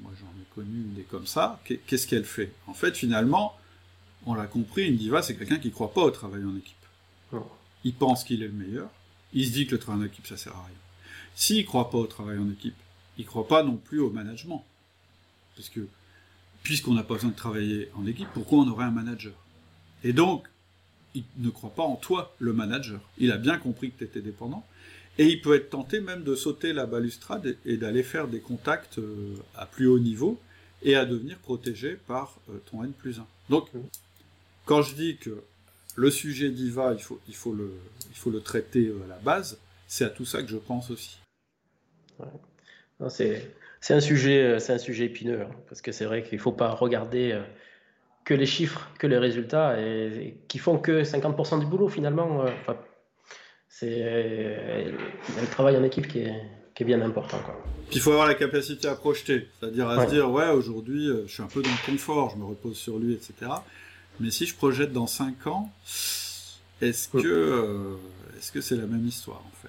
moi 0.00 0.10
j'en 0.18 0.26
ai 0.26 0.46
connu 0.54 0.82
des 0.94 1.02
comme 1.02 1.26
ça, 1.26 1.60
qu'est-ce 1.64 2.06
qu'elle 2.06 2.24
fait? 2.24 2.52
En 2.66 2.74
fait, 2.74 2.96
finalement, 2.96 3.56
on 4.24 4.34
l'a 4.34 4.46
compris, 4.46 4.88
une 4.88 4.96
diva, 4.96 5.22
c'est 5.22 5.36
quelqu'un 5.36 5.58
qui 5.58 5.68
ne 5.68 5.72
croit 5.72 5.92
pas 5.92 6.02
au 6.02 6.10
travail 6.10 6.44
en 6.44 6.56
équipe. 6.56 6.74
Il 7.84 7.94
pense 7.94 8.24
qu'il 8.24 8.42
est 8.42 8.48
le 8.48 8.52
meilleur, 8.52 8.90
il 9.32 9.46
se 9.46 9.52
dit 9.52 9.66
que 9.66 9.72
le 9.72 9.78
travail 9.78 10.02
en 10.02 10.06
équipe, 10.06 10.26
ça 10.26 10.36
sert 10.36 10.56
à 10.56 10.64
rien. 10.64 10.74
S'il 11.36 11.58
ne 11.58 11.66
croit 11.66 11.90
pas 11.90 11.98
au 11.98 12.06
travail 12.06 12.38
en 12.38 12.50
équipe, 12.50 12.74
il 13.18 13.24
ne 13.24 13.28
croit 13.28 13.46
pas 13.46 13.62
non 13.62 13.76
plus 13.76 14.00
au 14.00 14.10
management. 14.10 14.64
Parce 15.54 15.68
que 15.68 15.86
puisqu'on 16.66 16.94
n'a 16.94 17.04
pas 17.04 17.14
besoin 17.14 17.30
de 17.30 17.36
travailler 17.36 17.88
en 17.94 18.04
équipe, 18.08 18.26
pourquoi 18.34 18.58
on 18.58 18.68
aurait 18.68 18.86
un 18.86 18.90
manager? 18.90 19.32
Et 20.02 20.12
donc, 20.12 20.48
il 21.14 21.22
ne 21.38 21.48
croit 21.48 21.70
pas 21.70 21.84
en 21.84 21.94
toi, 21.94 22.34
le 22.40 22.52
manager. 22.52 22.98
Il 23.18 23.30
a 23.30 23.36
bien 23.36 23.56
compris 23.56 23.92
que 23.92 23.98
tu 23.98 24.04
étais 24.04 24.20
dépendant. 24.20 24.66
Et 25.16 25.28
il 25.28 25.40
peut 25.40 25.54
être 25.54 25.70
tenté 25.70 26.00
même 26.00 26.24
de 26.24 26.34
sauter 26.34 26.72
la 26.72 26.86
balustrade 26.86 27.56
et, 27.64 27.76
d'aller 27.76 28.02
faire 28.02 28.26
des 28.26 28.40
contacts 28.40 28.98
euh, 28.98 29.36
à 29.54 29.64
plus 29.64 29.86
haut 29.86 30.00
niveau 30.00 30.40
et 30.82 30.96
à 30.96 31.04
devenir 31.04 31.38
protégé 31.38 31.98
par 32.08 32.36
euh, 32.50 32.58
ton 32.68 32.82
N 32.82 32.90
plus 32.90 33.20
1. 33.20 33.26
Donc, 33.48 33.68
quand 34.64 34.82
je 34.82 34.96
dis 34.96 35.18
que 35.18 35.44
le 35.94 36.10
sujet 36.10 36.50
d'IVA, 36.50 36.94
il 36.94 37.00
faut, 37.00 37.20
il, 37.28 37.36
faut 37.36 37.52
le, 37.52 37.70
il 38.10 38.16
faut 38.16 38.30
le 38.30 38.40
traiter 38.40 38.88
euh, 38.88 39.04
à 39.04 39.06
la 39.06 39.18
base, 39.18 39.56
c'est 39.86 40.04
à 40.04 40.10
tout 40.10 40.24
ça 40.24 40.42
que 40.42 40.48
je 40.48 40.56
pense 40.56 40.90
aussi. 40.90 41.16
C'est 43.08 43.54
c'est 43.86 43.94
un 43.94 44.00
sujet, 44.00 44.42
euh, 44.42 44.58
c'est 44.58 44.72
un 44.72 44.78
sujet 44.78 45.04
épineux, 45.04 45.42
hein, 45.42 45.54
parce 45.68 45.80
que 45.80 45.92
c'est 45.92 46.06
vrai 46.06 46.24
qu'il 46.24 46.38
ne 46.38 46.42
faut 46.42 46.50
pas 46.50 46.70
regarder 46.70 47.30
euh, 47.30 47.42
que 48.24 48.34
les 48.34 48.44
chiffres, 48.44 48.90
que 48.98 49.06
les 49.06 49.16
résultats, 49.16 49.80
et, 49.80 50.38
qui 50.48 50.58
font 50.58 50.76
que 50.76 51.04
50% 51.04 51.60
du 51.60 51.66
boulot 51.66 51.88
finalement. 51.88 52.42
Euh, 52.42 52.72
c'est 53.68 54.90
le 55.40 55.46
travail 55.52 55.76
en 55.76 55.84
équipe 55.84 56.08
qui 56.08 56.18
est, 56.18 56.34
qui 56.74 56.82
est 56.82 56.86
bien 56.86 57.00
important. 57.00 57.38
Quoi. 57.44 57.62
Puis 57.88 57.98
il 57.98 58.00
faut 58.00 58.10
avoir 58.10 58.26
la 58.26 58.34
capacité 58.34 58.88
à 58.88 58.96
projeter, 58.96 59.46
c'est-à-dire 59.60 59.88
à 59.88 60.04
se 60.04 60.10
dire, 60.10 60.32
ouais, 60.32 60.48
aujourd'hui, 60.48 61.08
je 61.26 61.32
suis 61.32 61.42
un 61.44 61.46
peu 61.46 61.62
dans 61.62 61.70
le 61.70 61.92
confort, 61.92 62.30
je 62.30 62.38
me 62.38 62.44
repose 62.44 62.76
sur 62.76 62.98
lui, 62.98 63.12
etc. 63.12 63.34
Mais 64.18 64.32
si 64.32 64.46
je 64.46 64.56
projette 64.56 64.92
dans 64.92 65.06
5 65.06 65.46
ans, 65.46 65.70
est-ce 66.80 67.08
que 67.08 67.96
est-ce 68.36 68.50
que 68.50 68.60
c'est 68.60 68.76
la 68.76 68.86
même 68.86 69.06
histoire 69.06 69.44
en 69.46 69.56
fait? 69.62 69.68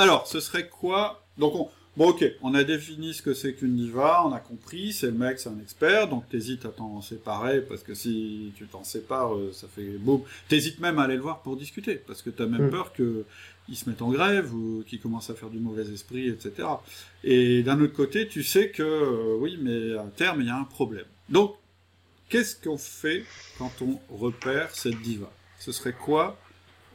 Alors, 0.00 0.28
ce 0.28 0.38
serait 0.38 0.68
quoi? 0.68 1.24
Donc 1.38 1.54
on, 1.54 1.70
Bon, 1.96 2.10
ok, 2.10 2.26
on 2.42 2.52
a 2.52 2.62
défini 2.62 3.14
ce 3.14 3.22
que 3.22 3.32
c'est 3.32 3.54
qu'une 3.54 3.74
diva, 3.74 4.22
on 4.26 4.32
a 4.32 4.38
compris, 4.38 4.92
c'est 4.92 5.06
le 5.06 5.12
mec, 5.12 5.38
c'est 5.38 5.48
un 5.48 5.58
expert, 5.62 6.08
donc 6.08 6.28
t'hésites 6.28 6.66
à 6.66 6.68
t'en 6.68 7.00
séparer, 7.00 7.62
parce 7.62 7.82
que 7.82 7.94
si 7.94 8.52
tu 8.54 8.66
t'en 8.66 8.84
sépares, 8.84 9.34
euh, 9.34 9.50
ça 9.54 9.66
fait 9.66 9.96
boum. 9.96 10.20
T'hésites 10.48 10.78
même 10.78 10.98
à 10.98 11.04
aller 11.04 11.16
le 11.16 11.22
voir 11.22 11.40
pour 11.40 11.56
discuter, 11.56 11.94
parce 11.94 12.20
que 12.20 12.28
t'as 12.28 12.44
même 12.44 12.66
mm. 12.66 12.70
peur 12.70 12.92
qu'il 12.92 13.76
se 13.76 13.88
mette 13.88 14.02
en 14.02 14.10
grève, 14.10 14.52
ou 14.54 14.84
qu'il 14.86 15.00
commence 15.00 15.30
à 15.30 15.34
faire 15.34 15.48
du 15.48 15.58
mauvais 15.58 15.90
esprit, 15.90 16.28
etc. 16.28 16.68
Et 17.24 17.62
d'un 17.62 17.80
autre 17.80 17.94
côté, 17.94 18.28
tu 18.28 18.42
sais 18.42 18.68
que, 18.68 18.82
euh, 18.82 19.38
oui, 19.38 19.58
mais 19.58 19.96
à 19.96 20.04
terme, 20.14 20.42
il 20.42 20.48
y 20.48 20.50
a 20.50 20.56
un 20.58 20.64
problème. 20.64 21.06
Donc, 21.30 21.54
qu'est-ce 22.28 22.56
qu'on 22.56 22.76
fait 22.76 23.24
quand 23.56 23.72
on 23.80 23.98
repère 24.14 24.70
cette 24.72 25.00
diva? 25.00 25.32
Ce 25.58 25.72
serait 25.72 25.94
quoi 25.94 26.38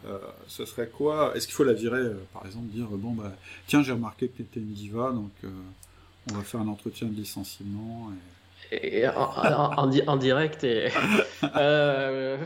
euh, 0.06 0.18
ce 0.48 0.66
serait 0.66 0.88
quoi? 0.88 1.34
Est-ce 1.36 1.48
qu'il 1.48 1.56
faut 1.56 1.64
la 1.64 1.74
virer, 1.74 2.00
euh, 2.00 2.16
par 2.34 2.46
exemple, 2.46 2.68
dire 2.68 2.88
bon 2.90 3.12
bah 3.12 3.32
tiens 3.68 3.84
j'ai 3.84 3.92
remarqué 3.92 4.28
que 4.28 4.38
tu 4.38 4.42
étais 4.42 4.60
une 4.60 4.74
diva, 4.74 5.12
donc 5.12 5.32
euh, 5.44 5.50
on 6.32 6.36
va 6.36 6.44
faire 6.44 6.60
un 6.62 6.68
entretien 6.68 7.08
de 7.08 7.14
licenciement. 7.14 8.10
Et... 8.72 9.08
en, 9.08 10.18
direct 10.18 10.64
et. 10.64 10.90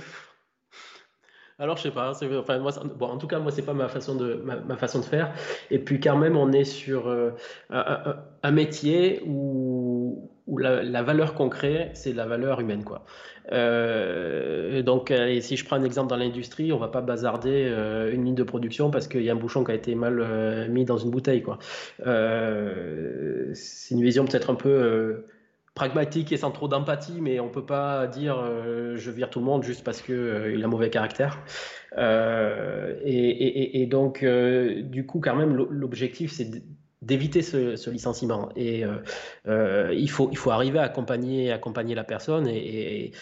Alors 1.58 1.78
je 1.78 1.84
sais 1.84 1.92
pas, 1.92 2.12
enfin, 2.12 2.60
moi, 2.60 2.74
bon, 2.98 3.06
en 3.06 3.18
tout 3.18 3.28
cas 3.28 3.40
moi 3.40 3.50
c'est 3.50 3.62
pas 3.62 3.74
ma 3.74 3.88
façon 3.88 4.16
de 4.16 4.34
ma, 4.44 4.76
façon 4.76 5.00
de 5.00 5.06
faire. 5.06 5.34
Et 5.72 5.80
puis 5.80 6.02
quand 6.02 6.18
même 6.18 6.36
on 6.36 6.52
est 6.52 6.66
sur 6.66 7.10
un, 7.70 8.52
métier 8.52 9.22
où, 9.26 10.30
où 10.48 10.58
la, 10.58 10.84
la, 10.84 11.02
valeur 11.02 11.34
qu'on 11.34 11.48
crée 11.48 11.92
c'est 11.94 12.12
la 12.12 12.26
valeur 12.26 12.60
humaine 12.60 12.84
quoi. 12.84 13.06
Euh, 13.52 14.82
donc, 14.82 15.12
euh, 15.12 15.40
si 15.42 15.58
je 15.58 15.66
prends 15.66 15.76
un 15.76 15.84
exemple 15.84 16.10
dans 16.10 16.18
l'industrie, 16.18 16.72
on 16.72 16.78
va 16.78 16.88
pas 16.88 17.02
bazarder 17.02 17.66
euh, 17.68 18.14
une 18.14 18.26
ligne 18.26 18.36
de 18.36 18.44
production 18.44 18.90
parce 18.92 19.08
qu'il 19.08 19.22
y 19.22 19.30
a 19.30 19.34
un 19.34 19.38
bouchon 19.38 19.64
qui 19.64 19.72
a 19.72 19.76
été 19.76 19.96
mal 19.96 20.68
mis 20.70 20.86
dans 20.86 20.98
une 20.98 21.12
bouteille. 21.12 21.44
C'est 23.54 23.94
une 23.94 24.02
vision 24.02 24.26
peut-être 24.26 24.50
un 24.50 24.56
peu 24.56 25.26
pragmatique 25.74 26.32
et 26.32 26.38
sans 26.38 26.52
trop 26.52 26.68
d'empathie, 26.68 27.20
mais 27.22 27.40
on 27.40 27.50
peut 27.50 27.66
pas 27.66 28.08
dire 28.08 28.38
je 28.96 29.12
vire 29.12 29.30
tout 29.30 29.40
le 29.40 29.46
monde 29.46 29.64
juste 29.64 29.84
parce 29.84 30.02
qu'il 30.02 30.52
il 30.54 30.64
a 30.64 30.68
mauvais 30.68 30.90
caractère. 30.90 31.40
Et, 31.98 33.82
et, 33.82 33.86
donc, 33.86 34.26
du 34.26 35.06
coup, 35.06 35.20
quand 35.20 35.36
même, 35.36 35.56
l'objectif, 35.56 36.32
c'est 36.32 36.64
d'éviter 37.06 37.42
ce, 37.42 37.90
licenciement. 37.90 38.50
Et 38.56 38.84
euh, 38.84 38.98
euh, 39.48 39.94
il, 39.94 40.10
faut, 40.10 40.30
il 40.32 40.38
faut 40.38 40.52
arriver 40.52 40.80
à 40.80 40.84
accompagner, 40.84 41.52
accompagner 41.52 41.96
la 41.96 42.04
personne. 42.04 42.48
Et, 42.48 43.14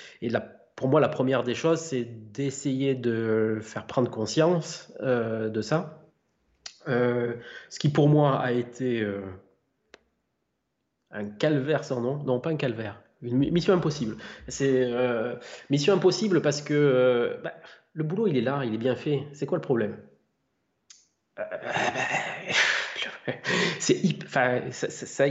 pour 0.75 0.87
moi, 0.87 0.99
la 0.99 1.09
première 1.09 1.43
des 1.43 1.53
choses, 1.53 1.79
c'est 1.79 2.03
d'essayer 2.03 2.95
de 2.95 3.59
faire 3.61 3.85
prendre 3.85 4.09
conscience 4.09 4.91
euh, 5.01 5.49
de 5.49 5.61
ça. 5.61 6.01
ce 6.87 7.79
qui 7.79 7.89
pour 7.89 8.09
moi 8.09 8.39
a 8.39 8.51
été 8.51 9.05
un 11.11 11.25
calvaire 11.25 11.83
sans 11.83 12.01
nom. 12.01 12.23
Non, 12.23 12.39
pas 12.39 12.49
un 12.49 12.55
calvaire. 12.55 13.01
Une 13.21 13.37
mission 13.37 13.73
impossible. 13.73 14.17
C'est 14.47 14.91
mission 15.69 15.93
impossible 15.93 16.41
parce 16.41 16.61
que 16.61 17.37
bah, 17.43 17.53
le 17.93 18.03
boulot, 18.03 18.27
il 18.27 18.37
est 18.37 18.41
là, 18.41 18.63
il 18.65 18.73
est 18.73 18.79
bien 18.79 18.95
fait. 18.95 19.27
C'est 19.33 19.45
quoi 19.45 19.57
le 19.57 19.61
problème? 19.61 19.97
c'est 23.79 24.01
enfin, 24.23 24.61
ça, 24.71 25.25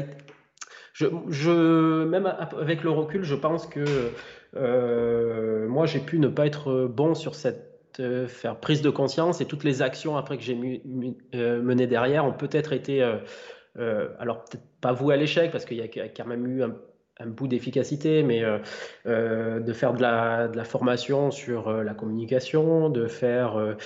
je, 0.92 1.06
je, 1.28 2.04
même 2.04 2.26
avec 2.26 2.82
le 2.82 2.90
recul, 2.90 3.22
je 3.24 3.34
pense 3.34 3.66
que 3.66 4.10
euh, 4.56 5.66
moi 5.68 5.86
j'ai 5.86 6.00
pu 6.00 6.18
ne 6.18 6.28
pas 6.28 6.46
être 6.46 6.86
bon 6.86 7.14
sur 7.14 7.34
cette 7.34 7.70
euh, 8.00 8.26
faire 8.26 8.58
prise 8.58 8.82
de 8.82 8.90
conscience 8.90 9.40
et 9.40 9.46
toutes 9.46 9.64
les 9.64 9.82
actions 9.82 10.16
après 10.16 10.36
que 10.36 10.42
j'ai 10.42 10.82
euh, 11.34 11.62
menées 11.62 11.86
derrière 11.86 12.24
ont 12.24 12.32
peut-être 12.32 12.72
été, 12.72 13.02
alors 14.18 14.44
peut-être 14.44 14.64
pas 14.80 14.92
vouées 14.92 15.14
à 15.14 15.16
l'échec 15.16 15.50
parce 15.50 15.64
qu'il 15.64 15.78
y 15.78 15.82
a 15.82 16.08
quand 16.08 16.26
même 16.26 16.46
eu 16.46 16.62
un, 16.62 16.74
bout 17.26 17.46
d'efficacité, 17.46 18.24
mais 18.24 18.42
de 19.04 19.72
faire 19.72 19.94
de 19.94 20.02
la, 20.02 20.48
de 20.48 20.56
la, 20.56 20.64
formation 20.64 21.30
sur 21.30 21.70
la 21.70 21.94
communication, 21.94 22.90
de 22.90 23.06
faire 23.06 23.76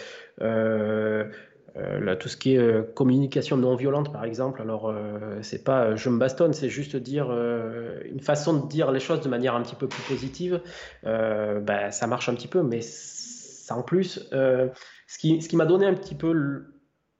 euh, 1.78 2.16
tout 2.16 2.28
ce 2.28 2.36
qui 2.36 2.54
est 2.54 2.58
euh, 2.58 2.82
communication 2.82 3.56
non 3.56 3.74
violente, 3.76 4.12
par 4.12 4.24
exemple, 4.24 4.62
alors 4.62 4.88
euh, 4.88 5.38
c'est 5.42 5.62
pas 5.62 5.94
je 5.94 6.08
me 6.08 6.18
bastonne, 6.18 6.52
c'est 6.54 6.70
juste 6.70 6.96
dire 6.96 7.30
une 7.30 8.20
façon 8.20 8.60
de 8.60 8.68
dire 8.68 8.90
les 8.92 9.00
choses 9.00 9.20
de 9.20 9.28
manière 9.28 9.54
un 9.54 9.62
petit 9.62 9.74
peu 9.74 9.86
plus 9.88 10.02
positive. 10.02 10.62
Ben, 11.02 11.90
ça 11.90 12.06
marche 12.06 12.28
un 12.28 12.34
petit 12.34 12.48
peu, 12.48 12.62
mais 12.62 12.80
ça 12.80 13.76
en 13.76 13.82
plus, 13.82 14.28
ce 14.30 15.18
qui, 15.18 15.42
ce 15.42 15.48
qui 15.48 15.56
m'a 15.56 15.66
donné 15.66 15.86
un 15.86 15.94
petit 15.94 16.14
peu 16.14 16.64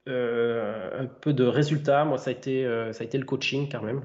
un 0.07 1.05
peu 1.05 1.33
de 1.33 1.43
résultats, 1.43 2.05
moi, 2.05 2.17
ça 2.17 2.29
a 2.29 2.33
été, 2.33 2.63
ça 2.91 3.03
a 3.03 3.05
été 3.05 3.17
le 3.17 3.25
coaching 3.25 3.69
quand 3.71 3.81
même. 3.83 4.01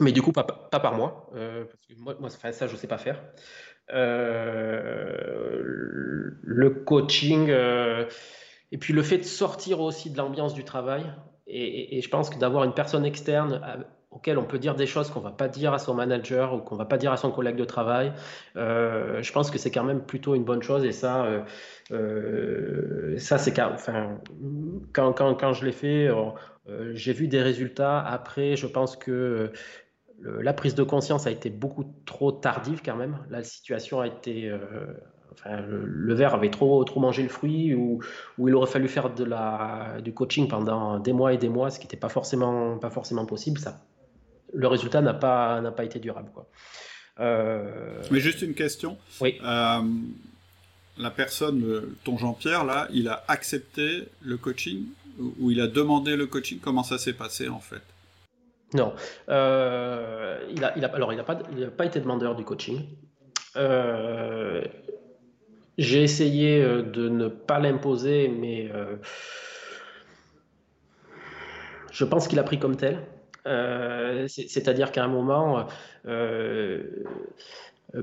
Mais 0.00 0.10
du 0.12 0.22
coup, 0.22 0.32
pas, 0.32 0.42
pas 0.44 0.80
par 0.80 0.94
moi, 0.94 1.30
parce 1.32 1.86
que 1.86 1.94
moi, 1.98 2.16
moi, 2.18 2.30
ça, 2.30 2.66
je 2.66 2.76
sais 2.76 2.88
pas 2.88 2.98
faire. 2.98 3.22
le 6.52 6.70
coaching 6.84 7.52
et 8.74 8.76
puis 8.76 8.92
le 8.92 9.04
fait 9.04 9.18
de 9.18 9.22
sortir 9.22 9.80
aussi 9.80 10.10
de 10.10 10.18
l'ambiance 10.18 10.52
du 10.52 10.64
travail, 10.64 11.04
et, 11.46 12.00
je 12.02 12.08
pense 12.08 12.28
que 12.28 12.36
d'avoir 12.40 12.64
une 12.64 12.74
personne 12.74 13.04
externe 13.04 13.60
auquel 14.10 14.36
on 14.36 14.42
peut 14.44 14.58
dire 14.58 14.74
des 14.74 14.86
choses 14.86 15.10
qu'on 15.10 15.20
va 15.20 15.30
pas 15.30 15.46
dire 15.46 15.72
à 15.72 15.78
son 15.78 15.94
manager 15.94 16.54
ou 16.54 16.58
qu'on 16.58 16.74
va 16.74 16.84
pas 16.84 16.98
dire 16.98 17.12
à 17.12 17.16
son 17.16 17.30
collègue 17.30 17.54
de 17.54 17.64
travail, 17.64 18.12
euh, 18.56 19.22
je 19.22 19.32
pense 19.32 19.52
que 19.52 19.58
c'est 19.58 19.70
quand 19.70 19.84
même 19.84 20.04
plutôt 20.04 20.34
une 20.34 20.42
bonne 20.42 20.62
chose. 20.64 20.84
Et 20.84 20.90
ça, 20.90 21.24
euh, 21.24 21.42
euh, 21.92 23.16
ça 23.16 23.38
c'est 23.38 23.60
enfin, 23.60 24.18
quand, 24.92 25.12
quand, 25.12 25.36
quand 25.36 25.52
je 25.52 25.64
l'ai 25.64 25.72
fait, 25.72 26.08
j'ai 26.94 27.12
vu 27.12 27.28
des 27.28 27.42
résultats. 27.42 28.00
Après, 28.00 28.56
je 28.56 28.66
pense 28.66 28.96
que 28.96 29.52
la 30.20 30.52
prise 30.52 30.74
de 30.74 30.82
conscience 30.82 31.28
a 31.28 31.30
été 31.30 31.48
beaucoup 31.48 31.84
trop 32.06 32.32
tardive 32.32 32.82
quand 32.84 32.96
même. 32.96 33.18
La 33.30 33.44
situation 33.44 34.00
a 34.00 34.08
été 34.08 34.52
le, 35.46 36.14
verre 36.14 36.34
avait 36.34 36.50
trop, 36.50 36.82
trop 36.84 37.00
mangé 37.00 37.22
le 37.22 37.28
fruit 37.28 37.74
ou, 37.74 38.00
il 38.38 38.54
aurait 38.54 38.70
fallu 38.70 38.88
faire 38.88 39.14
de 39.14 39.24
la, 39.24 39.96
du 40.02 40.12
coaching 40.12 40.48
pendant 40.48 40.98
des 40.98 41.12
mois 41.12 41.32
et 41.32 41.38
des 41.38 41.48
mois, 41.48 41.70
ce 41.70 41.78
qui 41.78 41.86
n'était 41.86 41.96
pas 41.96 42.08
forcément, 42.08 42.78
pas 42.78 42.90
forcément 42.90 43.26
possible. 43.26 43.58
Ça, 43.58 43.80
le 44.52 44.66
résultat 44.66 45.00
n'a 45.00 45.14
pas, 45.14 45.60
n'a 45.60 45.72
pas 45.72 45.84
été 45.84 45.98
durable. 45.98 46.30
Quoi. 46.32 46.46
Euh, 47.20 48.02
Mais 48.10 48.20
juste 48.20 48.42
une 48.42 48.54
question. 48.54 48.96
Oui. 49.20 49.38
Euh, 49.44 49.80
la 50.98 51.10
personne, 51.10 51.82
ton 52.04 52.16
Jean-Pierre, 52.16 52.64
là, 52.64 52.88
il 52.92 53.08
a 53.08 53.24
accepté 53.28 54.08
le 54.22 54.36
coaching 54.36 54.86
ou 55.18 55.50
il 55.50 55.60
a 55.60 55.66
demandé 55.66 56.16
le 56.16 56.26
coaching? 56.26 56.58
Comment 56.60 56.82
ça 56.82 56.98
s'est 56.98 57.12
passé 57.12 57.48
en 57.48 57.60
fait? 57.60 57.82
Non. 58.74 58.92
Euh, 59.28 60.38
il 60.50 60.64
a, 60.64 60.76
il 60.76 60.84
a, 60.84 60.94
alors, 60.94 61.12
il 61.12 61.16
n'a 61.16 61.24
pas, 61.24 61.36
pas 61.36 61.86
été 61.86 62.00
demandeur 62.00 62.34
du 62.34 62.44
coaching. 62.44 62.84
Euh, 63.56 64.64
j'ai 65.78 66.02
essayé 66.02 66.62
euh, 66.62 66.82
de 66.82 67.08
ne 67.08 67.28
pas 67.28 67.58
l'imposer, 67.58 68.28
mais 68.28 68.70
euh, 68.72 68.96
je 71.90 72.04
pense 72.04 72.28
qu'il 72.28 72.38
a 72.38 72.44
pris 72.44 72.58
comme 72.58 72.76
tel. 72.76 73.00
Euh, 73.46 74.26
c'est-à-dire 74.28 74.90
qu'à 74.90 75.04
un 75.04 75.08
moment, 75.08 75.66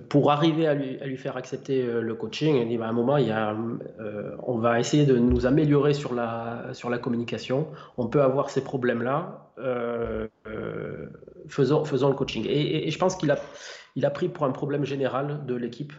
pour 0.07 0.31
arriver 0.31 0.67
à 0.67 0.75
lui, 0.75 1.17
faire 1.17 1.35
accepter 1.35 1.83
le 1.83 2.13
coaching, 2.13 2.55
il 2.57 2.67
dit, 2.67 2.77
bah, 2.77 2.85
à 2.85 2.89
un 2.89 2.93
moment, 2.93 3.17
on 4.43 4.57
va 4.59 4.79
essayer 4.79 5.05
de 5.05 5.17
nous 5.17 5.47
améliorer 5.47 5.93
sur 5.93 6.13
la, 6.13 6.71
communication. 7.01 7.67
On 7.97 8.07
peut 8.07 8.21
avoir 8.21 8.51
ces 8.51 8.63
problèmes-là. 8.63 9.49
faisons, 11.47 11.83
le 11.83 12.13
coaching. 12.13 12.45
Et, 12.47 12.91
je 12.91 12.97
pense 12.99 13.15
qu'il 13.15 13.31
a, 13.31 14.09
pris 14.11 14.29
pour 14.29 14.45
un 14.45 14.51
problème 14.51 14.85
général 14.85 15.43
de 15.47 15.55
l'équipe 15.55 15.93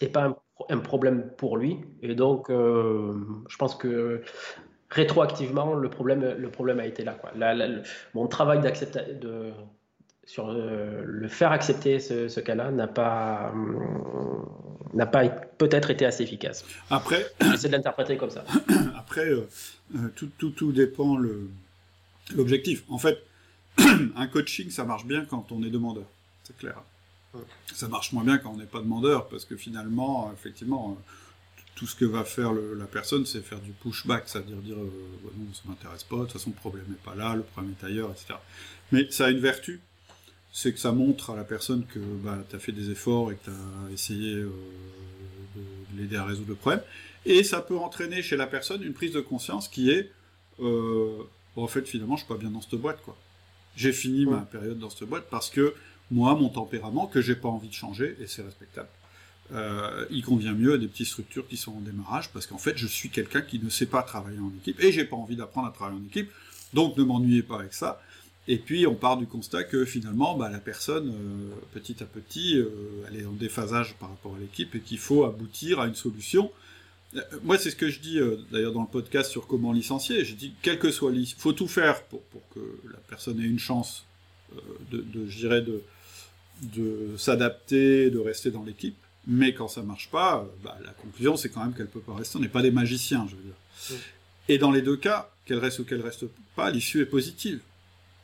et 0.00 0.08
pas 0.08 0.24
un 0.24 0.36
un 0.70 0.78
problème 0.78 1.30
pour 1.36 1.56
lui. 1.56 1.78
Et 2.02 2.14
donc, 2.14 2.50
euh, 2.50 3.14
je 3.48 3.56
pense 3.56 3.74
que 3.74 4.22
rétroactivement, 4.90 5.74
le 5.74 5.90
problème, 5.90 6.36
le 6.38 6.48
problème 6.48 6.80
a 6.80 6.86
été 6.86 7.04
là. 7.04 7.12
Quoi. 7.12 7.32
mon 8.14 8.26
travail 8.28 8.60
de, 8.60 9.52
sur 10.24 10.48
euh, 10.48 11.02
le 11.04 11.28
faire 11.28 11.52
accepter 11.52 11.98
ce, 12.00 12.40
cas-là 12.40 12.70
n'a 12.70 12.86
pas, 12.86 13.52
n'a 14.94 15.06
pas 15.06 15.28
peut-être 15.28 15.90
été 15.90 16.06
assez 16.06 16.22
efficace. 16.22 16.64
Après, 16.90 17.26
j'essaie 17.50 17.68
de 17.68 17.72
l'interpréter 17.72 18.16
comme 18.16 18.30
ça. 18.30 18.44
Après, 18.96 19.28
euh, 19.28 19.46
tout, 20.14 20.30
tout, 20.38 20.50
tout, 20.50 20.72
dépend 20.72 21.16
le, 21.16 21.48
l'objectif. 22.34 22.84
En 22.88 22.98
fait, 22.98 23.18
un 24.16 24.26
coaching, 24.26 24.70
ça 24.70 24.84
marche 24.84 25.04
bien 25.04 25.24
quand 25.24 25.52
on 25.52 25.62
est 25.62 25.70
demandeur, 25.70 26.06
c'est 26.44 26.56
clair. 26.56 26.80
Ça 27.74 27.88
marche 27.88 28.12
moins 28.12 28.24
bien 28.24 28.38
quand 28.38 28.52
on 28.52 28.56
n'est 28.56 28.64
pas 28.64 28.80
demandeur, 28.80 29.28
parce 29.28 29.44
que 29.44 29.56
finalement, 29.56 30.32
effectivement, 30.32 30.98
tout 31.76 31.86
ce 31.86 31.94
que 31.94 32.06
va 32.06 32.24
faire 32.24 32.52
la 32.52 32.86
personne, 32.86 33.26
c'est 33.26 33.42
faire 33.42 33.60
du 33.60 33.70
pushback, 33.70 34.24
c'est-à-dire 34.26 34.56
dire, 34.56 34.78
euh, 34.78 35.30
non, 35.36 35.52
ça 35.52 35.60
m'intéresse 35.66 36.04
pas, 36.04 36.16
de 36.16 36.22
toute 36.22 36.32
façon 36.32 36.50
le 36.50 36.56
problème 36.56 36.86
n'est 36.88 36.94
pas 36.96 37.14
là, 37.14 37.36
le 37.36 37.42
problème 37.42 37.74
est 37.80 37.84
ailleurs, 37.84 38.10
etc. 38.10 38.34
Mais 38.92 39.10
ça 39.10 39.26
a 39.26 39.30
une 39.30 39.40
vertu, 39.40 39.80
c'est 40.52 40.72
que 40.72 40.78
ça 40.78 40.92
montre 40.92 41.30
à 41.30 41.36
la 41.36 41.44
personne 41.44 41.84
que 41.84 41.98
bah, 41.98 42.38
tu 42.48 42.56
as 42.56 42.58
fait 42.58 42.72
des 42.72 42.90
efforts 42.90 43.30
et 43.30 43.36
que 43.36 43.44
tu 43.44 43.50
as 43.50 43.92
essayé 43.92 44.36
euh, 44.36 44.50
de, 45.54 46.00
l'aider 46.00 46.16
à 46.16 46.24
résoudre 46.24 46.48
le 46.48 46.54
problème. 46.54 46.82
Et 47.26 47.44
ça 47.44 47.60
peut 47.60 47.76
entraîner 47.76 48.22
chez 48.22 48.36
la 48.36 48.46
personne 48.46 48.82
une 48.82 48.94
prise 48.94 49.12
de 49.12 49.20
conscience 49.20 49.68
qui 49.68 49.90
est, 49.90 50.10
euh, 50.60 51.24
en 51.56 51.66
fait, 51.66 51.86
finalement, 51.86 52.16
je 52.16 52.24
suis 52.24 52.32
pas 52.32 52.38
bien 52.38 52.50
dans 52.50 52.62
cette 52.62 52.80
boîte, 52.80 53.02
quoi. 53.02 53.16
J'ai 53.76 53.92
fini 53.92 54.24
ma 54.24 54.38
période 54.38 54.78
dans 54.78 54.88
cette 54.88 55.06
boîte 55.06 55.26
parce 55.30 55.50
que 55.50 55.74
moi, 56.10 56.34
mon 56.34 56.48
tempérament, 56.48 57.06
que 57.06 57.20
j'ai 57.20 57.34
pas 57.34 57.48
envie 57.48 57.68
de 57.68 57.74
changer, 57.74 58.16
et 58.20 58.26
c'est 58.26 58.42
respectable, 58.42 58.88
euh, 59.52 60.06
il 60.10 60.24
convient 60.24 60.52
mieux 60.52 60.74
à 60.74 60.78
des 60.78 60.88
petites 60.88 61.06
structures 61.06 61.46
qui 61.46 61.56
sont 61.56 61.72
en 61.72 61.80
démarrage, 61.80 62.30
parce 62.30 62.46
qu'en 62.46 62.58
fait, 62.58 62.76
je 62.76 62.86
suis 62.86 63.10
quelqu'un 63.10 63.42
qui 63.42 63.58
ne 63.58 63.68
sait 63.68 63.86
pas 63.86 64.02
travailler 64.02 64.38
en 64.38 64.52
équipe, 64.60 64.82
et 64.82 64.92
j'ai 64.92 65.04
pas 65.04 65.16
envie 65.16 65.36
d'apprendre 65.36 65.68
à 65.68 65.70
travailler 65.70 66.00
en 66.00 66.06
équipe, 66.06 66.30
donc 66.74 66.96
ne 66.96 67.04
m'ennuyez 67.04 67.42
pas 67.42 67.60
avec 67.60 67.74
ça. 67.74 68.02
Et 68.48 68.58
puis, 68.58 68.86
on 68.86 68.94
part 68.94 69.16
du 69.16 69.26
constat 69.26 69.64
que 69.64 69.84
finalement, 69.84 70.36
bah, 70.36 70.48
la 70.48 70.58
personne, 70.58 71.08
euh, 71.08 71.54
petit 71.74 72.02
à 72.02 72.06
petit, 72.06 72.56
euh, 72.56 72.68
elle 73.08 73.20
est 73.20 73.26
en 73.26 73.32
déphasage 73.32 73.94
par 73.94 74.10
rapport 74.10 74.36
à 74.36 74.38
l'équipe, 74.38 74.74
et 74.74 74.80
qu'il 74.80 74.98
faut 74.98 75.24
aboutir 75.24 75.80
à 75.80 75.86
une 75.86 75.96
solution. 75.96 76.50
Moi, 77.44 77.56
c'est 77.56 77.70
ce 77.70 77.76
que 77.76 77.88
je 77.88 77.98
dis 78.00 78.20
d'ailleurs 78.50 78.72
dans 78.72 78.82
le 78.82 78.88
podcast 78.88 79.30
sur 79.30 79.46
comment 79.46 79.72
licencier. 79.72 80.24
Je 80.24 80.34
dis, 80.34 80.52
quel 80.60 80.78
que 80.78 80.90
soit 80.90 81.12
il 81.12 81.26
faut 81.26 81.52
tout 81.52 81.68
faire 81.68 82.02
pour, 82.04 82.20
pour, 82.24 82.42
que 82.50 82.60
la 82.92 82.98
personne 83.08 83.40
ait 83.40 83.46
une 83.46 83.60
chance 83.60 84.04
de 84.90 85.04
je 85.26 85.38
dirais, 85.38 85.62
de, 85.62 85.82
de 86.62 87.14
s'adapter, 87.16 88.10
de 88.10 88.18
rester 88.18 88.50
dans 88.50 88.64
l'équipe. 88.64 88.96
Mais 89.26 89.54
quand 89.54 89.68
ça 89.68 89.82
marche 89.82 90.08
pas, 90.10 90.38
euh, 90.38 90.44
bah, 90.62 90.78
la 90.84 90.92
conclusion, 90.92 91.36
c'est 91.36 91.48
quand 91.48 91.60
même 91.60 91.74
qu'elle 91.74 91.88
peut 91.88 92.00
pas 92.00 92.14
rester. 92.14 92.38
On 92.38 92.40
n'est 92.40 92.48
pas 92.48 92.62
des 92.62 92.70
magiciens, 92.70 93.26
je 93.28 93.36
veux 93.36 93.42
dire. 93.42 94.00
Et 94.48 94.58
dans 94.58 94.70
les 94.70 94.82
deux 94.82 94.96
cas, 94.96 95.30
qu'elle 95.44 95.58
reste 95.58 95.80
ou 95.80 95.84
qu'elle 95.84 96.00
reste 96.00 96.26
pas, 96.54 96.70
l'issue 96.70 97.00
est 97.00 97.06
positive 97.06 97.60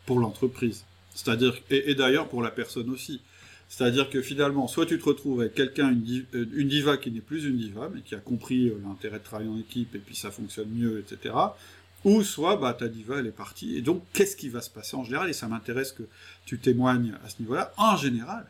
pour 0.07 0.21
l'entreprise. 0.21 0.85
C'est-à-dire, 1.15 1.55
et, 1.71 1.95
d'ailleurs 1.95 2.29
pour 2.29 2.43
la 2.43 2.51
personne 2.51 2.89
aussi. 2.91 3.21
C'est-à-dire 3.69 4.11
que 4.11 4.21
finalement, 4.21 4.69
soit 4.69 4.87
tu 4.87 4.99
te 4.99 5.05
retrouves 5.05 5.41
avec 5.41 5.55
quelqu'un, 5.55 5.91
une, 5.91 6.25
euh, 6.35 6.47
une, 6.55 6.69
diva 6.69 6.99
qui 6.99 7.11
n'est 7.11 7.21
plus 7.21 7.45
une 7.45 7.57
diva, 7.57 7.91
mais 7.93 8.03
qui 8.03 8.15
a 8.15 8.19
compris 8.19 8.69
euh, 8.69 8.79
l'intérêt 8.85 9.19
de 9.19 9.25
travailler 9.25 9.49
en 9.49 9.59
équipe 9.59 9.95
et 9.95 9.99
puis 9.99 10.15
ça 10.15 10.31
fonctionne 10.31 10.69
mieux, 10.69 10.99
etc. 10.99 11.35
Ou 12.05 12.23
soit, 12.23 12.57
bah, 12.57 12.75
ta 12.75 12.89
diva, 12.89 13.19
elle 13.19 13.27
est 13.27 13.31
partie. 13.31 13.77
Et 13.77 13.83
donc, 13.83 14.03
qu'est-ce 14.13 14.37
qui 14.37 14.49
va 14.49 14.61
se 14.61 14.71
passer 14.71 14.97
en 14.97 15.05
général? 15.05 15.31
Et 15.31 15.33
ça 15.33 15.47
m'intéresse 15.47 15.93
que 15.93 16.03
tu 16.45 16.59
témoignes 16.59 17.15
à 17.25 17.29
ce 17.29 17.41
niveau-là. 17.41 17.73
En 17.77 17.97
général, 17.97 18.47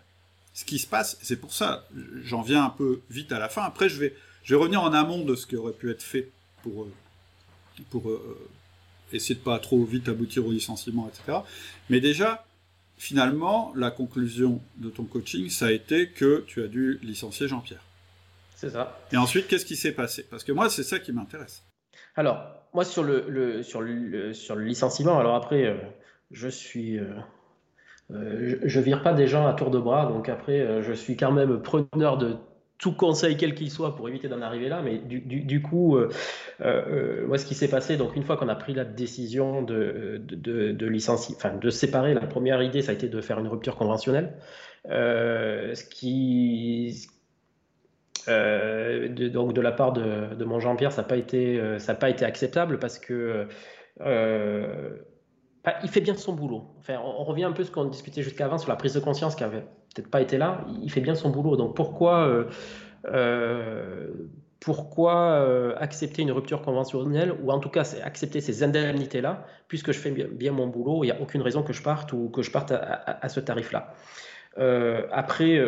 ce 0.55 0.65
qui 0.65 0.79
se 0.79 0.87
passe, 0.87 1.19
c'est 1.23 1.37
pour 1.37 1.53
ça, 1.53 1.87
j'en 2.25 2.43
viens 2.43 2.65
un 2.65 2.71
peu 2.71 3.01
vite 3.11 3.33
à 3.33 3.39
la 3.39 3.49
fin. 3.49 3.63
Après, 3.63 3.89
je 3.89 3.99
vais, 3.99 4.17
je 4.45 4.55
vais 4.55 4.61
revenir 4.61 4.83
en 4.83 4.93
amont 4.93 5.25
de 5.25 5.35
ce 5.35 5.47
qui 5.47 5.57
aurait 5.57 5.73
pu 5.73 5.91
être 5.91 6.03
fait 6.03 6.31
pour, 6.63 6.85
euh, 6.85 6.93
pour 7.91 8.09
euh, 8.09 8.49
essayer 9.13 9.35
de 9.35 9.41
pas 9.41 9.59
trop 9.59 9.85
vite 9.85 10.09
aboutir 10.09 10.47
au 10.47 10.53
licenciement, 10.53 11.09
etc. 11.09 11.39
Mais 11.91 12.01
déjà, 12.01 12.47
finalement, 12.97 13.73
la 13.77 13.91
conclusion 13.91 14.63
de 14.77 14.89
ton 14.91 15.05
coaching, 15.05 15.51
ça 15.51 15.67
a 15.67 15.73
été 15.73 16.09
que 16.09 16.45
tu 16.47 16.63
as 16.63 16.69
dû 16.69 16.99
licencier 17.03 17.49
Jean-Pierre. 17.49 17.83
C'est 18.57 18.71
ça. 18.71 19.01
Et 19.11 19.17
ensuite, 19.17 19.49
qu'est-ce 19.49 19.67
qui 19.67 19.77
s'est 19.77 19.93
passé? 19.93 20.25
Parce 20.31 20.45
que 20.45 20.53
moi, 20.53 20.71
c'est 20.71 20.85
ça 20.85 21.01
qui 21.01 21.13
m'intéresse. 21.13 21.65
Alors, 22.15 22.62
moi, 22.75 22.85
sur 22.85 23.03
le, 23.03 23.63
sur 23.63 23.81
le, 23.81 24.33
sur 24.33 24.57
le 24.57 24.65
licenciement, 24.65 25.19
alors 25.19 25.35
après, 25.35 25.65
euh, 25.67 25.77
je 26.31 26.49
suis. 26.49 26.99
Euh, 28.11 28.59
je, 28.65 28.79
ne 28.79 28.85
vire 28.85 29.03
pas 29.03 29.13
des 29.13 29.27
gens 29.27 29.47
à 29.47 29.55
tour 29.55 29.71
de 29.71 29.79
bras, 29.79 30.07
donc 30.07 30.29
après, 30.29 30.61
euh, 30.61 30.83
je 30.83 30.93
suis 30.93 31.17
quand 31.17 31.33
même 31.33 31.63
preneur 31.63 32.19
de 32.19 32.37
tout 32.79 32.93
conseil 32.93 33.37
quel 33.37 33.55
qu'il 33.55 33.71
soit 33.71 33.95
pour 33.95 34.09
éviter 34.09 34.29
d'en 34.29 34.43
arriver 34.43 34.69
là. 34.69 34.83
Mais 34.83 34.99
du, 34.99 35.63
coup, 35.63 35.97
euh, 35.97 37.27
moi, 37.27 37.39
ce 37.39 37.47
qui 37.47 37.55
s'est 37.55 37.69
passé, 37.69 37.97
donc 37.97 38.17
une 38.17 38.25
fois 38.25 38.37
qu'on 38.37 38.49
a 38.49 38.57
pris 38.57 38.75
la 38.75 38.85
décision 38.85 39.63
de, 39.63 40.21
de, 40.21 40.87
licencier, 40.87 41.37
enfin 41.37 41.55
de 41.55 41.71
séparer, 41.71 42.13
la 42.13 42.27
première 42.27 42.61
idée, 42.61 42.83
ça 42.83 42.91
a 42.91 42.95
été 42.95 43.09
de 43.09 43.21
faire 43.21 43.39
une 43.39 43.47
rupture 43.47 43.77
conventionnelle. 43.77 44.35
ce 44.85 45.85
qui, 45.85 47.09
donc 48.27 49.53
de 49.53 49.61
la 49.61 49.73
part 49.73 49.93
de, 49.93 50.45
mon 50.45 50.61
Jean-Pierre, 50.61 50.93
ça 50.93 51.03
n'a 51.03 51.09
pas 51.09 51.17
été, 51.17 51.79
ça 51.79 51.95
pas 51.95 52.11
été 52.11 52.25
acceptable 52.25 52.79
parce 52.79 52.99
que 52.99 53.47
il 55.83 55.89
fait 55.89 56.01
bien 56.01 56.15
son 56.15 56.33
boulot. 56.33 56.75
Enfin, 56.79 56.99
on, 57.05 57.25
revient 57.25 57.45
un 57.45 57.53
peu 57.53 57.63
à 57.63 57.65
ce 57.65 57.71
qu'on 57.71 57.85
discutait 57.85 58.23
jusqu'avant 58.23 58.59
sur 58.59 58.69
la 58.69 58.77
prise 58.77 58.95
de 58.95 59.01
conscience 59.01 59.35
qui 59.35 59.45
avait 59.45 59.65
peut-être 59.95 60.11
pas 60.11 60.21
été 60.21 60.39
là. 60.39 60.65
Il 60.83 60.91
fait 60.91 61.01
bien 61.01 61.15
son 61.15 61.31
boulot. 61.31 61.57
Donc 61.57 61.77
pourquoi, 61.77 62.27
euh, 62.27 62.45
euh, 63.07 64.09
euh, 64.69 65.75
accepter 65.79 66.23
une 66.23 66.33
rupture 66.33 66.63
conventionnelle 66.63 67.33
ou 67.43 67.51
en 67.53 67.59
tout 67.59 67.69
cas 67.69 67.83
accepter 68.03 68.41
ces 68.41 68.63
indemnités-là, 68.63 69.47
puisque 69.69 69.93
je 69.93 69.99
fais 69.99 70.11
bien, 70.11 70.53
mon 70.53 70.67
boulot, 70.67 71.05
il 71.05 71.09
n'y 71.09 71.13
a 71.13 71.21
aucune 71.21 71.43
raison 71.43 71.63
que 71.63 71.73
je 71.73 71.83
parte 71.83 72.13
ou 72.13 72.29
que 72.29 72.43
je 72.43 72.51
parte 72.51 72.73
à, 72.73 73.29
ce 73.29 73.41
tarif-là. 73.41 73.95
après, 75.13 75.61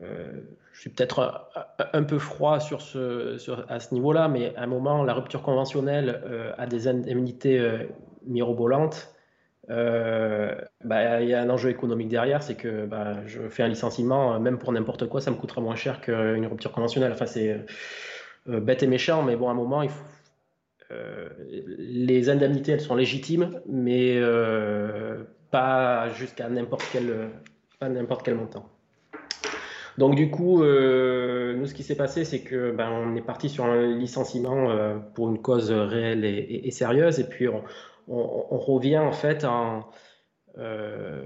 je 0.00 0.80
suis 0.80 0.90
peut-être 0.90 1.50
un, 1.92 2.02
peu 2.02 2.18
froid 2.18 2.60
sur 2.60 2.82
ce, 2.82 3.38
à 3.68 3.80
ce 3.80 3.94
niveau-là, 3.94 4.28
mais 4.28 4.54
à 4.56 4.62
un 4.62 4.66
moment, 4.66 5.02
la 5.04 5.14
rupture 5.14 5.42
conventionnelle 5.42 6.22
a 6.58 6.66
des 6.66 6.86
indemnités 6.86 7.86
mirobolante, 8.26 9.16
euh, 9.68 10.54
bah, 10.84 11.20
il 11.20 11.28
y 11.28 11.34
a 11.34 11.42
un 11.42 11.50
enjeu 11.50 11.70
économique 11.70 12.08
derrière, 12.08 12.42
c'est 12.42 12.54
que 12.54 12.86
bah, 12.86 13.26
je 13.26 13.48
fais 13.48 13.62
un 13.62 13.68
licenciement, 13.68 14.34
euh, 14.34 14.38
même 14.38 14.58
pour 14.58 14.72
n'importe 14.72 15.08
quoi, 15.08 15.20
ça 15.20 15.30
me 15.30 15.36
coûtera 15.36 15.60
moins 15.60 15.74
cher 15.76 16.00
qu'une 16.00 16.46
rupture 16.46 16.72
conventionnelle. 16.72 17.12
Enfin, 17.12 17.26
c'est 17.26 17.64
euh, 18.48 18.60
bête 18.60 18.82
et 18.82 18.86
méchant, 18.86 19.22
mais 19.22 19.36
bon, 19.36 19.48
à 19.48 19.52
un 19.52 19.54
moment, 19.54 19.82
les 21.78 22.30
indemnités, 22.30 22.72
elles 22.72 22.80
sont 22.80 22.94
légitimes, 22.94 23.60
mais 23.66 24.20
pas 25.50 26.10
jusqu'à 26.10 26.48
n'importe 26.48 26.84
quel 26.92 28.34
montant. 28.34 28.70
Donc 29.98 30.14
du 30.14 30.30
coup, 30.30 30.58
nous, 30.58 31.66
ce 31.66 31.74
qui 31.74 31.82
s'est 31.82 31.96
passé, 31.96 32.24
c'est 32.24 32.40
que 32.40 32.70
ben, 32.70 32.90
on 32.90 33.16
est 33.16 33.22
parti 33.22 33.48
sur 33.48 33.64
un 33.64 33.86
licenciement 33.96 34.68
pour 35.14 35.28
une 35.28 35.40
cause 35.40 35.70
réelle 35.70 36.24
et, 36.24 36.70
sérieuse, 36.70 37.18
et 37.18 37.24
puis 37.24 37.48
on, 37.48 37.62
revient 38.58 38.98
en 38.98 39.12
fait 39.12 39.44
en, 39.44 39.86
euh, 40.58 41.24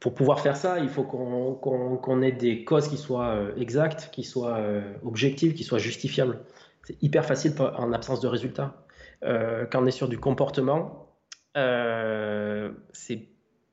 pour 0.00 0.14
pouvoir 0.14 0.40
faire 0.40 0.56
ça, 0.56 0.80
il 0.80 0.88
faut 0.88 1.02
qu'on 1.02 2.22
ait 2.22 2.32
des 2.32 2.64
causes 2.64 2.88
qui 2.88 2.98
soient 2.98 3.28
euh, 3.28 3.56
exactes, 3.56 4.10
qui 4.12 4.22
soient 4.22 4.58
euh, 4.58 4.82
objectives, 5.02 5.54
qui 5.54 5.64
soient 5.64 5.78
justifiables. 5.78 6.40
C'est 6.82 7.02
hyper 7.02 7.24
facile 7.24 7.54
en 7.58 7.92
absence 7.92 8.20
de 8.20 8.28
résultats. 8.28 8.84
quand 9.22 9.82
on 9.82 9.86
est 9.86 9.90
sur 9.90 10.08
du 10.08 10.18
comportement, 10.18 11.08
c'est 11.54 13.28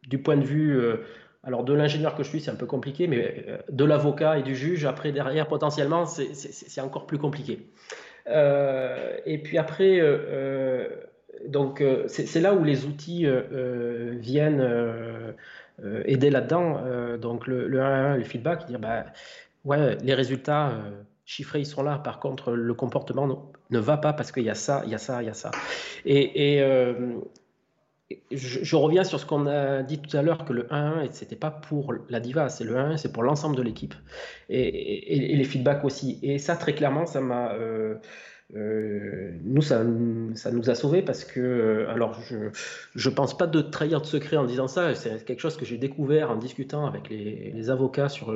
du 0.07 0.21
point 0.21 0.37
de 0.37 0.45
vue, 0.45 0.81
alors 1.43 1.63
de 1.63 1.73
l'ingénieur 1.73 2.15
que 2.15 2.23
je 2.23 2.29
suis, 2.29 2.41
c'est 2.41 2.51
un 2.51 2.55
peu 2.55 2.67
compliqué, 2.67 3.07
mais 3.07 3.45
de 3.69 3.85
l'avocat 3.85 4.37
et 4.37 4.43
du 4.43 4.55
juge, 4.55 4.85
après 4.85 5.11
derrière 5.11 5.47
potentiellement, 5.47 6.05
c'est 6.05 6.81
encore 6.81 7.07
plus 7.07 7.17
compliqué. 7.17 7.67
et 8.27 9.37
puis 9.43 9.57
après, 9.57 9.99
donc 11.47 11.81
euh, 11.81 12.05
c'est 12.07 12.39
là 12.41 12.53
où 12.53 12.63
les 12.63 12.85
outils 12.85 13.25
euh, 13.25 13.41
euh, 13.51 14.15
viennent 14.17 14.65
aider 16.05 16.29
là-dedans. 16.29 16.79
donc 17.17 17.47
le, 17.47 17.67
le 17.67 17.81
1 17.81 18.17
le 18.17 18.23
feedback, 18.23 18.67
dire 18.67 18.79
bah, 18.79 19.05
ouais, 19.65 19.97
les 20.03 20.13
résultats 20.13 20.73
chiffrés, 21.25 21.61
ils 21.61 21.65
sont 21.65 21.81
là. 21.81 21.97
Par 21.97 22.19
contre, 22.19 22.51
le 22.51 22.73
comportement 22.75 23.51
ne, 23.71 23.79
va 23.79 23.97
pas 23.97 24.13
parce 24.13 24.31
qu'il 24.31 24.43
y 24.43 24.49
a 24.51 24.55
ça, 24.55 24.83
il 24.85 24.91
y 24.91 24.95
a 24.95 24.99
ça, 24.99 25.23
il 25.23 25.25
y 25.25 25.29
a 25.29 25.33
ça. 25.33 25.49
Et, 26.05 26.61
je, 28.31 28.75
reviens 28.75 29.03
sur 29.03 29.19
ce 29.19 29.25
qu'on 29.25 29.47
a 29.47 29.83
dit 29.83 29.99
tout 29.99 30.15
à 30.15 30.21
l'heure, 30.21 30.45
que 30.45 30.53
le 30.53 30.63
1-1, 30.63 31.11
ce 31.11 31.23
n'était 31.23 31.35
pas 31.35 31.51
pour 31.51 31.93
la 32.09 32.19
diva, 32.19 32.49
c'est 32.49 32.63
le 32.63 32.77
1 32.77 32.97
c'est 32.97 33.11
pour 33.11 33.23
l'ensemble 33.23 33.55
de 33.55 33.61
l'équipe. 33.61 33.93
Et, 34.49 35.35
les 35.35 35.43
feedbacks 35.43 35.83
aussi. 35.83 36.19
Et 36.23 36.37
ça, 36.37 36.55
très 36.55 36.73
clairement, 36.73 37.05
ça 37.05 37.21
m'a... 37.21 37.53
Euh, 38.53 39.31
nous, 39.43 39.61
ça, 39.61 39.83
nous 39.83 40.69
a 40.69 40.75
sauvés 40.75 41.01
parce 41.01 41.23
que, 41.23 41.39
euh, 41.39 41.89
alors, 41.89 42.19
je 42.95 43.09
ne 43.09 43.15
pense 43.15 43.37
pas 43.37 43.47
de 43.47 43.61
trahir 43.61 44.01
de 44.01 44.05
secret 44.05 44.35
en 44.35 44.43
disant 44.43 44.67
ça, 44.67 44.93
c'est 44.93 45.23
quelque 45.23 45.39
chose 45.39 45.55
que 45.55 45.63
j'ai 45.63 45.77
découvert 45.77 46.31
en 46.31 46.35
discutant 46.35 46.85
avec 46.85 47.09
les, 47.09 47.69
avocats 47.69 48.09
sur 48.09 48.35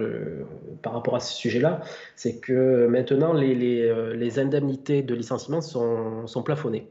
par 0.82 0.94
rapport 0.94 1.16
à 1.16 1.20
ce 1.20 1.34
sujet-là, 1.34 1.82
c'est 2.16 2.40
que 2.40 2.88
maintenant, 2.88 3.34
les, 3.34 3.82
euh, 3.90 4.30
indemnités 4.38 5.02
de 5.02 5.14
licenciement 5.14 5.62
sont 5.62 6.44
plafonnées. 6.44 6.88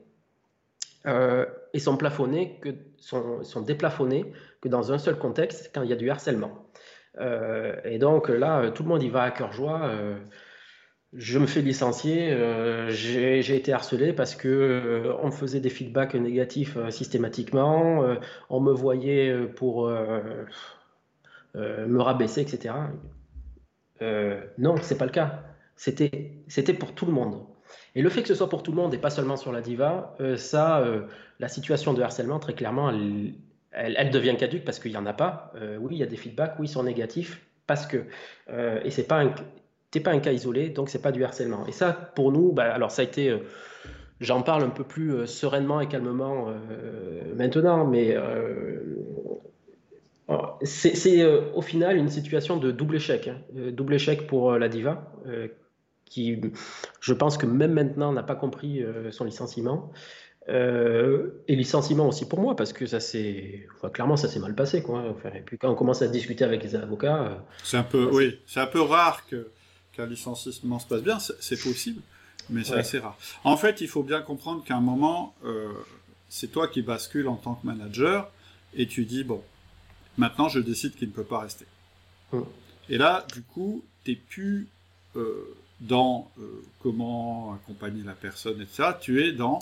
Et 1.74 1.78
sont 1.78 1.96
plafonnées, 1.96 2.58
que, 2.62 4.68
dans 4.68 4.92
un 4.92 4.98
seul 4.98 5.18
contexte, 5.18 5.70
quand 5.74 5.82
il 5.82 5.90
y 5.90 5.92
a 5.92 5.96
du 5.96 6.08
harcèlement. 6.08 6.70
et 7.20 7.98
donc 7.98 8.30
là, 8.30 8.70
tout 8.70 8.82
le 8.82 8.88
monde 8.88 9.02
y 9.02 9.10
va 9.10 9.24
à 9.24 9.30
cœur 9.30 9.52
joie 9.52 9.90
je 11.16 11.38
me 11.38 11.46
fais 11.46 11.62
licencier, 11.62 12.32
euh, 12.32 12.90
j'ai 12.90 13.56
été 13.56 13.72
harcelé 13.72 14.12
parce 14.12 14.34
que 14.34 14.48
euh, 14.48 15.14
on 15.22 15.26
me 15.26 15.32
faisait 15.32 15.60
des 15.60 15.70
feedbacks 15.70 16.14
négatifs 16.14 16.76
euh, 16.76 16.90
systématiquement, 16.90 18.04
on 18.50 18.60
me 18.60 18.72
voyait 18.72 19.46
pour 19.56 19.88
me 19.88 22.00
rabaisser, 22.00 22.40
etc. 22.40 22.74
non, 24.58 24.76
c'est 24.82 24.98
pas 24.98 25.06
le 25.06 25.12
cas. 25.12 25.44
C'était 25.76 26.74
pour 26.78 26.94
tout 26.94 27.06
le 27.06 27.12
monde. 27.12 27.46
Et 27.94 28.02
le 28.02 28.10
fait 28.10 28.22
que 28.22 28.28
ce 28.28 28.34
soit 28.34 28.48
pour 28.48 28.62
tout 28.62 28.72
le 28.72 28.76
monde 28.76 28.92
et 28.94 28.98
pas 28.98 29.10
seulement 29.10 29.36
sur 29.36 29.52
la 29.52 29.60
diva, 29.60 30.14
euh, 30.20 30.36
ça, 30.36 30.80
euh, 30.80 31.02
la 31.38 31.48
situation 31.48 31.94
de 31.94 32.02
harcèlement, 32.02 32.38
très 32.38 32.54
clairement, 32.54 32.90
elle, 33.70 34.10
devient 34.10 34.36
caduque 34.36 34.64
parce 34.64 34.78
qu'il 34.78 34.90
n'y 34.90 34.96
en 34.96 35.06
a 35.06 35.12
pas. 35.12 35.52
Euh, 35.56 35.76
oui, 35.80 35.94
il 35.96 35.98
y 35.98 36.02
a 36.02 36.06
des 36.06 36.16
feedbacks, 36.16 36.54
oui, 36.58 36.66
ils 36.66 36.70
sont 36.70 36.82
négatifs 36.82 37.40
parce 37.66 37.86
que. 37.86 38.04
et 38.84 38.90
c'est 38.90 39.06
pas 39.06 39.24
pas 40.02 40.10
un 40.10 40.18
cas 40.18 40.32
isolé, 40.32 40.70
donc 40.70 40.88
c'est 40.88 41.00
pas 41.00 41.12
du 41.12 41.22
harcèlement. 41.22 41.66
Et 41.68 41.72
ça, 41.72 41.92
pour 41.92 42.32
nous, 42.32 42.52
bah, 42.52 42.74
alors 42.74 42.90
ça 42.90 43.02
a 43.02 43.04
été. 43.04 43.36
J'en 44.20 44.42
parle 44.42 44.64
un 44.64 44.70
peu 44.70 44.84
plus 44.84 45.26
sereinement 45.26 45.80
et 45.80 45.86
calmement 45.86 46.48
maintenant, 47.36 47.86
mais 47.86 48.16
c'est 50.62 51.24
au 51.54 51.62
final 51.62 51.96
une 51.96 52.08
situation 52.08 52.56
de 52.56 52.72
double 52.72 52.96
échec. 52.96 53.28
Hein. 53.28 53.38
double 53.72 53.94
échec 53.94 54.26
pour 54.26 54.52
la 54.58 54.68
diva, 54.68 55.12
qui, 56.14 56.40
je 57.00 57.12
pense 57.12 57.36
que 57.36 57.46
même 57.46 57.72
maintenant, 57.72 58.12
n'a 58.12 58.22
pas 58.22 58.36
compris 58.36 58.82
euh, 58.82 59.10
son 59.10 59.24
licenciement. 59.24 59.92
Euh, 60.50 61.42
et 61.48 61.56
licenciement 61.56 62.06
aussi 62.06 62.28
pour 62.28 62.38
moi, 62.38 62.54
parce 62.54 62.74
que 62.74 62.86
ça 62.86 63.00
s'est. 63.00 63.66
clairement, 63.94 64.16
ça 64.16 64.28
s'est 64.28 64.38
mal 64.38 64.54
passé. 64.54 64.82
Quoi. 64.82 65.16
et 65.34 65.40
puis 65.40 65.56
quand 65.56 65.70
on 65.70 65.74
commence 65.74 66.02
à 66.02 66.08
discuter 66.08 66.44
avec 66.44 66.62
les 66.62 66.76
avocats. 66.76 67.22
Euh, 67.22 67.34
c'est 67.64 67.78
un 67.78 67.82
peu, 67.82 68.10
oui, 68.12 68.38
c'est 68.46 68.60
un 68.60 68.66
peu 68.66 68.82
rare 68.82 69.26
que, 69.26 69.48
qu'un 69.92 70.06
licenciement 70.06 70.78
se 70.78 70.86
passe 70.86 71.02
bien. 71.02 71.18
C'est, 71.18 71.60
possible, 71.60 72.00
mais 72.50 72.62
c'est 72.62 72.74
assez 72.74 72.98
rare. 72.98 73.16
En 73.42 73.56
fait, 73.56 73.80
il 73.80 73.88
faut 73.88 74.02
bien 74.02 74.20
comprendre 74.20 74.62
qu'à 74.64 74.76
un 74.76 74.82
moment, 74.82 75.34
c'est 76.28 76.52
toi 76.52 76.68
qui 76.68 76.82
bascules 76.82 77.26
en 77.26 77.36
tant 77.36 77.54
que 77.54 77.66
manager 77.66 78.30
et 78.74 78.86
tu 78.86 79.04
dis 79.06 79.24
bon, 79.24 79.42
maintenant 80.18 80.48
je 80.48 80.60
décide 80.60 80.94
qu'il 80.94 81.08
ne 81.08 81.14
peut 81.14 81.24
pas 81.24 81.40
rester. 81.40 81.66
Hum. 82.32 82.44
Et 82.90 82.98
là, 82.98 83.26
du 83.32 83.40
coup, 83.42 83.82
t'es 84.04 84.14
plus 84.14 84.68
dans 85.84 86.30
euh, 86.38 86.62
comment 86.80 87.54
accompagner 87.54 88.02
la 88.02 88.14
personne, 88.14 88.60
etc. 88.60 88.90
Tu 89.00 89.22
es 89.22 89.32
dans 89.32 89.58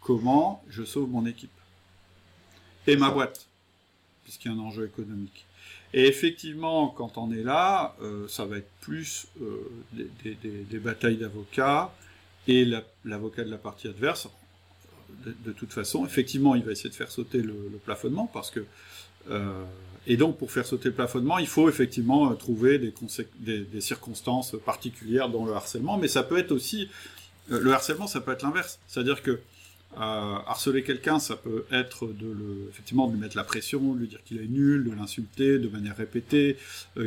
comment 0.00 0.62
je 0.68 0.84
sauve 0.84 1.10
mon 1.10 1.26
équipe 1.26 1.50
et 2.86 2.96
ma 2.96 3.10
boîte, 3.10 3.46
puisqu'il 4.22 4.52
y 4.52 4.54
a 4.54 4.56
un 4.56 4.60
enjeu 4.60 4.86
économique. 4.86 5.44
Et 5.92 6.06
effectivement, 6.06 6.88
quand 6.88 7.18
on 7.18 7.32
est 7.32 7.42
là, 7.42 7.96
euh, 8.00 8.28
ça 8.28 8.44
va 8.44 8.58
être 8.58 8.70
plus 8.80 9.26
euh, 9.40 9.68
des, 9.92 10.78
batailles 10.78 11.16
d'avocats 11.16 11.92
et 12.46 12.64
l'avocat 13.04 13.44
de 13.44 13.50
la 13.50 13.58
partie 13.58 13.88
adverse. 13.88 14.28
De, 15.24 15.52
toute 15.52 15.72
façon, 15.72 16.04
effectivement, 16.04 16.54
il 16.54 16.62
va 16.62 16.72
essayer 16.72 16.90
de 16.90 16.94
faire 16.94 17.10
sauter 17.10 17.38
le, 17.38 17.68
le 17.72 17.78
plafonnement 17.78 18.28
parce 18.32 18.50
que 18.50 18.64
et 20.06 20.16
donc, 20.16 20.38
pour 20.38 20.52
faire 20.52 20.64
sauter 20.64 20.88
le 20.88 20.94
plafonnement, 20.94 21.38
il 21.38 21.48
faut 21.48 21.68
effectivement 21.68 22.30
euh, 22.30 22.34
trouver 22.34 22.78
des, 22.78 22.92
des, 23.64 23.80
circonstances 23.80 24.54
particulières 24.64 25.28
dans 25.28 25.44
le 25.44 25.52
harcèlement, 25.52 25.98
mais 25.98 26.08
ça 26.08 26.22
peut 26.22 26.38
être 26.38 26.52
aussi 26.52 26.88
euh, 27.50 27.60
le 27.60 27.72
harcèlement, 27.72 28.06
ça 28.06 28.20
peut 28.20 28.32
être 28.32 28.42
l'inverse, 28.42 28.78
c'est-à-dire 28.86 29.22
que 29.22 29.40
euh, 29.98 30.34
harceler 30.46 30.84
quelqu'un, 30.84 31.18
ça 31.18 31.34
peut 31.34 31.64
être 31.72 32.06
de 32.06 32.26
le, 32.26 32.68
effectivement 32.70 33.08
de 33.08 33.14
lui 33.14 33.20
mettre 33.20 33.36
la 33.36 33.44
pression, 33.44 33.94
de 33.94 34.00
lui 34.00 34.08
dire 34.08 34.22
qu'il 34.24 34.38
est 34.38 34.46
nul, 34.46 34.84
de 34.84 34.92
l'insulter 34.92 35.58
de 35.58 35.68
manière 35.68 35.96
répétée, 35.96 36.56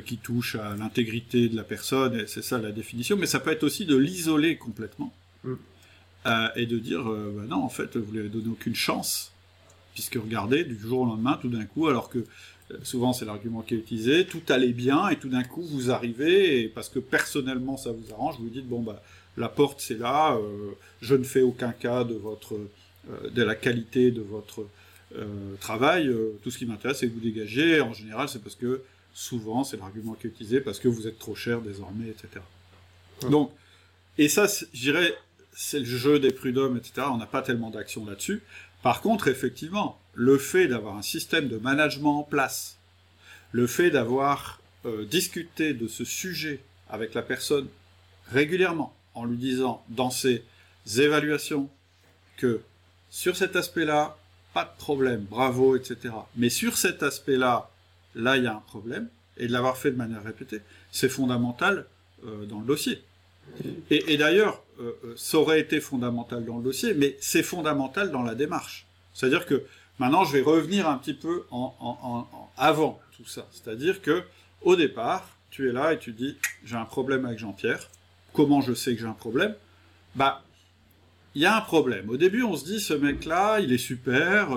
qui 0.05 0.17
touche 0.17 0.55
à 0.55 0.75
l'intégrité 0.75 1.49
de 1.49 1.55
la 1.55 1.63
personne, 1.63 2.19
et 2.19 2.27
c'est 2.27 2.41
ça 2.41 2.57
la 2.57 2.71
définition. 2.71 3.15
Mais 3.15 3.27
ça 3.27 3.39
peut 3.39 3.51
être 3.51 3.63
aussi 3.63 3.85
de 3.85 3.95
l'isoler 3.95 4.57
complètement 4.57 5.13
mm. 5.43 5.53
et 6.55 6.65
de 6.65 6.79
dire 6.79 7.03
bah 7.03 7.43
non, 7.47 7.63
en 7.63 7.69
fait, 7.69 7.95
vous 7.95 8.11
lui 8.11 8.19
avez 8.21 8.29
donné 8.29 8.47
aucune 8.47 8.75
chance, 8.75 9.33
puisque 9.93 10.15
regardez, 10.15 10.63
du 10.63 10.79
jour 10.79 11.01
au 11.01 11.05
lendemain, 11.05 11.37
tout 11.39 11.49
d'un 11.49 11.65
coup, 11.65 11.89
alors 11.89 12.09
que 12.09 12.25
souvent 12.83 13.13
c'est 13.13 13.25
l'argument 13.25 13.61
qui 13.61 13.75
est 13.75 13.77
utilisé, 13.77 14.25
tout 14.25 14.41
allait 14.49 14.73
bien 14.73 15.09
et 15.09 15.17
tout 15.17 15.29
d'un 15.29 15.43
coup 15.43 15.61
vous 15.61 15.91
arrivez, 15.91 16.61
et 16.61 16.67
parce 16.67 16.89
que 16.89 16.99
personnellement 16.99 17.77
ça 17.77 17.91
vous 17.91 18.13
arrange, 18.13 18.35
vous 18.39 18.49
dites 18.49 18.67
bon 18.67 18.81
bah 18.81 19.01
la 19.37 19.49
porte 19.49 19.81
c'est 19.81 19.97
là, 19.97 20.35
euh, 20.35 20.71
je 21.01 21.15
ne 21.15 21.23
fais 21.23 21.41
aucun 21.41 21.71
cas 21.71 22.03
de 22.03 22.15
votre 22.15 22.55
euh, 22.55 23.29
de 23.29 23.43
la 23.43 23.55
qualité 23.55 24.11
de 24.11 24.21
votre 24.21 24.67
euh, 25.15 25.55
travail, 25.59 26.13
tout 26.43 26.51
ce 26.51 26.57
qui 26.57 26.65
m'intéresse 26.65 26.99
c'est 26.99 27.07
que 27.07 27.13
vous 27.13 27.19
dégagez, 27.19 27.81
en 27.81 27.93
général 27.93 28.29
c'est 28.29 28.41
parce 28.41 28.55
que 28.55 28.81
souvent 29.13 29.63
c'est 29.63 29.77
l'argument 29.77 30.13
qui 30.13 30.27
est 30.27 30.29
utilisé 30.29 30.61
parce 30.61 30.79
que 30.79 30.87
vous 30.87 31.07
êtes 31.07 31.17
trop 31.17 31.35
cher 31.35 31.61
désormais, 31.61 32.07
etc. 32.09 32.43
Donc, 33.29 33.51
et 34.17 34.29
ça 34.29 34.45
je 34.47 34.79
dirais 34.79 35.13
c'est 35.51 35.79
le 35.79 35.85
jeu 35.85 36.19
des 36.19 36.31
prud'hommes, 36.31 36.77
etc. 36.77 37.07
On 37.11 37.17
n'a 37.17 37.25
pas 37.25 37.41
tellement 37.41 37.69
d'action 37.69 38.05
là-dessus. 38.05 38.41
Par 38.81 39.01
contre, 39.01 39.27
effectivement, 39.27 39.99
le 40.19 40.37
fait 40.37 40.67
d'avoir 40.67 40.97
un 40.97 41.01
système 41.01 41.47
de 41.47 41.57
management 41.57 42.19
en 42.19 42.23
place, 42.23 42.77
le 43.53 43.67
fait 43.67 43.89
d'avoir 43.89 44.59
euh, 44.85 45.05
discuté 45.05 45.73
de 45.73 45.87
ce 45.87 46.03
sujet 46.03 46.59
avec 46.89 47.13
la 47.13 47.21
personne 47.21 47.69
régulièrement, 48.29 48.93
en 49.13 49.23
lui 49.23 49.37
disant 49.37 49.81
dans 49.87 50.11
ses 50.11 50.43
évaluations 50.97 51.69
que 52.35 52.59
sur 53.09 53.37
cet 53.37 53.55
aspect-là, 53.55 54.17
pas 54.53 54.65
de 54.65 54.77
problème, 54.77 55.21
bravo, 55.21 55.77
etc. 55.77 56.13
Mais 56.35 56.49
sur 56.49 56.77
cet 56.77 57.01
aspect-là, 57.01 57.69
là, 58.13 58.35
il 58.35 58.43
y 58.43 58.47
a 58.47 58.53
un 58.53 58.63
problème, 58.67 59.07
et 59.37 59.47
de 59.47 59.53
l'avoir 59.53 59.77
fait 59.77 59.91
de 59.91 59.95
manière 59.95 60.21
répétée, 60.21 60.59
c'est 60.91 61.07
fondamental 61.07 61.85
euh, 62.25 62.45
dans 62.45 62.59
le 62.59 62.65
dossier. 62.65 63.01
Et, 63.89 64.17
d'ailleurs, 64.17 64.61
euh, 64.81 64.91
ça 65.15 65.37
aurait 65.37 65.61
été 65.61 65.79
fondamental 65.79 66.43
dans 66.43 66.57
le 66.57 66.63
dossier, 66.63 66.93
mais 66.93 67.15
c'est 67.21 67.41
fondamental 67.41 68.11
dans 68.11 68.21
la 68.21 68.35
démarche. 68.35 68.85
C'est-à-dire 69.13 69.45
que 69.45 69.63
Maintenant, 69.99 70.23
je 70.23 70.37
vais 70.37 70.41
revenir 70.41 70.87
un 70.87 70.97
petit 70.97 71.13
peu 71.13 71.45
en, 71.51 72.25
avant 72.57 72.99
tout 73.15 73.25
ça. 73.25 73.45
C'est-à-dire 73.51 74.01
que 74.01 74.23
au 74.61 74.75
départ, 74.75 75.37
tu 75.51 75.69
es 75.69 75.73
là 75.73 75.93
et 75.93 75.99
tu 75.99 76.13
dis 76.13 76.37
j'ai 76.65 76.77
un 76.77 76.85
problème 76.85 77.25
avec 77.25 77.37
Jean-Pierre. 77.37 77.89
Comment 78.33 78.61
je 78.61 78.73
sais 78.73 78.95
que 78.95 79.01
j'ai 79.01 79.07
un 79.07 79.13
problème? 79.13 79.55
Bah, 80.15 80.43
il 81.35 81.41
y 81.41 81.45
a 81.45 81.55
un 81.55 81.61
problème. 81.61 82.09
Au 82.09 82.17
début, 82.17 82.43
on 82.43 82.55
se 82.55 82.65
dit 82.65 82.79
ce 82.79 82.93
mec-là, 82.93 83.59
il 83.59 83.73
est 83.73 83.77
super, 83.77 84.49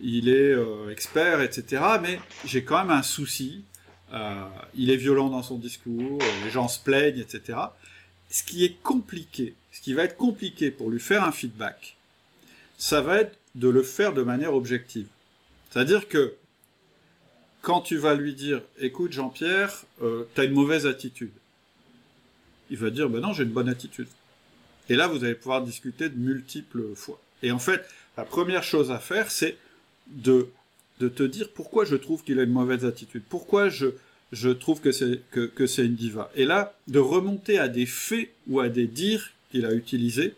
il 0.00 0.28
est 0.28 0.52
euh, 0.52 0.90
expert, 0.90 1.40
etc. 1.42 1.82
Mais 2.00 2.18
j'ai 2.44 2.64
quand 2.64 2.78
même 2.78 2.90
un 2.90 3.02
souci. 3.02 3.64
Euh, 4.12 4.44
il 4.74 4.90
est 4.90 4.96
violent 4.96 5.28
dans 5.28 5.42
son 5.42 5.58
discours, 5.58 6.18
les 6.44 6.50
gens 6.50 6.68
se 6.68 6.78
plaignent, 6.78 7.18
etc. 7.18 7.58
Ce 8.30 8.42
qui 8.44 8.64
est 8.64 8.80
compliqué, 8.82 9.54
ce 9.72 9.80
qui 9.80 9.94
va 9.94 10.04
être 10.04 10.16
compliqué 10.16 10.70
pour 10.70 10.90
lui 10.90 11.00
faire 11.00 11.24
un 11.24 11.32
feedback, 11.32 11.96
ça 12.78 13.00
va 13.00 13.16
être 13.18 13.36
de 13.56 13.68
le 13.68 13.82
faire 13.82 14.12
de 14.12 14.22
manière 14.22 14.54
objective. 14.54 15.06
C'est-à-dire 15.70 16.08
que 16.08 16.34
quand 17.62 17.80
tu 17.80 17.96
vas 17.96 18.14
lui 18.14 18.34
dire, 18.34 18.62
écoute 18.78 19.12
Jean-Pierre, 19.12 19.84
euh, 20.02 20.24
tu 20.34 20.40
as 20.40 20.44
une 20.44 20.52
mauvaise 20.52 20.86
attitude, 20.86 21.32
il 22.70 22.76
va 22.76 22.90
dire, 22.90 23.08
ben 23.08 23.20
non, 23.20 23.32
j'ai 23.32 23.42
une 23.42 23.50
bonne 23.50 23.68
attitude. 23.68 24.08
Et 24.88 24.94
là, 24.94 25.08
vous 25.08 25.24
allez 25.24 25.34
pouvoir 25.34 25.62
discuter 25.62 26.08
de 26.08 26.16
multiples 26.16 26.94
fois. 26.94 27.20
Et 27.42 27.50
en 27.50 27.58
fait, 27.58 27.84
la 28.16 28.24
première 28.24 28.62
chose 28.62 28.90
à 28.90 28.98
faire, 28.98 29.30
c'est 29.30 29.56
de, 30.08 30.48
de 31.00 31.08
te 31.08 31.22
dire 31.22 31.50
pourquoi 31.52 31.84
je 31.84 31.96
trouve 31.96 32.22
qu'il 32.22 32.38
a 32.38 32.44
une 32.44 32.52
mauvaise 32.52 32.84
attitude, 32.84 33.22
pourquoi 33.28 33.68
je, 33.68 33.88
je 34.32 34.50
trouve 34.50 34.80
que 34.80 34.92
c'est 34.92 35.20
que, 35.30 35.46
que 35.46 35.82
une 35.82 35.94
diva. 35.94 36.30
Et 36.34 36.44
là, 36.44 36.74
de 36.88 36.98
remonter 36.98 37.58
à 37.58 37.68
des 37.68 37.86
faits 37.86 38.30
ou 38.48 38.60
à 38.60 38.68
des 38.68 38.86
dires 38.86 39.32
qu'il 39.50 39.66
a 39.66 39.72
utilisés 39.72 40.34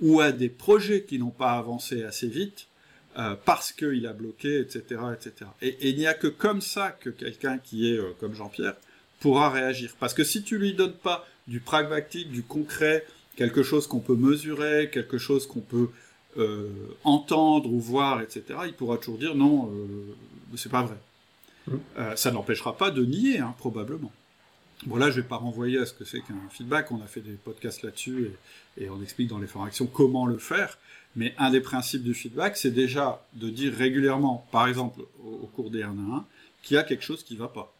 ou 0.00 0.20
à 0.20 0.32
des 0.32 0.48
projets 0.48 1.02
qui 1.02 1.18
n'ont 1.18 1.30
pas 1.30 1.52
avancé 1.52 2.02
assez 2.04 2.28
vite 2.28 2.68
euh, 3.18 3.34
parce 3.44 3.72
qu'il 3.72 4.06
a 4.06 4.12
bloqué, 4.12 4.60
etc., 4.60 5.00
etc. 5.14 5.50
Et, 5.62 5.88
il 5.88 5.96
n'y 5.96 6.06
a 6.06 6.14
que 6.14 6.26
comme 6.26 6.60
ça 6.60 6.90
que 6.90 7.08
quelqu'un 7.08 7.58
qui 7.58 7.90
est 7.90 7.98
euh, 7.98 8.12
comme 8.20 8.34
Jean-Pierre 8.34 8.74
pourra 9.20 9.48
réagir. 9.48 9.94
Parce 9.98 10.12
que 10.12 10.22
si 10.22 10.42
tu 10.42 10.58
lui 10.58 10.74
donnes 10.74 10.92
pas 10.92 11.26
du 11.48 11.60
pragmatique, 11.60 12.30
du 12.30 12.42
concret, 12.42 13.06
quelque 13.36 13.62
chose 13.62 13.86
qu'on 13.86 14.00
peut 14.00 14.16
mesurer, 14.16 14.90
quelque 14.92 15.16
chose 15.16 15.46
qu'on 15.46 15.60
peut 15.60 15.88
euh, 16.36 16.68
entendre 17.04 17.72
ou 17.72 17.80
voir, 17.80 18.20
etc., 18.20 18.42
il 18.66 18.74
pourra 18.74 18.98
toujours 18.98 19.18
dire 19.18 19.34
non, 19.34 19.72
c'est 20.56 20.70
pas 20.70 20.82
vrai. 20.82 20.96
Mmh. 21.68 22.16
ça 22.16 22.30
n'empêchera 22.30 22.76
pas 22.76 22.90
de 22.90 23.04
nier, 23.04 23.38
hein, 23.38 23.54
probablement. 23.58 24.12
Bon 24.84 24.96
là, 24.96 25.10
je 25.10 25.20
vais 25.20 25.26
pas 25.26 25.36
renvoyer 25.36 25.78
à 25.78 25.86
ce 25.86 25.94
que 25.94 26.04
c'est 26.04 26.20
qu'un 26.20 26.34
feedback. 26.50 26.92
On 26.92 27.02
a 27.02 27.06
fait 27.06 27.22
des 27.22 27.32
podcasts 27.32 27.82
là-dessus 27.82 28.30
et, 28.78 28.90
on 28.90 29.02
explique 29.02 29.28
dans 29.28 29.38
les 29.38 29.46
formations 29.46 29.86
comment 29.86 30.26
le 30.26 30.38
faire. 30.38 30.78
Mais 31.16 31.34
un 31.38 31.50
des 31.50 31.62
principes 31.62 32.02
du 32.02 32.12
feedback, 32.12 32.58
c'est 32.58 32.70
déjà 32.70 33.24
de 33.32 33.48
dire 33.48 33.72
régulièrement, 33.72 34.46
par 34.52 34.68
exemple 34.68 35.00
au, 35.24 35.46
cours 35.46 35.70
des 35.70 35.82
1 35.82 35.88
à 35.88 36.16
1, 36.16 36.24
qu'il 36.62 36.74
y 36.74 36.78
a 36.78 36.82
quelque 36.82 37.02
chose 37.02 37.22
qui 37.22 37.34
ne 37.34 37.38
va 37.38 37.48
pas 37.48 37.72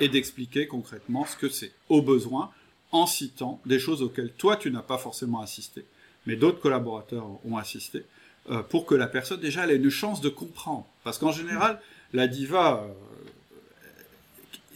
et 0.00 0.08
d'expliquer 0.08 0.66
concrètement 0.66 1.24
ce 1.24 1.36
que 1.36 1.48
c'est, 1.48 1.72
au 1.88 2.02
besoin, 2.02 2.50
en 2.92 3.06
citant 3.06 3.60
des 3.64 3.78
choses 3.78 4.02
auxquelles 4.02 4.32
toi 4.32 4.56
tu 4.56 4.70
n'as 4.70 4.82
pas 4.82 4.98
forcément 4.98 5.40
assisté, 5.40 5.84
mais 6.26 6.36
d'autres 6.36 6.60
collaborateurs 6.60 7.26
ont 7.46 7.56
assisté, 7.56 8.04
euh, 8.50 8.62
pour 8.62 8.84
que 8.86 8.94
la 8.94 9.06
personne 9.06 9.40
déjà 9.40 9.64
elle 9.64 9.70
ait 9.70 9.76
une 9.76 9.90
chance 9.90 10.20
de 10.20 10.28
comprendre. 10.28 10.86
Parce 11.04 11.18
qu'en 11.18 11.32
général, 11.32 11.80
la 12.12 12.26
diva, 12.26 12.84
euh, 12.84 12.92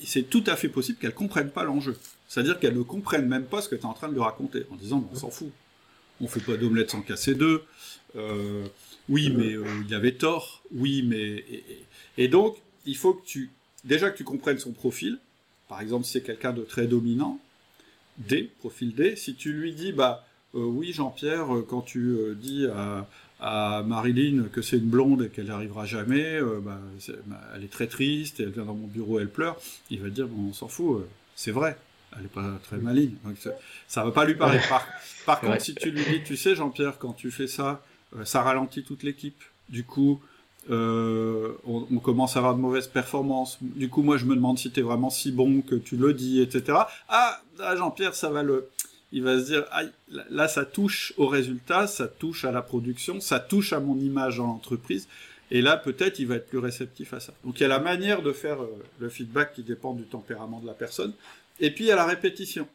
c'est 0.04 0.24
tout 0.24 0.44
à 0.46 0.56
fait 0.56 0.68
possible 0.68 0.98
qu'elle 0.98 1.14
comprenne 1.14 1.50
pas 1.50 1.64
l'enjeu. 1.64 1.96
C'est-à-dire 2.28 2.58
qu'elle 2.58 2.76
ne 2.76 2.82
comprenne 2.82 3.26
même 3.26 3.44
pas 3.44 3.62
ce 3.62 3.68
que 3.68 3.74
tu 3.74 3.82
es 3.82 3.86
en 3.86 3.94
train 3.94 4.08
de 4.08 4.14
lui 4.14 4.20
raconter, 4.20 4.64
en 4.70 4.76
disant, 4.76 5.08
on 5.12 5.16
s'en 5.16 5.30
fout. 5.30 5.50
On 6.20 6.28
fait 6.28 6.40
pas 6.40 6.56
d'omelette 6.56 6.90
sans 6.90 7.02
casser 7.02 7.34
deux. 7.34 7.62
Euh, 8.16 8.66
oui, 9.08 9.30
mais 9.30 9.52
euh, 9.52 9.64
il 9.86 9.94
avait 9.94 10.12
tort. 10.12 10.62
Oui, 10.72 11.02
mais... 11.02 11.44
Et, 12.18 12.28
donc, 12.28 12.56
il 12.86 12.96
faut 12.96 13.14
que 13.14 13.24
tu... 13.24 13.50
Déjà 13.84 14.10
que 14.10 14.16
tu 14.16 14.24
comprennes 14.24 14.58
son 14.58 14.72
profil. 14.72 15.18
Par 15.68 15.80
exemple, 15.80 16.04
c'est 16.04 16.22
quelqu'un 16.22 16.52
de 16.52 16.62
très 16.62 16.86
dominant, 16.86 17.40
D, 18.18 18.50
profil 18.58 18.94
D, 18.94 19.16
si 19.16 19.34
tu 19.34 19.52
lui 19.52 19.72
dis, 19.74 19.92
bah 19.92 20.24
oui 20.54 20.92
Jean-Pierre, 20.92 21.48
quand 21.68 21.82
tu 21.82 22.16
dis 22.36 22.66
à, 22.66 23.08
à 23.40 23.82
Marilyn 23.86 24.44
que 24.52 24.62
c'est 24.62 24.78
une 24.78 24.88
blonde 24.88 25.22
et 25.22 25.28
qu'elle 25.28 25.46
n'arrivera 25.46 25.84
jamais, 25.84 26.40
bah, 26.40 26.78
bah, 27.26 27.40
elle 27.54 27.64
est 27.64 27.72
très 27.72 27.86
triste, 27.86 28.40
et 28.40 28.44
elle 28.44 28.50
vient 28.50 28.64
dans 28.64 28.74
mon 28.74 28.86
bureau, 28.86 29.20
elle 29.20 29.28
pleure, 29.28 29.56
il 29.90 30.00
va 30.00 30.08
dire, 30.08 30.26
bon, 30.26 30.48
on 30.50 30.52
s'en 30.52 30.68
fout, 30.68 31.06
c'est 31.34 31.50
vrai 31.50 31.76
elle 32.16 32.22
n'est 32.22 32.28
pas 32.28 32.58
très 32.62 32.78
maligne. 32.78 33.14
Donc 33.24 33.36
ça, 33.88 34.00
ne 34.00 34.06
va 34.06 34.12
pas 34.12 34.24
lui 34.24 34.34
parler. 34.34 34.60
Par, 35.26 35.40
contre, 35.40 35.60
si 35.60 35.74
tu 35.74 35.90
lui 35.90 36.04
dis, 36.04 36.22
tu 36.22 36.36
sais, 36.36 36.54
Jean-Pierre, 36.54 36.98
quand 36.98 37.12
tu 37.12 37.30
fais 37.30 37.46
ça, 37.46 37.82
euh, 38.16 38.24
ça 38.24 38.42
ralentit 38.42 38.84
toute 38.84 39.02
l'équipe. 39.02 39.42
Du 39.68 39.84
coup, 39.84 40.20
euh, 40.70 41.52
on, 41.64 41.98
commence 41.98 42.36
à 42.36 42.40
avoir 42.40 42.54
de 42.54 42.60
mauvaises 42.60 42.86
performances. 42.86 43.58
Du 43.60 43.88
coup, 43.88 44.02
moi, 44.02 44.16
je 44.16 44.24
me 44.24 44.34
demande 44.34 44.58
si 44.58 44.70
tu 44.70 44.80
es 44.80 44.82
vraiment 44.82 45.10
si 45.10 45.32
bon 45.32 45.60
que 45.62 45.74
tu 45.74 45.96
le 45.96 46.14
dis, 46.14 46.40
etc. 46.40 46.78
Ah, 47.08 47.40
Jean-Pierre, 47.76 48.14
ça 48.14 48.30
va 48.30 48.42
le. 48.42 48.68
Il 49.16 49.22
va 49.22 49.40
se 49.40 49.46
dire, 49.46 49.64
là, 50.28 50.46
ça 50.46 50.66
touche 50.66 51.14
au 51.16 51.26
résultat, 51.26 51.86
ça 51.86 52.06
touche 52.06 52.44
à 52.44 52.52
la 52.52 52.60
production, 52.60 53.18
ça 53.18 53.40
touche 53.40 53.72
à 53.72 53.80
mon 53.80 53.98
image 53.98 54.36
dans 54.36 54.46
l'entreprise. 54.46 55.08
Et 55.50 55.62
là, 55.62 55.78
peut-être, 55.78 56.18
il 56.18 56.26
va 56.26 56.34
être 56.34 56.48
plus 56.48 56.58
réceptif 56.58 57.14
à 57.14 57.20
ça. 57.20 57.32
Donc, 57.42 57.58
il 57.58 57.62
y 57.62 57.64
a 57.64 57.68
la 57.68 57.78
manière 57.78 58.20
de 58.20 58.34
faire 58.34 58.62
euh, 58.62 58.84
le 58.98 59.08
feedback 59.08 59.54
qui 59.54 59.62
dépend 59.62 59.94
du 59.94 60.02
tempérament 60.02 60.60
de 60.60 60.66
la 60.66 60.74
personne. 60.74 61.14
Et 61.60 61.70
puis, 61.70 61.84
il 61.84 61.86
y 61.86 61.92
a 61.92 61.96
la 61.96 62.04
répétition. 62.04 62.68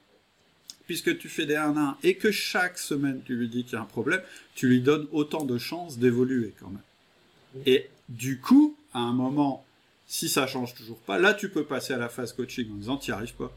Puisque 0.88 1.16
tu 1.20 1.30
fais 1.30 1.46
des 1.46 1.56
1 1.56 1.78
1 1.78 1.98
et 2.02 2.16
que 2.16 2.32
chaque 2.32 2.80
semaine, 2.80 3.22
tu 3.24 3.36
lui 3.36 3.48
dis 3.48 3.64
qu'il 3.64 3.74
y 3.74 3.76
a 3.76 3.82
un 3.82 3.86
problème, 3.86 4.22
tu 4.56 4.68
lui 4.68 4.82
donnes 4.82 5.06
autant 5.12 5.46
de 5.46 5.60
chances 5.60 6.00
d'évoluer 6.00 6.56
quand 6.60 6.70
même. 6.70 7.64
Et 7.68 7.88
du 8.10 8.39
coup, 8.39 8.76
à 8.96 9.00
un 9.02 9.14
moment, 9.14 9.64
si 10.08 10.28
ça 10.28 10.48
change 10.48 10.74
toujours 10.74 10.98
pas, 11.02 11.20
là, 11.20 11.36
tu 11.36 11.50
peux 11.50 11.66
passer 11.66 11.94
à 11.94 11.98
la 11.98 12.10
phase 12.10 12.34
coaching 12.34 12.72
en 12.72 12.78
disant, 12.78 12.98
tu 12.98 13.12
n'y 13.12 13.16
arrives 13.16 13.36
pas. 13.36 13.56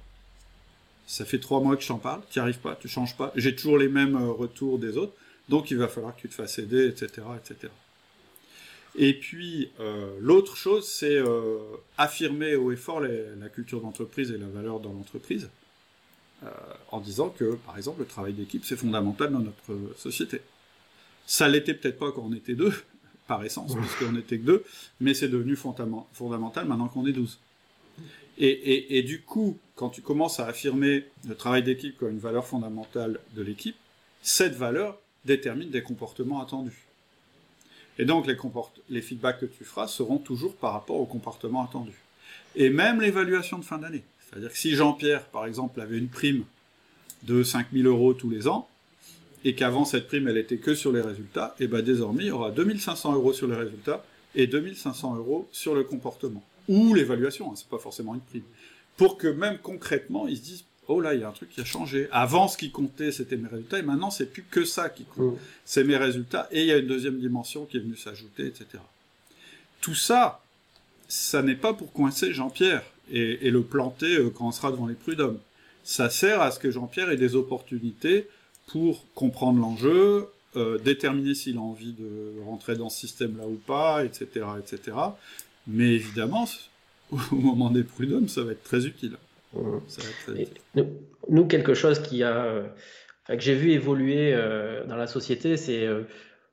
Ça 1.07 1.25
fait 1.25 1.39
trois 1.39 1.61
mois 1.61 1.77
que 1.77 1.83
je 1.83 1.89
t'en 1.89 1.99
parle, 1.99 2.23
tu 2.31 2.39
n'y 2.39 2.43
arrives 2.43 2.61
pas, 2.61 2.77
tu 2.77 2.89
changes 2.89 3.17
pas. 3.17 3.33
J'ai 3.37 3.55
toujours 3.55 3.79
les 3.79 3.89
mêmes 3.89 4.17
euh, 4.17 4.31
retours 4.31 4.79
des 4.79 4.97
autres, 4.97 5.13
donc 5.49 5.71
il 5.71 5.77
va 5.77 5.89
falloir 5.89 6.17
que 6.17 6.23
tu 6.23 6.29
te 6.29 6.35
fasses 6.35 6.59
aider, 6.59 6.87
etc., 6.89 7.23
etc. 7.37 7.71
Et 8.97 9.15
puis, 9.15 9.71
euh, 9.81 10.17
l'autre 10.21 10.57
chose, 10.57 10.87
c'est 10.87 11.17
euh, 11.17 11.59
affirmer 11.99 12.55
haut 12.55 12.71
et 12.71 12.77
fort 12.77 13.01
la 13.01 13.49
culture 13.49 13.81
d'entreprise 13.81 14.31
et 14.31 14.39
la 14.39 14.47
valeur 14.47 14.79
dans 14.81 14.93
l'entreprise, 14.93 15.51
euh, 16.45 16.49
en 16.93 17.01
disant 17.01 17.31
que, 17.31 17.57
par 17.67 17.77
exemple, 17.77 18.01
le 18.01 18.07
travail 18.07 18.35
d'équipe, 18.35 18.65
c'est 18.65 18.77
fondamental 18.77 19.33
dans 19.33 19.41
notre 19.41 19.97
société. 19.97 20.41
Ça 21.27 21.49
l'était 21.49 21.75
peut-être 21.75 21.99
pas 21.99 22.13
quand 22.13 22.23
on 22.23 22.33
était 22.35 22.55
deux, 22.55 22.73
par 23.27 23.45
essence, 23.45 23.75
puisqu'on 23.75 24.13
n'était 24.13 24.39
que 24.39 24.45
deux, 24.45 24.65
mais 25.01 25.13
c'est 25.13 25.29
devenu 25.29 25.57
fondamental 25.57 26.67
maintenant 26.67 26.89
qu'on 26.89 27.07
est 27.07 27.13
douze. 27.13 27.39
Et, 28.39 29.03
du 29.03 29.21
coup, 29.21 29.59
quand 29.77 29.91
tu 29.91 30.01
commences 30.01 30.41
à 30.41 30.47
affirmer 30.47 31.05
le 31.29 31.35
travail 31.35 31.63
d'équipe 31.63 31.97
comme 31.99 32.11
une 32.11 32.19
valeur 32.19 32.47
fondamentale 32.47 33.21
de 33.35 33.43
l'équipe, 33.43 33.77
cette 34.23 34.55
valeur 34.55 34.99
détermine 35.25 35.71
des 35.71 35.83
comportements 35.83 36.41
attendus. 36.41 36.85
Et 37.99 38.05
donc 38.05 38.27
les, 38.27 39.03
feedbacks 39.03 39.39
que 39.39 39.47
tu 39.47 39.65
feras 39.65 39.87
seront 39.87 40.19
toujours 40.19 40.55
par 40.57 40.73
rapport 40.73 40.97
au 40.97 41.07
comportement 41.07 41.65
attendu. 41.65 41.93
Et 42.57 42.71
même 42.71 43.01
l'évaluation 43.01 43.59
de 43.59 43.65
fin 43.65 43.79
d'année. 43.79 44.03
C'est-à-dire 44.29 44.51
que 44.51 44.59
si 44.59 44.75
Jean-Pierre, 44.75 45.25
par 45.27 45.47
exemple, 45.47 45.81
avait 45.81 45.99
une 45.99 46.09
prime 46.09 46.45
de 47.23 47.43
5000 47.45 47.87
euros 47.87 48.15
tous 48.15 48.31
les 48.31 48.49
ans, 48.49 48.69
et 49.45 49.55
qu'avant 49.55 49.85
cette 49.85 50.09
prime, 50.09 50.27
elle 50.27 50.39
était 50.39 50.57
que 50.57 50.75
sur 50.75 50.91
les 50.91 51.03
résultats, 51.03 51.55
et 51.61 51.69
bien 51.69 51.83
désormais, 51.83 52.25
il 52.25 52.29
y 52.29 52.33
aura 52.33 52.51
2500 52.51 53.15
euros 53.15 53.33
sur 53.33 53.47
les 53.47 53.55
résultats 53.55 54.05
et 54.35 54.47
2500 54.47 55.17
euros 55.17 55.49
sur 55.53 55.75
le 55.75 55.85
comportement. 55.85 56.43
Ou 56.69 56.95
l'évaluation, 56.95 57.51
hein, 57.51 57.55
c'est 57.57 57.69
pas 57.69 57.79
forcément 57.79 58.15
une 58.15 58.21
prime. 58.21 58.43
Pour 58.97 59.19
que 59.19 59.29
même 59.29 59.59
concrètement, 59.59 60.29
ils 60.29 60.37
se 60.37 60.43
disent, 60.43 60.65
oh 60.89 61.01
là, 61.01 61.15
il 61.15 61.21
y 61.21 61.25
a 61.25 61.29
un 61.29 61.33
truc 61.33 61.51
qui 61.51 61.61
a 61.61 61.65
changé. 61.65 62.09
Avant, 62.13 62.49
ce 62.49 62.57
qui 62.57 62.71
comptait, 62.71 63.13
c'était 63.13 63.37
mes 63.37 63.49
résultats, 63.49 63.79
et 63.79 63.83
maintenant, 63.83 64.11
c'est 64.11 64.27
plus 64.27 64.45
que 64.51 64.65
ça 64.65 64.89
qui 64.89 65.05
compte. 65.05 65.35
Mm. 65.35 65.39
C'est 65.65 65.85
mes 65.85 65.97
résultats, 65.97 66.49
et 66.51 66.63
il 66.63 66.67
y 66.67 66.73
a 66.73 66.79
une 66.79 66.87
deuxième 66.87 67.19
dimension 67.19 67.65
qui 67.65 67.77
est 67.77 67.81
venue 67.81 67.97
s'ajouter, 67.97 68.47
etc. 68.47 68.67
Tout 69.81 69.95
ça, 69.95 70.41
ça 71.09 71.43
n'est 71.43 71.57
pas 71.57 71.75
pour 71.75 71.93
coincer 71.93 72.33
Jean-Pierre 72.33 72.83
et, 73.13 73.51
le 73.51 73.63
planter 73.63 74.17
euh, 74.17 74.31
quand 74.31 74.47
on 74.47 74.53
sera 74.53 74.71
devant 74.71 74.87
les 74.87 74.95
prud'hommes. 74.95 75.39
Ça 75.83 76.09
sert 76.09 76.41
à 76.41 76.51
ce 76.51 76.59
que 76.59 76.71
Jean-Pierre 76.71 77.11
ait 77.11 77.17
des 77.17 77.35
opportunités 77.35 78.29
pour 78.69 79.05
comprendre 79.15 79.61
l'enjeu, 79.61 80.29
euh, 80.57 80.79
déterminer 80.79 81.35
s'il 81.35 81.59
a 81.59 81.61
envie 81.61 81.93
de 81.93 82.43
rentrer 82.47 82.77
dans 82.77 82.89
ce 82.89 83.01
système-là 83.01 83.47
ou 83.47 83.61
pas, 83.67 84.05
etc., 84.05 84.47
etc. 84.59 84.97
Mais 85.67 85.95
évidemment, 85.95 86.47
au 87.11 87.37
moment 87.37 87.71
des 87.71 87.85
prud'hommes, 87.85 88.29
ça 88.29 88.43
va 88.43 88.53
être 88.53 88.65
très 88.65 88.87
utile. 88.87 89.17
Nous, 91.29 91.47
quelque 91.47 91.75
chose 91.75 92.01
qui 92.01 92.23
a, 92.25 92.65
que 93.29 93.41
j'ai 93.41 93.55
vu 93.55 93.73
évoluer 93.73 94.33
euh, 94.35 94.85
dans 94.85 94.97
la 94.97 95.07
société, 95.07 95.57
c'est 95.57 95.87
euh, 95.87 96.03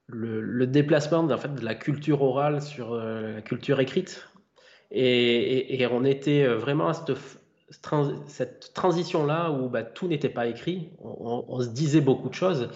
le, 0.07 0.67
déplacement 0.67 1.19
en 1.19 1.37
fait, 1.37 1.53
de 1.53 1.65
la 1.65 1.75
culture 1.75 2.21
orale 2.21 2.61
sur 2.61 2.93
euh, 2.93 3.35
la 3.35 3.41
culture 3.41 3.79
écrite. 3.79 4.27
Et, 4.91 5.87
on 5.89 6.03
était 6.03 6.45
vraiment 6.45 6.89
à 6.89 6.93
cette, 6.93 7.13
cette 8.27 8.73
transition-là 8.73 9.49
où 9.51 9.69
bah, 9.69 9.83
tout 9.83 10.07
n'était 10.07 10.29
pas 10.29 10.47
écrit, 10.47 10.89
on, 10.99 11.61
se 11.61 11.69
disait 11.69 12.01
beaucoup 12.01 12.27
de 12.27 12.33
choses 12.33 12.69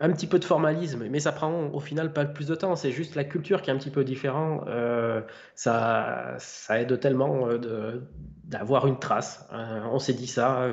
un 0.00 0.10
petit 0.12 0.26
peu 0.26 0.38
de 0.38 0.44
formalisme, 0.44 1.06
mais 1.10 1.20
ça 1.20 1.30
prend 1.30 1.68
au 1.72 1.80
final 1.80 2.12
pas 2.12 2.24
plus 2.24 2.46
de 2.46 2.54
temps. 2.54 2.74
C'est 2.74 2.90
juste 2.90 3.14
la 3.14 3.24
culture 3.24 3.60
qui 3.60 3.70
est 3.70 3.72
un 3.72 3.76
petit 3.76 3.90
peu 3.90 4.02
différente. 4.02 4.64
Euh, 4.66 5.20
ça, 5.54 6.36
ça 6.38 6.80
aide 6.80 6.98
tellement 7.00 7.48
euh, 7.48 8.00
d'avoir 8.44 8.86
une 8.86 8.98
trace. 8.98 9.46
Euh, 9.52 9.82
on 9.92 9.98
s'est 9.98 10.14
dit 10.14 10.26
ça. 10.26 10.66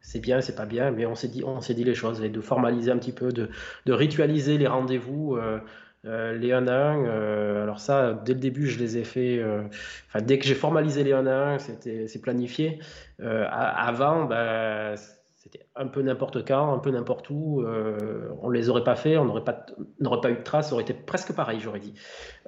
c'est 0.00 0.18
bien, 0.18 0.40
c'est 0.40 0.56
pas 0.56 0.66
bien, 0.66 0.90
mais 0.90 1.06
on 1.06 1.14
s'est 1.14 1.28
dit, 1.28 1.44
dit 1.70 1.84
les 1.84 1.94
choses 1.94 2.22
et 2.22 2.28
de 2.28 2.40
formaliser 2.40 2.90
un 2.90 2.98
petit 2.98 3.12
peu, 3.12 3.32
de, 3.32 3.48
ritualiser 3.86 4.58
les 4.58 4.66
rendez-vous. 4.66 5.38
les 6.04 6.52
1 6.52 6.66
à 6.66 6.72
1, 6.72 7.62
alors 7.62 7.78
ça, 7.78 8.14
dès 8.14 8.34
le 8.34 8.40
début, 8.40 8.66
je 8.66 8.78
les 8.80 8.98
ai 8.98 9.04
fait. 9.04 9.44
Enfin, 10.08 10.22
dès 10.24 10.38
que 10.38 10.46
j'ai 10.46 10.54
formalisé 10.56 11.04
les 11.04 11.12
1 11.12 11.26
à 11.26 11.52
1, 11.54 11.58
c'était, 11.58 12.08
c'est 12.08 12.20
planifié. 12.20 12.80
avant, 13.20 14.24
ben, 14.24 14.96
un 15.76 15.86
peu 15.86 16.02
n'importe 16.02 16.46
quand, 16.46 16.74
un 16.74 16.78
peu 16.78 16.90
n'importe 16.90 17.30
où. 17.30 17.62
Euh, 17.62 18.28
on 18.42 18.50
ne 18.50 18.54
les 18.54 18.68
aurait 18.68 18.84
pas 18.84 18.96
fait, 18.96 19.16
on 19.16 19.24
n'aurait 19.24 19.44
pas, 19.44 19.52
pas 19.52 20.30
eu 20.30 20.36
de 20.36 20.42
traces, 20.42 20.72
aurait 20.72 20.82
été 20.82 20.94
presque 20.94 21.32
pareil, 21.32 21.60
j'aurais 21.60 21.80
dit. 21.80 21.94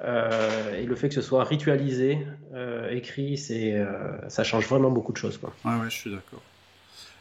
Euh, 0.02 0.74
et 0.74 0.84
le 0.84 0.94
fait 0.94 1.08
que 1.08 1.14
ce 1.14 1.22
soit 1.22 1.44
ritualisé, 1.44 2.18
euh, 2.54 2.90
écrit, 2.90 3.36
c'est, 3.38 3.84
ça 4.28 4.44
change 4.44 4.66
vraiment 4.66 4.90
beaucoup 4.90 5.12
de 5.12 5.18
choses. 5.18 5.38
Quoi. 5.38 5.52
Ouais, 5.64 5.80
ouais, 5.80 5.90
je 5.90 5.96
suis 5.96 6.10
d'accord. 6.10 6.42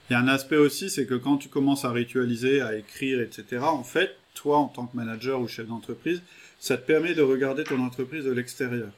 Il 0.09 0.13
y 0.13 0.15
a 0.15 0.19
un 0.19 0.27
aspect 0.27 0.57
aussi, 0.57 0.89
c'est 0.89 1.05
que 1.05 1.15
quand 1.15 1.37
tu 1.37 1.47
commences 1.47 1.85
à 1.85 1.91
ritualiser, 1.91 2.61
à 2.61 2.75
écrire, 2.75 3.21
etc., 3.21 3.59
en 3.61 3.83
fait, 3.83 4.11
toi, 4.33 4.57
en 4.57 4.67
tant 4.67 4.85
que 4.85 4.97
manager 4.97 5.39
ou 5.39 5.47
chef 5.47 5.67
d'entreprise, 5.67 6.21
ça 6.59 6.77
te 6.77 6.85
permet 6.85 7.13
de 7.13 7.21
regarder 7.21 7.63
ton 7.63 7.79
entreprise 7.83 8.25
de 8.25 8.31
l'extérieur. 8.31 8.89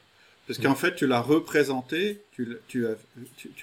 Parce 0.48 0.60
qu'en 0.60 0.76
fait, 0.76 0.96
tu 0.96 1.08
l'as 1.08 1.22
représenté, 1.22 2.22
tu, 2.34 2.86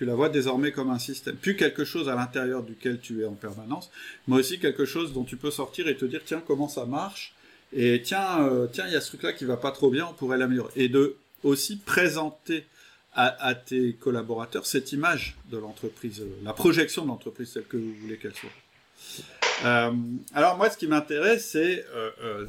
la 0.00 0.14
vois 0.14 0.30
désormais 0.30 0.72
comme 0.72 0.90
un 0.90 0.98
système. 0.98 1.36
Plus 1.36 1.54
quelque 1.54 1.84
chose 1.84 2.08
à 2.08 2.14
l'intérieur 2.14 2.62
duquel 2.62 3.00
tu 3.00 3.22
es 3.22 3.26
en 3.26 3.34
permanence, 3.34 3.90
mais 4.26 4.36
aussi 4.36 4.58
quelque 4.58 4.86
chose 4.86 5.12
dont 5.12 5.24
tu 5.24 5.36
peux 5.36 5.50
sortir 5.50 5.88
et 5.88 5.96
te 5.96 6.06
dire, 6.06 6.22
tiens, 6.24 6.42
comment 6.44 6.68
ça 6.68 6.86
marche? 6.86 7.34
Et 7.74 8.00
tiens, 8.02 8.40
euh, 8.40 8.66
tiens, 8.66 8.86
il 8.86 8.94
y 8.94 8.96
a 8.96 9.00
ce 9.00 9.08
truc-là 9.08 9.34
qui 9.34 9.44
va 9.44 9.58
pas 9.58 9.72
trop 9.72 9.90
bien, 9.90 10.06
on 10.06 10.14
pourrait 10.14 10.38
l'améliorer. 10.38 10.72
Et 10.74 10.88
de 10.88 11.16
aussi 11.44 11.76
présenter 11.76 12.64
à, 13.12 13.46
à, 13.46 13.54
tes 13.54 13.94
collaborateurs 13.94 14.66
cette 14.66 14.92
image 14.92 15.36
de 15.50 15.58
l'entreprise, 15.58 16.20
euh, 16.20 16.30
la 16.44 16.54
projection 16.54 17.02
de 17.02 17.08
l'entreprise 17.08 17.52
telle 17.52 17.64
que 17.64 17.76
vous 17.76 17.94
voulez 18.02 18.16
qu'elle 18.16 18.34
soit. 18.34 19.39
Euh, 19.64 19.92
alors 20.34 20.56
moi, 20.56 20.70
ce 20.70 20.76
qui 20.76 20.86
m'intéresse, 20.86 21.50
c'est 21.50 21.84
euh, 21.94 22.10
euh, 22.22 22.46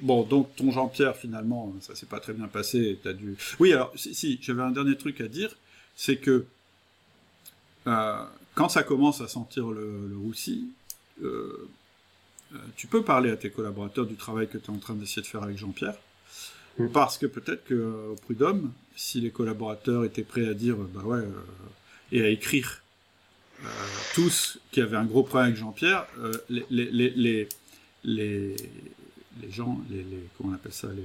bon, 0.00 0.22
donc 0.22 0.54
ton 0.56 0.70
Jean-Pierre 0.70 1.16
finalement, 1.16 1.74
ça 1.80 1.94
s'est 1.94 2.06
pas 2.06 2.20
très 2.20 2.32
bien 2.32 2.48
passé. 2.48 2.98
As 3.04 3.12
dû. 3.12 3.36
Oui, 3.58 3.72
alors 3.72 3.92
si, 3.94 4.38
j'avais 4.42 4.62
un 4.62 4.70
dernier 4.70 4.96
truc 4.96 5.20
à 5.20 5.28
dire, 5.28 5.50
c'est 5.96 6.16
que 6.16 6.46
quand 7.84 8.68
ça 8.68 8.82
commence 8.82 9.20
à 9.20 9.28
sentir 9.28 9.68
le, 9.68 10.08
le 10.08 10.16
roussi, 10.16 10.68
tu 12.76 12.86
peux 12.86 13.02
parler 13.02 13.30
à 13.30 13.36
tes 13.36 13.50
collaborateurs 13.50 14.06
du 14.06 14.16
travail 14.16 14.48
que 14.48 14.58
tu 14.58 14.66
es 14.66 14.70
en 14.70 14.78
train 14.78 14.94
d'essayer 14.94 15.22
de 15.22 15.26
faire 15.26 15.42
avec 15.42 15.58
Jean-Pierre. 15.58 15.94
Mm. 16.78 16.88
Parce 16.88 17.16
que 17.16 17.26
peut-être 17.26 17.64
que 17.64 18.10
au 18.12 18.16
Prud'homme, 18.16 18.72
si 18.96 19.20
les 19.20 19.30
collaborateurs 19.30 20.04
étaient 20.04 20.22
prêts 20.22 20.48
à 20.48 20.54
dire, 20.54 20.76
bah 20.76 21.02
ouais, 21.04 21.22
et 22.12 22.22
à 22.22 22.28
écrire 22.28 22.82
tous 24.14 24.58
qui 24.70 24.80
avaient 24.80 24.96
un 24.96 25.04
gros 25.04 25.22
problème 25.22 25.48
avec 25.48 25.58
Jean-Pierre, 25.58 26.06
euh, 26.18 26.32
les, 26.48 26.64
les, 26.70 26.90
les, 26.90 27.48
les, 28.04 28.56
les, 29.42 29.50
gens, 29.50 29.80
les, 29.90 30.04
comment 30.36 30.52
on 30.52 30.54
appelle 30.54 30.72
ça, 30.72 30.88
les, 30.88 31.02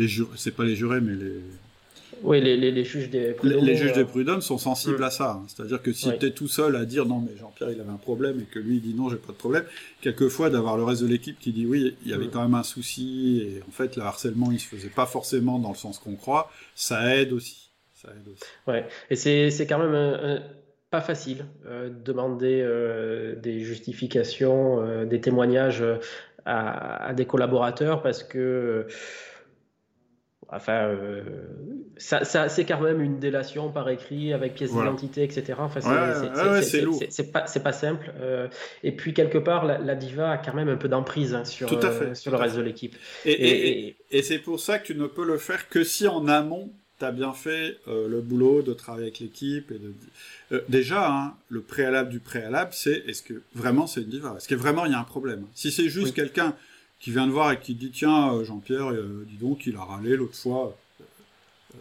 les, 0.00 0.06
les 0.06 0.24
c'est 0.36 0.54
pas 0.54 0.64
les 0.64 0.76
jurés, 0.76 1.00
mais 1.00 1.14
les 1.14 1.40
oui, 2.22 2.40
les, 2.40 2.56
les, 2.56 2.70
les, 2.70 2.84
juges 2.84 3.08
des 3.08 3.32
prud'hommes. 3.32 3.64
Les, 3.64 3.76
juges 3.76 3.92
des 3.92 4.04
prud'hommes 4.04 4.42
sont 4.42 4.58
sensibles 4.58 4.98
mm. 4.98 5.04
à 5.04 5.10
ça. 5.10 5.30
Hein. 5.32 5.44
C'est-à-dire 5.48 5.80
que 5.80 5.92
si 5.92 6.10
tu 6.18 6.26
es 6.26 6.30
tout 6.30 6.48
seul 6.48 6.76
à 6.76 6.84
dire 6.84 7.06
non, 7.06 7.20
mais 7.20 7.36
Jean-Pierre 7.38 7.70
il 7.70 7.80
avait 7.80 7.90
un 7.90 7.96
problème 7.96 8.40
et 8.40 8.44
que 8.44 8.58
lui 8.58 8.76
il 8.76 8.82
dit 8.82 8.94
non, 8.94 9.08
j'ai 9.08 9.16
pas 9.16 9.32
de 9.32 9.38
problème, 9.38 9.64
quelquefois 10.00 10.50
d'avoir 10.50 10.76
le 10.76 10.84
reste 10.84 11.02
de 11.02 11.06
l'équipe 11.06 11.38
qui 11.38 11.52
dit 11.52 11.66
oui, 11.66 11.96
il 12.04 12.10
y 12.10 12.14
avait 12.14 12.26
mm. 12.26 12.30
quand 12.30 12.42
même 12.42 12.54
un 12.54 12.62
souci 12.62 13.42
et 13.42 13.62
en 13.66 13.70
fait 13.70 13.96
le 13.96 14.02
harcèlement 14.02 14.50
il 14.50 14.60
se 14.60 14.66
faisait 14.66 14.88
pas 14.88 15.06
forcément 15.06 15.58
dans 15.58 15.70
le 15.70 15.76
sens 15.76 15.98
qu'on 15.98 16.16
croit, 16.16 16.50
ça 16.74 17.16
aide 17.16 17.32
aussi. 17.32 17.70
Ça 17.94 18.08
aide 18.08 18.28
aussi. 18.28 18.42
Ouais, 18.66 18.86
et 19.10 19.16
c'est 19.16 19.66
quand 19.66 19.78
même 19.78 19.94
un, 19.94 20.42
pas 20.90 21.00
facile. 21.00 21.46
demander 22.04 22.66
des 23.40 23.60
justifications, 23.60 25.04
des 25.04 25.20
témoignages 25.20 25.84
à, 26.44 27.12
des 27.14 27.26
collaborateurs 27.26 28.02
parce 28.02 28.22
que 28.22 28.86
Enfin, 30.52 30.88
euh, 30.88 31.22
ça, 31.96 32.48
c'est 32.48 32.64
quand 32.64 32.80
même 32.80 33.00
une 33.00 33.20
délation 33.20 33.70
par 33.70 33.88
écrit 33.88 34.32
avec 34.32 34.54
pièce 34.54 34.72
d'identité, 34.72 35.22
etc. 35.22 35.54
Enfin, 35.58 35.80
c'est 36.60 36.80
lourd. 36.80 37.00
C'est 37.08 37.30
pas, 37.30 37.42
pas, 37.42 37.72
simple. 37.72 38.12
Euh, 38.20 38.48
et 38.82 38.90
puis, 38.90 39.14
quelque 39.14 39.38
part, 39.38 39.64
la, 39.64 39.94
diva 39.94 40.32
a 40.32 40.38
quand 40.38 40.54
même 40.54 40.68
un 40.68 40.76
peu 40.76 40.88
d'emprise 40.88 41.34
hein, 41.34 41.44
sur, 41.44 41.72
euh, 41.72 42.14
sur 42.14 42.32
le 42.32 42.36
reste 42.36 42.56
de 42.56 42.62
l'équipe. 42.62 42.96
Et, 43.24 43.96
et, 44.10 44.22
c'est 44.22 44.38
pour 44.38 44.58
ça 44.58 44.80
que 44.80 44.86
tu 44.86 44.96
ne 44.96 45.06
peux 45.06 45.24
le 45.24 45.38
faire 45.38 45.68
que 45.68 45.84
si 45.84 46.08
en 46.08 46.26
amont, 46.26 46.72
tu 47.00 47.04
as 47.04 47.10
bien 47.10 47.32
fait 47.32 47.78
le 47.86 48.20
boulot 48.20 48.62
de 48.62 48.72
travailler 48.72 49.06
avec 49.06 49.18
l'équipe. 49.18 49.72
et 49.72 49.78
de 49.78 50.64
Déjà, 50.68 51.10
hein, 51.10 51.34
le 51.48 51.60
préalable 51.60 52.10
du 52.10 52.20
préalable, 52.20 52.70
c'est 52.72 53.02
est-ce 53.08 53.22
que 53.22 53.42
vraiment 53.54 53.86
c'est 53.86 54.02
une 54.02 54.08
diva? 54.08 54.34
Est-ce 54.36 54.46
que 54.46 54.54
vraiment 54.54 54.86
il 54.86 54.92
y 54.92 54.94
a 54.94 55.00
un 55.00 55.04
problème? 55.04 55.46
Si 55.54 55.72
c'est 55.72 55.88
juste 55.88 56.14
quelqu'un 56.14 56.54
qui 57.00 57.10
vient 57.10 57.26
de 57.26 57.32
voir 57.32 57.50
et 57.50 57.58
qui 57.58 57.74
dit 57.74 57.90
tiens 57.90 58.32
euh, 58.34 58.44
Jean-Pierre 58.44 58.92
euh, 58.92 59.26
dis 59.28 59.38
donc 59.38 59.66
il 59.66 59.74
a 59.76 59.82
râlé 59.82 60.16
l'autre 60.16 60.36
fois 60.36 60.76
euh, 61.00 61.04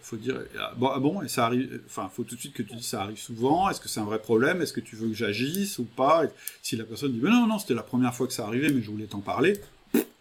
faut 0.01 0.15
dire 0.15 0.39
bon, 0.78 0.88
ah 0.88 0.99
bon 0.99 1.22
et 1.22 1.28
ça 1.28 1.45
arrive 1.45 1.82
enfin 1.86 2.09
faut 2.11 2.24
tout 2.24 2.36
de 2.36 2.39
suite 2.39 2.53
que 2.53 2.63
tu 2.63 2.76
dis 2.76 2.84
ça 2.84 3.01
arrive 3.01 3.20
souvent 3.20 3.70
est-ce 3.70 3.82
que 3.82 3.89
c'est 3.89 3.99
un 3.99 4.05
vrai 4.05 4.20
problème? 4.20 4.61
Est-ce 4.61 4.74
que 4.74 4.80
tu 4.80 4.95
veux 4.95 5.09
que 5.09 5.13
j'agisse 5.13 5.78
ou 5.78 5.84
pas? 5.84 6.24
Si 6.63 6.78
la 6.78 6.86
personne 6.86 7.11
dit 7.11 7.20
mais 7.22 7.30
non 7.30 7.45
non 7.45 7.59
c'était 7.59 7.74
la 7.74 7.84
première 7.84 8.15
fois 8.15 8.28
que 8.28 8.34
ça 8.34 8.45
arrivait 8.47 8.70
mais 8.70 8.82
je 8.82 8.89
voulais 8.89 9.05
t'en 9.07 9.20
parler 9.20 9.59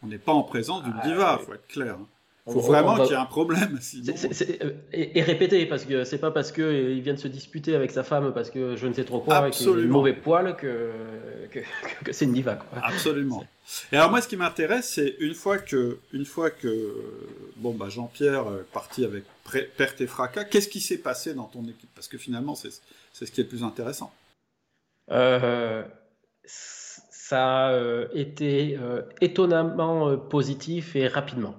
on 0.03 0.09
n'est 0.09 0.19
pas 0.19 0.33
en 0.33 0.43
présence 0.43 0.83
d'une 0.83 0.97
ah, 1.01 1.07
diva 1.07 1.41
faut 1.47 1.55
être 1.55 1.69
clair 1.69 1.95
hein. 1.95 2.07
Il 2.49 2.55
faut 2.55 2.61
vraiment 2.61 2.97
qu'il 2.97 3.11
y 3.11 3.13
ait 3.13 3.17
un 3.17 3.27
problème. 3.27 3.79
Euh, 4.61 4.71
et, 4.93 5.23
répéter, 5.23 5.67
parce 5.67 5.85
que 5.85 6.05
c'est 6.05 6.19
pas 6.19 6.31
parce 6.31 6.53
qu'il 6.53 6.65
euh, 6.65 7.01
vient 7.01 7.15
de 7.15 7.19
se 7.19 7.29
disputer 7.29 7.75
avec 7.75 7.91
sa 7.91 8.03
femme 8.03 8.33
parce 8.33 8.51
que 8.51 8.77
je 8.77 8.87
ne 8.87 8.93
sais 8.93 9.05
trop 9.05 9.21
quoi, 9.21 9.51
qu'il 9.51 9.69
a 9.69 9.73
un 9.73 9.87
mauvais 9.87 10.13
poil, 10.13 10.57
que, 10.57 10.91
que, 12.05 12.13
c'est 12.13 12.25
une 12.25 12.33
diva. 12.33 12.57
Quoi. 12.57 12.81
Absolument. 12.83 13.45
Et 13.93 13.97
alors 13.97 14.11
moi, 14.11 14.21
ce 14.21 14.29
qui 14.29 14.37
m'intéresse, 14.37 14.89
c'est 14.89 15.17
une 15.21 15.35
fois 15.35 15.59
que, 15.59 15.99
une 16.13 16.25
fois 16.25 16.51
que 16.51 16.95
bon, 17.57 17.75
bah, 17.75 17.89
Jean-Pierre 17.89 18.47
est 18.61 18.73
parti 18.73 19.05
avec 19.05 19.25
perte 19.77 20.01
et 20.01 20.07
fracas, 20.07 20.45
qu'est-ce 20.45 20.69
qui 20.69 20.81
s'est 20.81 20.99
passé 20.99 21.35
dans 21.35 21.45
ton 21.45 21.63
équipe? 21.65 21.91
Parce 21.95 22.09
que 22.09 22.19
finalement, 22.19 22.55
c'est 22.55 22.71
ce 23.13 23.31
qui 23.31 23.41
est 23.41 23.45
le 23.45 23.51
plus 23.51 23.65
intéressant. 23.65 24.13
Euh, 25.11 25.83
ça 26.45 27.69
a 27.69 28.05
été 28.15 28.79
étonnamment 29.21 30.17
positif 30.17 30.97
et 30.97 31.09
rapidement. 31.09 31.57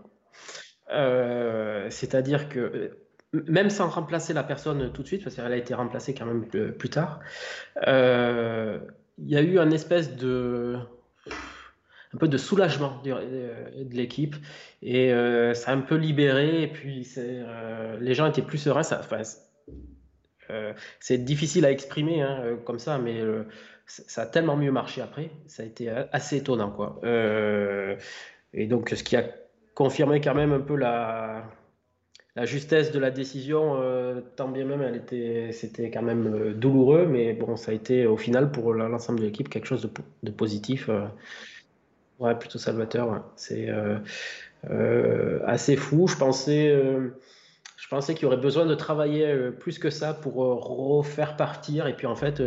Euh, 0.91 1.87
c'est-à-dire 1.89 2.49
que 2.49 2.59
euh, 2.59 3.43
même 3.47 3.69
sans 3.69 3.89
remplacer 3.89 4.33
la 4.33 4.43
personne 4.43 4.91
tout 4.91 5.03
de 5.03 5.07
suite, 5.07 5.23
parce 5.23 5.35
qu'elle 5.35 5.51
a 5.51 5.57
été 5.57 5.73
remplacée 5.73 6.13
quand 6.13 6.25
même 6.25 6.45
plus 6.47 6.89
tard, 6.89 7.19
euh, 7.87 8.79
il 9.19 9.29
y 9.29 9.37
a 9.37 9.41
eu 9.41 9.59
un 9.59 9.69
espèce 9.71 10.15
de 10.15 10.77
un 12.11 12.17
peu 12.17 12.27
de 12.27 12.37
soulagement 12.37 12.99
de, 13.03 13.95
l'équipe 13.95 14.35
et 14.81 15.11
ça 15.53 15.71
a 15.71 15.75
un 15.75 15.81
peu 15.81 15.95
libéré 15.95 16.63
et 16.63 16.67
puis 16.67 17.07
les 17.99 18.15
gens 18.15 18.25
étaient 18.25 18.41
plus 18.41 18.57
sereins. 18.57 18.81
C'est 20.99 21.23
difficile 21.23 21.65
à 21.67 21.71
exprimer 21.71 22.23
hein, 22.23 22.57
comme 22.65 22.79
ça, 22.79 22.97
mais 22.97 23.21
ça 23.85 24.23
a 24.23 24.25
tellement 24.25 24.57
mieux 24.57 24.71
marché 24.71 25.01
après. 25.01 25.29
Ça 25.45 25.61
a 25.61 25.67
été 25.67 25.87
assez 26.11 26.37
étonnant, 26.37 26.71
quoi. 26.71 26.99
et 28.53 28.65
donc, 28.65 28.89
ce 28.89 29.03
qui 29.03 29.15
a 29.15 29.23
confirmait 29.79 30.19
quand 30.19 30.35
même 30.35 30.51
un 30.51 30.59
peu 30.59 30.75
la, 30.75 31.45
justesse 32.43 32.91
de 32.91 32.99
la 32.99 33.11
décision, 33.11 33.77
euh, 33.81 34.19
tant 34.35 34.49
bien 34.49 34.65
même 34.65 34.81
elle 34.81 34.97
était, 34.97 35.53
c'était 35.53 35.89
quand 35.89 36.01
même 36.01 36.27
euh, 36.27 36.53
douloureux, 36.53 37.05
mais 37.05 37.31
bon, 37.31 37.55
ça 37.55 37.71
a 37.71 37.73
été 37.73 38.05
au 38.05 38.17
final 38.17 38.51
pour 38.51 38.73
l'ensemble 38.73 39.21
de 39.21 39.25
l'équipe 39.25 39.47
quelque 39.47 39.67
chose 39.67 39.89
de, 40.21 40.31
positif. 40.31 40.89
Euh, 40.89 41.05
ouais, 42.19 42.35
plutôt 42.35 42.59
salvateur. 42.59 43.23
C'est 43.37 43.69
assez 45.45 45.77
fou. 45.77 46.07
Je 46.07 46.17
pensais, 46.17 46.77
je 47.77 47.87
pensais 47.89 48.15
qu'il 48.15 48.23
y 48.23 48.25
aurait 48.25 48.35
besoin 48.35 48.65
de 48.65 48.75
travailler 48.75 49.33
plus 49.61 49.79
que 49.79 49.89
ça 49.89 50.13
pour 50.13 50.35
refaire 50.35 51.37
partir, 51.37 51.87
et 51.87 51.95
puis 51.95 52.05
en 52.05 52.15
fait 52.15 52.43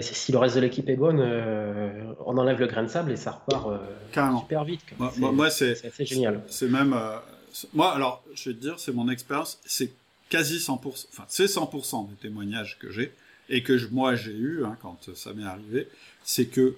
si 0.00 0.32
le 0.32 0.38
reste 0.38 0.56
de 0.56 0.60
l'équipe 0.60 0.88
est 0.88 0.96
bonne, 0.96 1.20
euh, 1.20 2.12
on 2.26 2.36
enlève 2.38 2.58
le 2.58 2.66
grain 2.66 2.82
de 2.82 2.88
sable 2.88 3.12
et 3.12 3.16
ça 3.16 3.32
repart 3.32 3.68
euh, 3.68 4.38
super 4.40 4.64
vite. 4.64 4.82
Moi, 4.98 5.50
c'est 5.50 5.76
génial. 6.04 6.42
C'est 6.48 6.68
même. 6.68 6.92
Euh, 6.92 7.16
moi, 7.74 7.94
alors, 7.94 8.22
je 8.34 8.50
vais 8.50 8.56
te 8.56 8.60
dire, 8.60 8.78
c'est 8.78 8.92
mon 8.92 9.08
expérience, 9.08 9.58
c'est 9.64 9.92
quasi 10.28 10.58
100%, 10.58 11.06
enfin, 11.12 11.24
c'est 11.28 11.46
100% 11.46 12.08
des 12.08 12.16
témoignages 12.16 12.78
que 12.78 12.90
j'ai 12.90 13.12
et 13.48 13.64
que 13.64 13.84
moi 13.88 14.14
j'ai 14.14 14.30
eu 14.30 14.64
hein, 14.64 14.76
quand 14.80 15.12
ça 15.16 15.34
m'est 15.34 15.44
arrivé, 15.44 15.88
c'est 16.22 16.46
que 16.46 16.76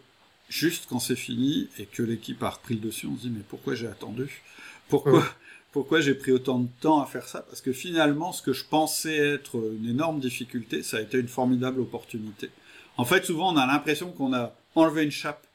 juste 0.49 0.87
quand 0.89 0.99
c'est 0.99 1.17
fini 1.17 1.69
et 1.79 1.85
que 1.85 2.03
l'équipe 2.03 2.43
a 2.43 2.49
repris 2.49 2.75
le 2.75 2.81
dessus, 2.81 3.07
on 3.07 3.17
se 3.17 3.23
dit 3.23 3.31
mais 3.31 3.43
pourquoi 3.47 3.75
j'ai 3.75 3.87
attendu? 3.87 4.43
Pourquoi 4.89 5.23
pourquoi 5.73 6.01
j'ai 6.01 6.15
pris 6.15 6.33
autant 6.33 6.61
de 6.61 6.69
temps 6.81 7.03
à 7.03 7.07
faire 7.07 7.27
ça? 7.27 7.41
Parce 7.43 7.61
que 7.61 7.73
finalement, 7.73 8.33
ce 8.33 8.43
que 8.43 8.53
je 8.53 8.65
pensais 8.65 9.17
être 9.17 9.57
une 9.57 9.89
énorme 9.89 10.21
difficulté, 10.21 10.83
ça 10.83 10.99
a 10.99 11.01
été 11.01 11.19
une 11.19 11.29
formidable 11.29 11.81
opportunité. 11.81 12.51
En 12.97 13.05
fait, 13.05 13.25
souvent, 13.25 13.53
on 13.53 13.57
a 13.57 13.67
l'impression 13.67 14.13
qu'on 14.13 14.35
a 14.35 14.55
enlevé 14.75 15.05
une 15.05 15.11
chape 15.11 15.47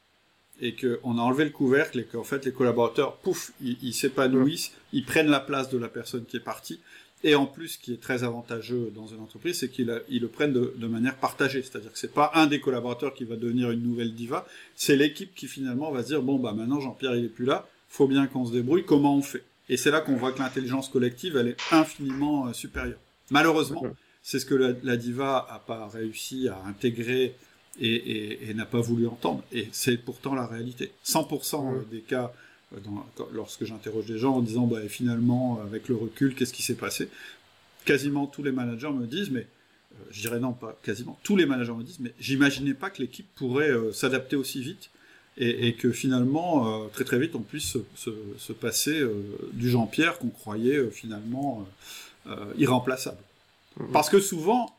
et 0.60 0.74
qu'on 0.74 1.18
a 1.18 1.20
enlevé 1.20 1.44
le 1.44 1.50
couvercle 1.50 2.00
et 2.00 2.04
qu'en 2.04 2.24
fait, 2.24 2.44
les 2.44 2.52
collaborateurs, 2.52 3.16
pouf, 3.16 3.52
ils 3.60 3.94
s'épanouissent, 3.94 4.72
ils 4.92 5.04
prennent 5.04 5.30
la 5.30 5.40
place 5.40 5.68
de 5.68 5.78
la 5.78 5.88
personne 5.88 6.24
qui 6.24 6.36
est 6.36 6.40
partie. 6.40 6.80
Et 7.24 7.34
en 7.34 7.46
plus, 7.46 7.68
ce 7.68 7.78
qui 7.78 7.92
est 7.92 8.00
très 8.00 8.22
avantageux 8.22 8.92
dans 8.94 9.06
une 9.06 9.20
entreprise, 9.20 9.58
c'est 9.58 9.68
qu'ils 9.68 9.86
le 10.08 10.28
prennent 10.28 10.52
de, 10.52 10.86
manière 10.86 11.16
partagée. 11.16 11.62
C'est-à-dire 11.62 11.92
que 11.92 11.98
c'est 11.98 12.12
pas 12.12 12.30
un 12.34 12.46
des 12.46 12.60
collaborateurs 12.60 13.12
qui 13.14 13.24
va 13.24 13.36
devenir 13.36 13.70
une 13.70 13.82
nouvelle 13.82 14.14
diva, 14.14 14.46
c'est 14.76 14.96
l'équipe 14.96 15.34
qui 15.34 15.48
finalement 15.48 15.90
va 15.90 16.02
se 16.02 16.08
dire, 16.08 16.22
bon, 16.22 16.38
bah 16.38 16.52
maintenant 16.52 16.80
Jean-Pierre 16.80 17.16
il 17.16 17.24
est 17.24 17.28
plus 17.28 17.44
là, 17.44 17.66
faut 17.88 18.06
bien 18.06 18.26
qu'on 18.28 18.46
se 18.46 18.52
débrouille, 18.52 18.84
comment 18.84 19.16
on 19.16 19.22
fait? 19.22 19.42
Et 19.68 19.76
c'est 19.76 19.90
là 19.90 20.00
qu'on 20.00 20.16
voit 20.16 20.32
que 20.32 20.38
l'intelligence 20.38 20.88
collective, 20.88 21.36
elle 21.36 21.48
est 21.48 21.56
infiniment 21.72 22.46
euh, 22.46 22.52
supérieure. 22.52 22.98
Malheureusement, 23.30 23.82
c'est 24.28 24.40
ce 24.40 24.44
que 24.44 24.54
la, 24.54 24.96
diva 24.98 25.38
a 25.48 25.58
pas 25.58 25.88
réussi 25.88 26.48
à 26.48 26.62
intégrer 26.66 27.34
et, 27.80 28.52
n'a 28.52 28.66
pas 28.66 28.82
voulu 28.82 29.06
entendre. 29.06 29.42
Et 29.52 29.70
c'est 29.72 29.96
pourtant 29.96 30.34
la 30.34 30.44
réalité. 30.44 30.92
100% 31.02 31.88
des 31.88 32.00
cas, 32.02 32.30
euh, 32.74 32.78
lorsque 33.32 33.64
j'interroge 33.64 34.04
des 34.04 34.18
gens 34.18 34.34
en 34.34 34.42
disant 34.42 34.66
bah, 34.66 34.86
finalement, 34.86 35.62
avec 35.62 35.88
le 35.88 35.94
recul, 35.94 36.34
qu'est-ce 36.34 36.52
qui 36.52 36.62
s'est 36.62 36.74
passé? 36.74 37.08
Quasiment 37.86 38.26
tous 38.26 38.42
les 38.42 38.52
managers 38.52 38.90
me 38.90 39.06
disent, 39.06 39.30
mais 39.30 39.46
euh, 39.46 40.04
je 40.10 40.20
dirais 40.20 40.40
non, 40.40 40.52
pas 40.52 40.78
quasiment, 40.82 41.18
tous 41.22 41.36
les 41.36 41.46
managers 41.46 41.72
me 41.72 41.82
disent, 41.82 42.00
mais 42.00 42.12
j'imaginais 42.20 42.74
pas 42.74 42.90
que 42.90 43.00
l'équipe 43.00 43.28
pourrait 43.34 43.70
euh, 43.70 43.92
s'adapter 43.94 44.36
aussi 44.36 44.60
vite 44.60 44.90
et, 45.38 45.72
que 45.74 45.90
finalement, 45.90 46.88
très 46.88 47.04
très 47.04 47.16
vite, 47.16 47.36
on 47.36 47.40
puisse 47.40 47.76
se 47.94 48.52
passer 48.52 49.00
du 49.52 49.70
Jean-Pierre 49.70 50.18
qu'on 50.18 50.30
croyait 50.30 50.90
finalement 50.90 51.64
irremplaçable. 52.56 53.20
Mhm. 53.78 53.92
Parce 53.92 54.10
que 54.10 54.20
souvent, 54.20 54.76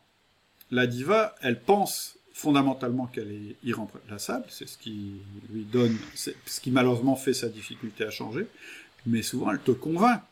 la 0.70 0.86
diva, 0.86 1.34
elle 1.42 1.60
pense 1.60 2.16
fondamentalement 2.32 3.06
qu'elle 3.06 3.32
est 3.32 3.56
irremplaçable, 3.64 4.46
c'est 4.48 4.68
ce 4.68 4.78
qui 4.78 5.20
lui 5.52 5.64
donne, 5.64 5.96
ce 6.14 6.60
qui 6.60 6.70
malheureusement 6.70 7.16
fait 7.16 7.34
sa 7.34 7.48
difficulté 7.48 8.04
à 8.04 8.10
changer, 8.10 8.46
mais 9.04 9.20
souvent 9.20 9.50
elle 9.50 9.58
te 9.58 9.72
convainc 9.72 10.22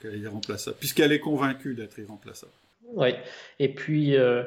qu'elle 0.00 0.14
est 0.14 0.20
irremplaçable, 0.20 0.76
puisqu'elle 0.78 1.10
est 1.10 1.18
convaincue 1.18 1.74
d'être 1.74 1.98
irremplaçable. 1.98 2.52
Oui, 2.94 3.10
et 3.58 3.68
puis 3.74 4.16
euh, 4.16 4.44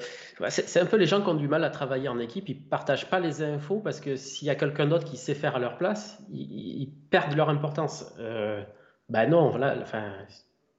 c'est 0.49 0.79
un 0.79 0.85
peu 0.85 0.97
les 0.97 1.05
gens 1.05 1.21
qui 1.21 1.27
ont 1.27 1.35
du 1.35 1.47
mal 1.47 1.63
à 1.63 1.69
travailler 1.69 2.07
en 2.07 2.17
équipe, 2.17 2.49
ils 2.49 2.59
partagent 2.59 3.09
pas 3.09 3.19
les 3.19 3.43
infos 3.43 3.79
parce 3.79 3.99
que 3.99 4.15
s'il 4.15 4.47
y 4.47 4.51
a 4.51 4.55
quelqu'un 4.55 4.87
d'autre 4.87 5.05
qui 5.05 5.17
sait 5.17 5.35
faire 5.35 5.55
à 5.55 5.59
leur 5.59 5.77
place, 5.77 6.17
ils, 6.31 6.89
perdent 7.11 7.35
leur 7.35 7.49
importance. 7.49 8.05
Euh, 8.19 8.63
ben 9.09 9.29
non, 9.29 9.49
voilà, 9.49 9.75
enfin, 9.81 10.13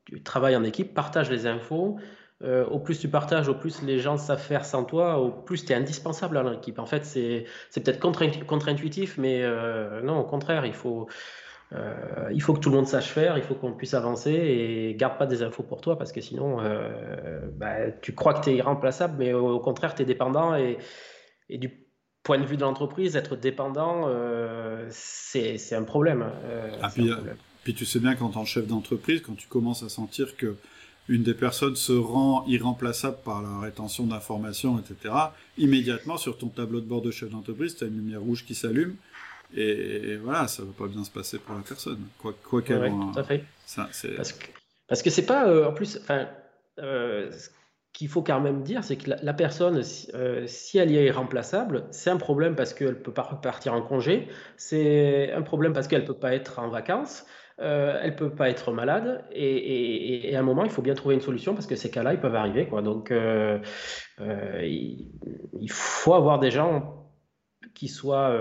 tu 0.07 0.23
travailles 0.23 0.57
en 0.57 0.65
équipe, 0.65 0.95
partage 0.95 1.31
les 1.31 1.47
infos, 1.47 1.99
euh, 2.45 2.65
au 2.67 2.81
plus 2.81 2.99
tu 2.99 3.09
partages, 3.09 3.49
au 3.49 3.55
plus 3.55 3.83
les 3.83 4.01
gens 4.01 4.17
savent 4.17 4.43
faire 4.43 4.65
sans 4.65 4.85
toi, 4.85 5.19
au 5.19 5.31
plus 5.31 5.65
tu 5.65 5.73
es 5.73 5.77
indispensable 5.77 6.37
à 6.37 6.43
l'équipe. 6.43 6.79
En 6.81 6.87
fait, 6.87 7.05
c'est 7.05 7.47
peut-être 7.75 8.01
contre-intuitif, 8.01 9.17
mais 9.17 9.43
euh, 9.43 10.03
non, 10.03 10.19
au 10.19 10.25
contraire, 10.25 10.67
il 10.67 10.73
faut, 10.73 11.07
euh, 11.73 12.29
il 12.33 12.43
faut 12.43 12.53
que 12.53 12.59
tout 12.59 12.71
le 12.71 12.77
monde 12.77 12.89
sache 12.89 13.11
faire, 13.11 13.39
il 13.39 13.45
faut 13.45 13.55
qu'on 13.55 13.73
puisse 13.73 13.95
avancer 13.95 14.33
et 14.33 14.95
garde 14.97 15.19
pas 15.19 15.27
des 15.27 15.45
infos 15.45 15.63
pour 15.63 15.81
toi 15.81 15.97
parce 15.97 16.11
que 16.11 16.21
sinon, 16.21 16.59
bah, 17.57 17.93
tu 18.01 18.13
crois 18.13 18.35
que 18.35 18.45
tu 18.45 18.51
es 18.51 18.57
irremplaçable, 18.57 19.15
mais 19.19 19.33
au, 19.33 19.61
contraire, 19.61 19.95
tu 19.95 20.03
es 20.03 20.05
dépendant 20.05 20.57
et, 20.57 20.79
et, 21.49 21.59
du 21.59 21.71
point 22.25 22.39
de 22.39 22.45
vue 22.45 22.57
de 22.57 22.63
l'entreprise, 22.63 23.15
être 23.15 23.37
dépendant, 23.37 24.09
c'est 24.91 25.75
un 25.75 25.85
problème. 25.85 26.27
Ah, 26.83 26.89
puis, 26.93 27.09
puis 27.63 27.75
tu 27.75 27.85
sais 27.85 28.01
bien 28.01 28.17
qu'en 28.17 28.31
tant 28.31 28.43
que 28.43 28.49
chef 28.49 28.67
d'entreprise, 28.67 29.21
quand 29.21 29.37
tu 29.37 29.47
commences 29.47 29.85
à 29.85 29.89
sentir 29.89 30.37
que 30.37 30.57
une 31.09 31.23
des 31.23 31.35
personnes 31.35 31.77
se 31.77 31.93
rend 31.93 32.45
irremplaçable 32.47 33.19
par 33.25 33.43
la 33.43 33.59
rétention 33.61 34.07
d'informations, 34.07 34.79
etc., 34.79 35.15
immédiatement 35.59 36.17
sur 36.17 36.39
ton 36.39 36.49
tableau 36.49 36.81
de 36.81 36.87
bord 36.87 37.03
de 37.03 37.11
chef 37.11 37.31
d'entreprise, 37.31 37.77
tu 37.77 37.85
as 37.85 37.89
une 37.89 37.97
lumière 37.97 38.21
rouge 38.21 38.45
qui 38.45 38.55
s'allume, 38.55 38.97
et, 39.55 40.17
voilà, 40.17 40.49
ça 40.49 40.63
va 40.63 40.73
pas 40.73 40.87
bien 40.87 41.05
se 41.05 41.11
passer 41.11 41.39
pour 41.39 41.55
la 41.55 41.61
personne, 41.61 41.99
quoi 42.19 42.35
quoi 42.43 42.63
qu'elle 42.63 42.91
tout 42.91 43.19
à 43.19 43.25
fait. 43.25 43.45
parce 44.17 44.33
que 44.33 44.47
parce 44.93 45.03
que 45.03 45.09
c'est 45.09 45.25
pas, 45.25 45.49
euh, 45.49 45.67
en 45.67 45.73
plus, 45.73 45.99
enfin, 46.03 46.29
euh, 46.79 47.31
qu'il 47.95 48.09
faut 48.09 48.23
quand 48.23 48.41
même 48.41 48.63
dire, 48.63 48.85
c'est 48.85 48.97
que 48.97 49.11
la, 49.23 49.33
personne, 49.33 49.83
euh, 50.13 50.47
si 50.47 50.77
elle 50.77 50.91
y 50.91 50.97
est 50.97 51.11
remplaçable, 51.11 51.85
c'est 51.91 52.11
un 52.11 52.17
problème 52.17 52.55
parce 52.55 52.75
qu'elle 52.75 52.89
ne 52.89 52.93
peut 52.93 53.13
pas 53.13 53.23
repartir 53.23 53.75
en 53.75 53.83
congé, 53.83 54.29
c'est 54.59 55.33
un 55.33 55.41
problème 55.41 55.73
parce 55.73 55.89
qu'elle 55.89 56.03
ne 56.03 56.07
peut 56.07 56.13
pas 56.13 56.35
être 56.35 56.59
en 56.59 56.69
vacances, 56.69 57.25
euh, 57.61 57.99
elle 58.03 58.11
ne 58.11 58.17
peut 58.17 58.31
pas 58.31 58.51
être 58.51 58.73
malade, 58.73 59.25
et, 59.33 60.35
à 60.35 60.39
un 60.39 60.43
moment, 60.43 60.65
il 60.65 60.71
faut 60.71 60.83
bien 60.83 60.95
trouver 60.95 61.15
une 61.15 61.21
solution 61.21 61.55
parce 61.55 61.67
que 61.67 61.77
ces 61.77 61.91
cas-là, 61.91 62.15
ils 62.15 62.21
peuvent 62.21 62.35
arriver. 62.35 62.67
Quoi. 62.67 62.83
Donc, 62.83 63.11
euh, 63.11 63.59
il, 64.21 65.71
faut 65.71 66.15
avoir 66.15 66.39
des 66.39 66.51
gens 66.51 67.11
qui 67.75 67.89
soient 67.89 68.37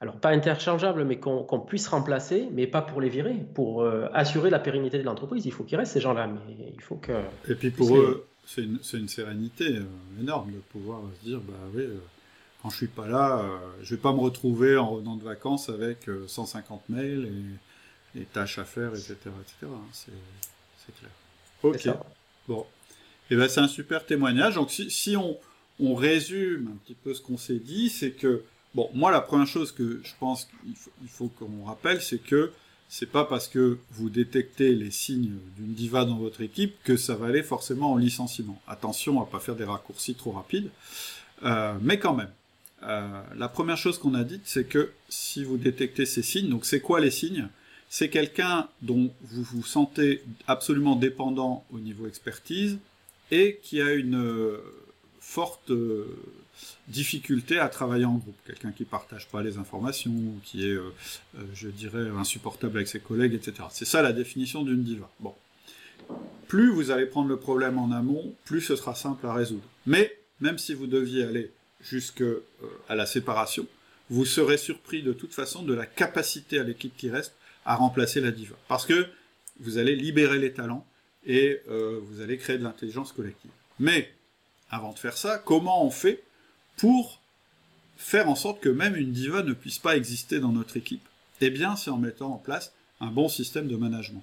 alors 0.00 0.18
pas 0.18 0.30
interchangeables, 0.30 1.04
mais 1.04 1.18
qu'on 1.18 1.60
puisse 1.60 1.88
remplacer, 1.88 2.48
mais 2.52 2.66
pas 2.66 2.82
pour 2.82 3.00
les 3.00 3.08
virer, 3.08 3.34
pour 3.54 3.86
assurer 4.12 4.50
la 4.50 4.58
pérennité 4.58 4.98
de 4.98 5.04
l'entreprise. 5.04 5.46
Il 5.46 5.52
faut 5.52 5.64
qu'ils 5.64 5.78
restent 5.78 5.92
ces 5.92 6.00
gens-là, 6.00 6.26
mais 6.26 6.72
il 6.74 6.80
faut 6.80 6.96
que. 6.96 7.12
Et 7.48 7.54
puis 7.54 7.70
pour 7.70 7.96
eux, 7.96 8.26
c'est 8.44 8.98
une, 8.98 9.08
sérénité 9.08 9.76
euh, 9.76 9.84
énorme 10.20 10.52
de 10.52 10.58
pouvoir 10.58 11.00
se 11.20 11.24
dire 11.24 11.40
bah 11.40 11.54
oui, 11.74 11.82
euh, 11.82 11.98
quand 12.60 12.70
je 12.70 12.76
suis 12.76 12.86
pas 12.86 13.08
là, 13.08 13.38
euh, 13.38 13.58
je 13.82 13.94
vais 13.94 14.00
pas 14.00 14.12
me 14.12 14.20
retrouver 14.20 14.76
en 14.76 14.90
revenant 14.90 15.16
de 15.16 15.24
vacances 15.24 15.68
avec 15.68 16.08
150 16.26 16.88
mails 16.88 17.26
et, 17.26 17.71
tâches 18.20 18.58
à 18.58 18.64
faire, 18.64 18.90
etc. 18.90 19.14
etc. 19.16 19.54
Hein, 19.64 19.88
c'est 19.92 20.94
clair. 20.98 21.10
Ok. 21.62 21.88
Bon. 22.48 22.66
Et 23.30 23.34
eh 23.34 23.36
ben 23.36 23.48
c'est 23.48 23.60
un 23.60 23.68
super 23.68 24.04
témoignage. 24.04 24.56
Donc 24.56 24.70
si, 24.70 24.90
si 24.90 25.16
on, 25.16 25.38
on, 25.80 25.94
résume 25.94 26.68
un 26.74 26.76
petit 26.84 26.94
peu 26.94 27.14
ce 27.14 27.22
qu'on 27.22 27.38
s'est 27.38 27.60
dit, 27.60 27.88
c'est 27.88 28.10
que 28.10 28.42
bon, 28.74 28.90
moi 28.94 29.10
la 29.10 29.20
première 29.20 29.46
chose 29.46 29.72
que 29.72 30.00
je 30.04 30.12
pense 30.18 30.44
qu'il 30.44 31.08
faut, 31.08 31.28
qu'on 31.28 31.64
rappelle, 31.64 32.02
c'est 32.02 32.18
que 32.18 32.52
c'est 32.88 33.10
pas 33.10 33.24
parce 33.24 33.48
que 33.48 33.78
vous 33.92 34.10
détectez 34.10 34.74
les 34.74 34.90
signes 34.90 35.38
d'une 35.56 35.72
diva 35.72 36.04
dans 36.04 36.18
votre 36.18 36.42
équipe 36.42 36.74
que 36.84 36.98
ça 36.98 37.14
va 37.14 37.28
aller 37.28 37.42
forcément 37.42 37.92
en 37.92 37.96
licenciement. 37.96 38.60
Attention 38.68 39.22
à 39.22 39.24
pas 39.24 39.40
faire 39.40 39.56
des 39.56 39.64
raccourcis 39.64 40.14
trop 40.14 40.32
rapides, 40.32 40.68
euh, 41.44 41.74
mais 41.80 41.98
quand 41.98 42.14
même. 42.14 42.30
Euh, 42.82 43.22
la 43.36 43.48
première 43.48 43.78
chose 43.78 43.96
qu'on 43.96 44.14
a 44.14 44.24
dite, 44.24 44.42
c'est 44.44 44.64
que 44.64 44.92
si 45.08 45.44
vous 45.44 45.56
détectez 45.56 46.04
ces 46.04 46.22
signes, 46.22 46.50
donc 46.50 46.66
c'est 46.66 46.80
quoi 46.80 47.00
les 47.00 47.10
signes? 47.10 47.48
C'est 47.94 48.08
quelqu'un 48.08 48.70
dont 48.80 49.12
vous 49.20 49.42
vous 49.42 49.62
sentez 49.62 50.22
absolument 50.46 50.96
dépendant 50.96 51.62
au 51.74 51.78
niveau 51.78 52.06
expertise 52.06 52.78
et 53.30 53.60
qui 53.62 53.82
a 53.82 53.92
une 53.92 54.16
euh, 54.16 54.56
forte 55.20 55.70
difficulté 56.88 57.58
à 57.58 57.68
travailler 57.68 58.06
en 58.06 58.14
groupe. 58.14 58.36
Quelqu'un 58.46 58.72
qui 58.72 58.86
partage 58.86 59.28
pas 59.28 59.42
les 59.42 59.58
informations, 59.58 60.14
qui 60.42 60.66
est, 60.66 60.72
euh, 60.72 60.94
euh, 61.36 61.42
je 61.52 61.68
dirais, 61.68 62.08
insupportable 62.16 62.78
avec 62.78 62.88
ses 62.88 63.00
collègues, 63.00 63.34
etc. 63.34 63.68
C'est 63.70 63.84
ça 63.84 64.00
la 64.00 64.14
définition 64.14 64.62
d'une 64.62 64.82
diva. 64.82 65.10
Bon. 65.20 65.34
Plus 66.48 66.72
vous 66.72 66.92
allez 66.92 67.04
prendre 67.04 67.28
le 67.28 67.36
problème 67.36 67.78
en 67.78 67.92
amont, 67.92 68.34
plus 68.46 68.62
ce 68.62 68.74
sera 68.74 68.94
simple 68.94 69.26
à 69.26 69.34
résoudre. 69.34 69.68
Mais, 69.84 70.18
même 70.40 70.56
si 70.56 70.72
vous 70.72 70.86
deviez 70.86 71.24
aller 71.24 71.50
jusqu'à 71.82 72.24
euh, 72.24 72.42
la 72.88 73.04
séparation, 73.04 73.66
vous 74.08 74.24
serez 74.24 74.56
surpris 74.56 75.02
de 75.02 75.12
toute 75.12 75.34
façon 75.34 75.62
de 75.62 75.74
la 75.74 75.84
capacité 75.84 76.58
à 76.58 76.62
l'équipe 76.62 76.96
qui 76.96 77.10
reste 77.10 77.34
à 77.64 77.76
remplacer 77.76 78.20
la 78.20 78.30
diva. 78.30 78.56
Parce 78.68 78.86
que 78.86 79.06
vous 79.60 79.78
allez 79.78 79.96
libérer 79.96 80.38
les 80.38 80.52
talents 80.52 80.86
et 81.24 81.60
vous 81.68 82.20
allez 82.20 82.36
créer 82.36 82.58
de 82.58 82.64
l'intelligence 82.64 83.12
collective. 83.12 83.50
Mais, 83.78 84.12
avant 84.70 84.92
de 84.92 84.98
faire 84.98 85.16
ça, 85.16 85.38
comment 85.38 85.84
on 85.84 85.90
fait 85.90 86.22
pour 86.76 87.20
faire 87.96 88.28
en 88.28 88.34
sorte 88.34 88.60
que 88.60 88.68
même 88.68 88.96
une 88.96 89.12
diva 89.12 89.42
ne 89.42 89.52
puisse 89.52 89.78
pas 89.78 89.96
exister 89.96 90.40
dans 90.40 90.50
notre 90.50 90.76
équipe? 90.76 91.06
Eh 91.40 91.50
bien, 91.50 91.76
c'est 91.76 91.90
en 91.90 91.98
mettant 91.98 92.32
en 92.32 92.38
place 92.38 92.72
un 93.00 93.10
bon 93.10 93.28
système 93.28 93.68
de 93.68 93.76
management. 93.76 94.22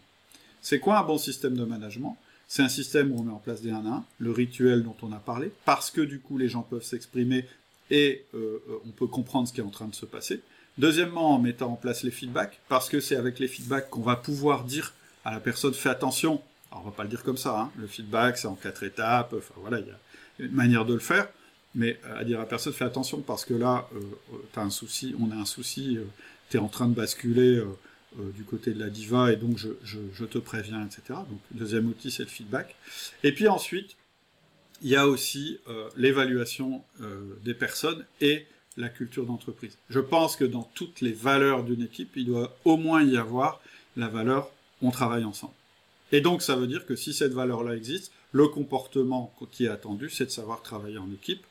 C'est 0.62 0.80
quoi 0.80 1.00
un 1.00 1.04
bon 1.04 1.18
système 1.18 1.56
de 1.56 1.64
management? 1.64 2.18
C'est 2.48 2.64
un 2.64 2.70
système 2.70 3.12
où 3.12 3.20
on 3.20 3.24
met 3.24 3.32
en 3.32 3.40
place 3.40 3.62
des 3.62 3.72
1 3.72 3.86
1, 3.86 4.06
le 4.20 4.32
rituel 4.32 4.84
dont 4.84 4.96
on 5.02 5.12
a 5.12 5.20
parlé, 5.20 5.52
parce 5.66 5.92
que 5.92 6.02
du 6.02 6.20
coup 6.20 6.38
les 6.38 6.50
gens 6.50 6.64
peuvent 6.64 6.84
s'exprimer 6.84 7.46
et 7.92 8.26
euh, 8.34 8.64
euh, 8.70 8.82
on 8.88 8.90
peut 8.90 9.08
comprendre 9.08 9.48
ce 9.48 9.54
qui 9.54 9.60
est 9.60 9.64
en 9.64 9.70
train 9.70 9.88
de 9.88 9.96
se 9.96 10.06
passer. 10.06 10.42
Deuxièmement, 10.80 11.36
en 11.36 11.40
mettant 11.40 11.74
en 11.74 11.76
place 11.76 12.04
les 12.04 12.12
feedbacks, 12.12 12.60
parce 12.70 12.90
que 12.90 13.00
c'est 13.00 13.16
avec 13.16 13.38
les 13.38 13.48
feedbacks 13.48 13.90
qu'on 13.90 14.02
va 14.02 14.16
pouvoir 14.16 14.64
dire 14.64 14.94
à 15.26 15.32
la 15.32 15.40
personne 15.40 15.74
fais 15.74 15.90
attention. 15.90 16.42
Alors 16.72 16.84
on 16.86 16.90
va 16.90 16.96
pas 16.96 17.04
le 17.04 17.10
dire 17.10 17.24
comme 17.24 17.38
ça, 17.38 17.60
hein. 17.60 17.72
le 17.78 17.88
feedback 17.88 18.38
c'est 18.38 18.48
en 18.48 18.56
quatre 18.56 18.84
étapes, 18.84 19.34
enfin 19.38 19.54
voilà, 19.58 19.80
il 19.80 19.88
y 19.88 19.92
a 19.92 20.46
une 20.46 20.54
manière 20.54 20.86
de 20.86 20.94
le 20.94 21.00
faire 21.00 21.28
mais 21.76 22.00
euh, 22.06 22.20
à 22.20 22.24
dire 22.24 22.40
à 22.40 22.48
personne 22.48 22.74
fais 22.74 22.86
attention 22.86 23.22
parce 23.22 23.46
que 23.46 23.54
là 23.54 23.88
euh, 23.96 24.00
euh, 24.34 24.62
un 24.62 24.70
souci, 24.70 25.16
on 25.20 25.32
a 25.32 25.36
un 25.36 25.46
souci, 25.46 25.98
tu 26.50 26.58
es 26.58 26.60
en 26.60 26.68
train 26.68 26.88
de 26.88 26.96
basculer 26.96 27.64
du 28.18 28.44
côté 28.44 28.74
de 28.74 28.80
la 28.80 28.90
diva 28.90 29.32
et 29.32 29.36
donc 29.36 29.58
je, 29.58 29.70
je, 29.84 30.26
te 30.26 30.40
préviens, 30.40 30.84
etc. 30.86 31.02
Donc 31.30 31.40
deuxième 31.52 31.88
outil 31.88 32.12
c'est 32.12 32.24
le 32.24 32.30
feedback. 32.30 32.76
Et 33.24 33.32
puis 33.32 33.48
ensuite 33.48 33.96
il 34.82 34.90
y 34.90 34.96
a 34.96 35.08
aussi 35.08 35.60
l'évaluation 35.96 36.84
des 37.44 37.54
personnes 37.54 38.06
et 38.20 38.46
la 38.80 38.90
culture 38.90 39.26
d'entreprise. 39.26 39.78
Je 39.90 40.00
pense 40.00 40.36
que 40.36 40.46
dans 40.46 40.64
toutes 40.74 41.02
les 41.02 41.12
valeurs 41.12 41.64
d'une 41.64 41.84
équipe, 41.84 42.16
il 42.16 42.26
doit 42.26 42.56
au 42.66 42.78
moins 42.78 43.04
y 43.04 43.18
avoir 43.18 43.62
la 43.96 44.08
valeur 44.08 44.52
on 44.82 44.92
travaille 44.92 45.26
ensemble. 45.26 45.54
Et 46.12 46.22
donc 46.22 46.42
ça 46.42 46.56
veut 46.56 46.68
dire 46.68 46.86
que 46.86 46.96
si 46.96 47.14
cette 47.14 47.34
valeur-là 47.34 47.76
existe, 47.76 48.12
le 48.32 48.48
comportement 48.48 49.34
qui 49.52 49.66
est 49.66 49.70
attendu, 49.70 50.10
c'est 50.10 50.26
de 50.26 50.32
savoir 50.32 50.62
travailler 50.62 50.98
en 50.98 51.12
équipe. 51.12 51.44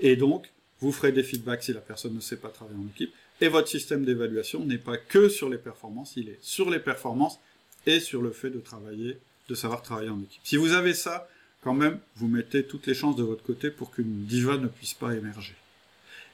Et 0.00 0.16
donc, 0.16 0.50
vous 0.80 0.92
ferez 0.92 1.12
des 1.12 1.22
feedbacks 1.22 1.62
si 1.62 1.72
la 1.72 1.80
personne 1.80 2.14
ne 2.14 2.20
sait 2.20 2.36
pas 2.36 2.48
travailler 2.48 2.78
en 2.78 2.88
équipe. 2.88 3.14
Et 3.40 3.48
votre 3.48 3.68
système 3.68 4.04
d'évaluation 4.04 4.64
n'est 4.64 4.78
pas 4.78 4.96
que 4.96 5.28
sur 5.28 5.48
les 5.48 5.58
performances, 5.58 6.14
il 6.16 6.28
est 6.28 6.38
sur 6.40 6.70
les 6.70 6.78
performances 6.78 7.38
et 7.86 8.00
sur 8.00 8.22
le 8.22 8.30
fait 8.30 8.50
de 8.50 8.60
travailler, 8.60 9.18
de 9.48 9.54
savoir 9.54 9.82
travailler 9.82 10.10
en 10.10 10.20
équipe. 10.20 10.40
Si 10.44 10.56
vous 10.56 10.72
avez 10.72 10.94
ça, 10.94 11.28
quand 11.62 11.74
même, 11.74 11.98
vous 12.16 12.28
mettez 12.28 12.64
toutes 12.64 12.86
les 12.86 12.94
chances 12.94 13.16
de 13.16 13.22
votre 13.22 13.42
côté 13.42 13.70
pour 13.70 13.90
qu'une 13.90 14.24
diva 14.24 14.56
ne 14.58 14.68
puisse 14.68 14.94
pas 14.94 15.14
émerger. 15.14 15.54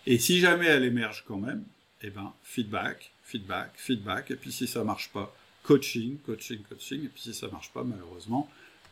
Et 0.07 0.19
si 0.19 0.41
jamais 0.41 0.67
elle 0.67 0.85
émerge 0.85 1.25
quand 1.27 1.37
même, 1.37 1.65
eh 2.03 2.11
ben, 2.11 2.33
feedback, 2.43 3.13
feedback, 3.23 3.73
feedback, 3.77 4.31
et 4.31 4.37
puis 4.37 4.53
si 4.53 4.67
ça 4.67 4.83
marche 4.85 5.11
pas, 5.11 5.35
coaching, 5.63 6.19
coaching, 6.19 6.63
coaching, 6.69 7.05
et 7.05 7.09
puis 7.09 7.23
si 7.23 7.35
ça 7.35 7.49
marche 7.49 7.71
pas, 7.73 7.85
malheureusement, 7.85 8.49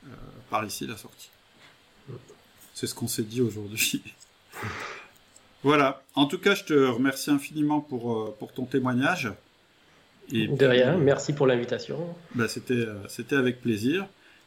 euh, 0.07 0.11
par 0.51 0.65
ici 0.65 0.87
la 0.87 0.97
sortie. 0.97 1.31
C'est 2.75 2.87
ce 2.87 2.95
qu'on 2.95 3.09
s'est 3.09 3.23
dit 3.23 3.41
aujourd'hui. 3.41 4.03
voilà. 5.63 6.03
En 6.15 6.27
tout 6.27 6.39
cas, 6.39 6.55
je 6.55 6.65
te 6.65 6.73
remercie 6.73 7.31
infiniment 7.31 7.81
pour, 7.81 8.13
euh, 8.13 8.37
pour 8.39 8.53
ton 8.53 8.65
témoignage. 8.65 9.33
Et 10.31 10.47
de 10.47 10.67
rien. 10.67 10.97
Merci 10.99 11.33
pour 11.33 11.47
l'invitation. 11.47 12.15
Bah, 12.35 12.49
c'était, 12.49 12.75
euh, 12.75 13.09
c'était 13.09 13.37
avec 13.37 13.61
plaisir. 13.61 14.07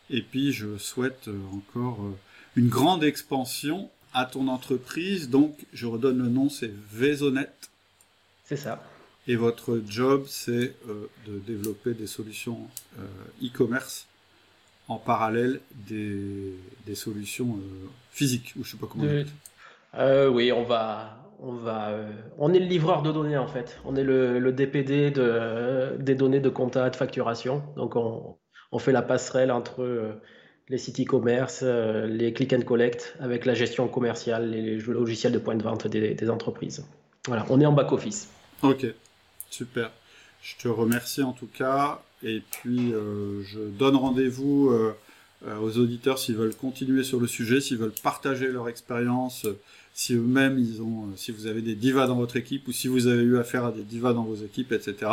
Et 0.10 0.22
puis, 0.22 0.52
je 0.54 0.78
souhaite 0.78 1.30
encore 1.54 2.00
une 2.56 2.70
grande 2.70 3.04
expansion 3.04 3.90
à 4.14 4.26
ton 4.26 4.48
entreprise. 4.48 5.30
Donc, 5.30 5.56
je 5.74 5.86
redonne 5.86 6.18
le 6.18 6.30
nom, 6.30 6.50
c'est 6.50 6.72
Vesonet. 6.92 7.50
C'est 8.46 8.58
ça. 8.58 8.84
Et 9.28 9.36
votre 9.36 9.82
job, 9.88 10.26
c'est 10.28 10.74
de 11.28 11.40
développer 11.40 11.94
des 11.94 12.08
solutions 12.08 12.60
e-commerce 13.42 14.08
en 14.92 14.98
parallèle 14.98 15.62
des, 15.88 16.54
des 16.86 16.96
solutions 16.96 17.58
euh, 17.58 17.88
physiques, 18.12 18.54
ou 18.60 18.64
je 18.64 18.72
sais 18.72 18.78
pas 18.78 18.88
comment. 18.88 19.06
Euh, 19.98 20.28
oui, 20.28 20.52
on 20.52 20.64
va, 20.64 21.18
on 21.40 21.54
va, 21.54 21.90
euh, 21.90 22.12
on 22.38 22.54
est 22.54 22.60
le 22.60 22.66
livreur 22.66 23.02
de 23.02 23.12
données 23.12 23.38
en 23.38 23.48
fait. 23.48 23.80
On 23.86 23.96
est 23.96 24.04
le, 24.04 24.40
le 24.40 24.52
DPD 24.52 25.12
de, 25.12 25.96
des 25.98 26.16
données 26.16 26.40
de 26.42 26.50
compta 26.50 26.90
de 26.90 26.96
facturation. 26.96 27.64
Donc 27.76 27.96
on, 27.96 28.38
on 28.72 28.80
fait 28.80 28.92
la 28.92 29.02
passerelle 29.02 29.52
entre 29.52 30.20
les 30.72 30.78
sites 30.78 31.02
e-commerce, 31.02 31.64
les 31.64 32.34
click 32.34 32.54
and 32.54 32.62
collect, 32.62 33.16
avec 33.20 33.46
la 33.46 33.54
gestion 33.54 33.88
commerciale, 33.88 34.50
les 34.50 34.78
logiciels 34.78 35.34
de 35.34 35.38
point 35.38 35.56
de 35.56 35.64
vente 35.64 35.86
des, 35.88 36.30
entreprises. 36.30 36.84
Voilà, 37.28 37.46
on 37.50 37.60
est 37.62 37.66
en 37.66 37.74
back 37.74 37.92
office. 37.92 38.30
Ok, 38.64 38.86
super. 39.50 39.92
Je 40.42 40.56
te 40.56 40.68
remercie 40.68 41.22
en 41.22 41.34
tout 41.34 41.50
cas. 41.54 42.02
Et 42.24 42.42
puis, 42.52 42.94
euh, 42.94 43.44
je 43.44 43.60
donne 43.60 43.96
rendez-vous 43.96 44.70
euh, 44.70 44.96
euh, 45.48 45.58
aux 45.58 45.78
auditeurs 45.78 46.20
s'ils 46.20 46.36
veulent 46.36 46.56
continuer 46.56 47.04
sur 47.04 47.20
le 47.20 47.28
sujet, 47.28 47.62
s'ils 47.62 47.78
veulent 47.78 47.94
partager 48.04 48.48
leur 48.48 48.70
expérience, 48.70 49.48
si 49.94 50.14
eux-mêmes 50.14 50.58
ils 50.58 50.82
ont, 50.82 51.10
si 51.16 51.32
vous 51.32 51.48
avez 51.48 51.62
des 51.62 51.76
divas 51.76 52.08
dans 52.08 52.16
votre 52.16 52.38
équipe 52.38 52.68
ou 52.68 52.72
si 52.72 52.88
vous 52.88 53.08
avez 53.08 53.24
eu 53.24 53.38
affaire 53.38 53.66
à 53.66 53.72
des 53.72 53.84
divas 53.84 54.14
dans 54.14 54.24
vos 54.24 54.36
équipes, 54.36 54.72
etc. 54.72 55.12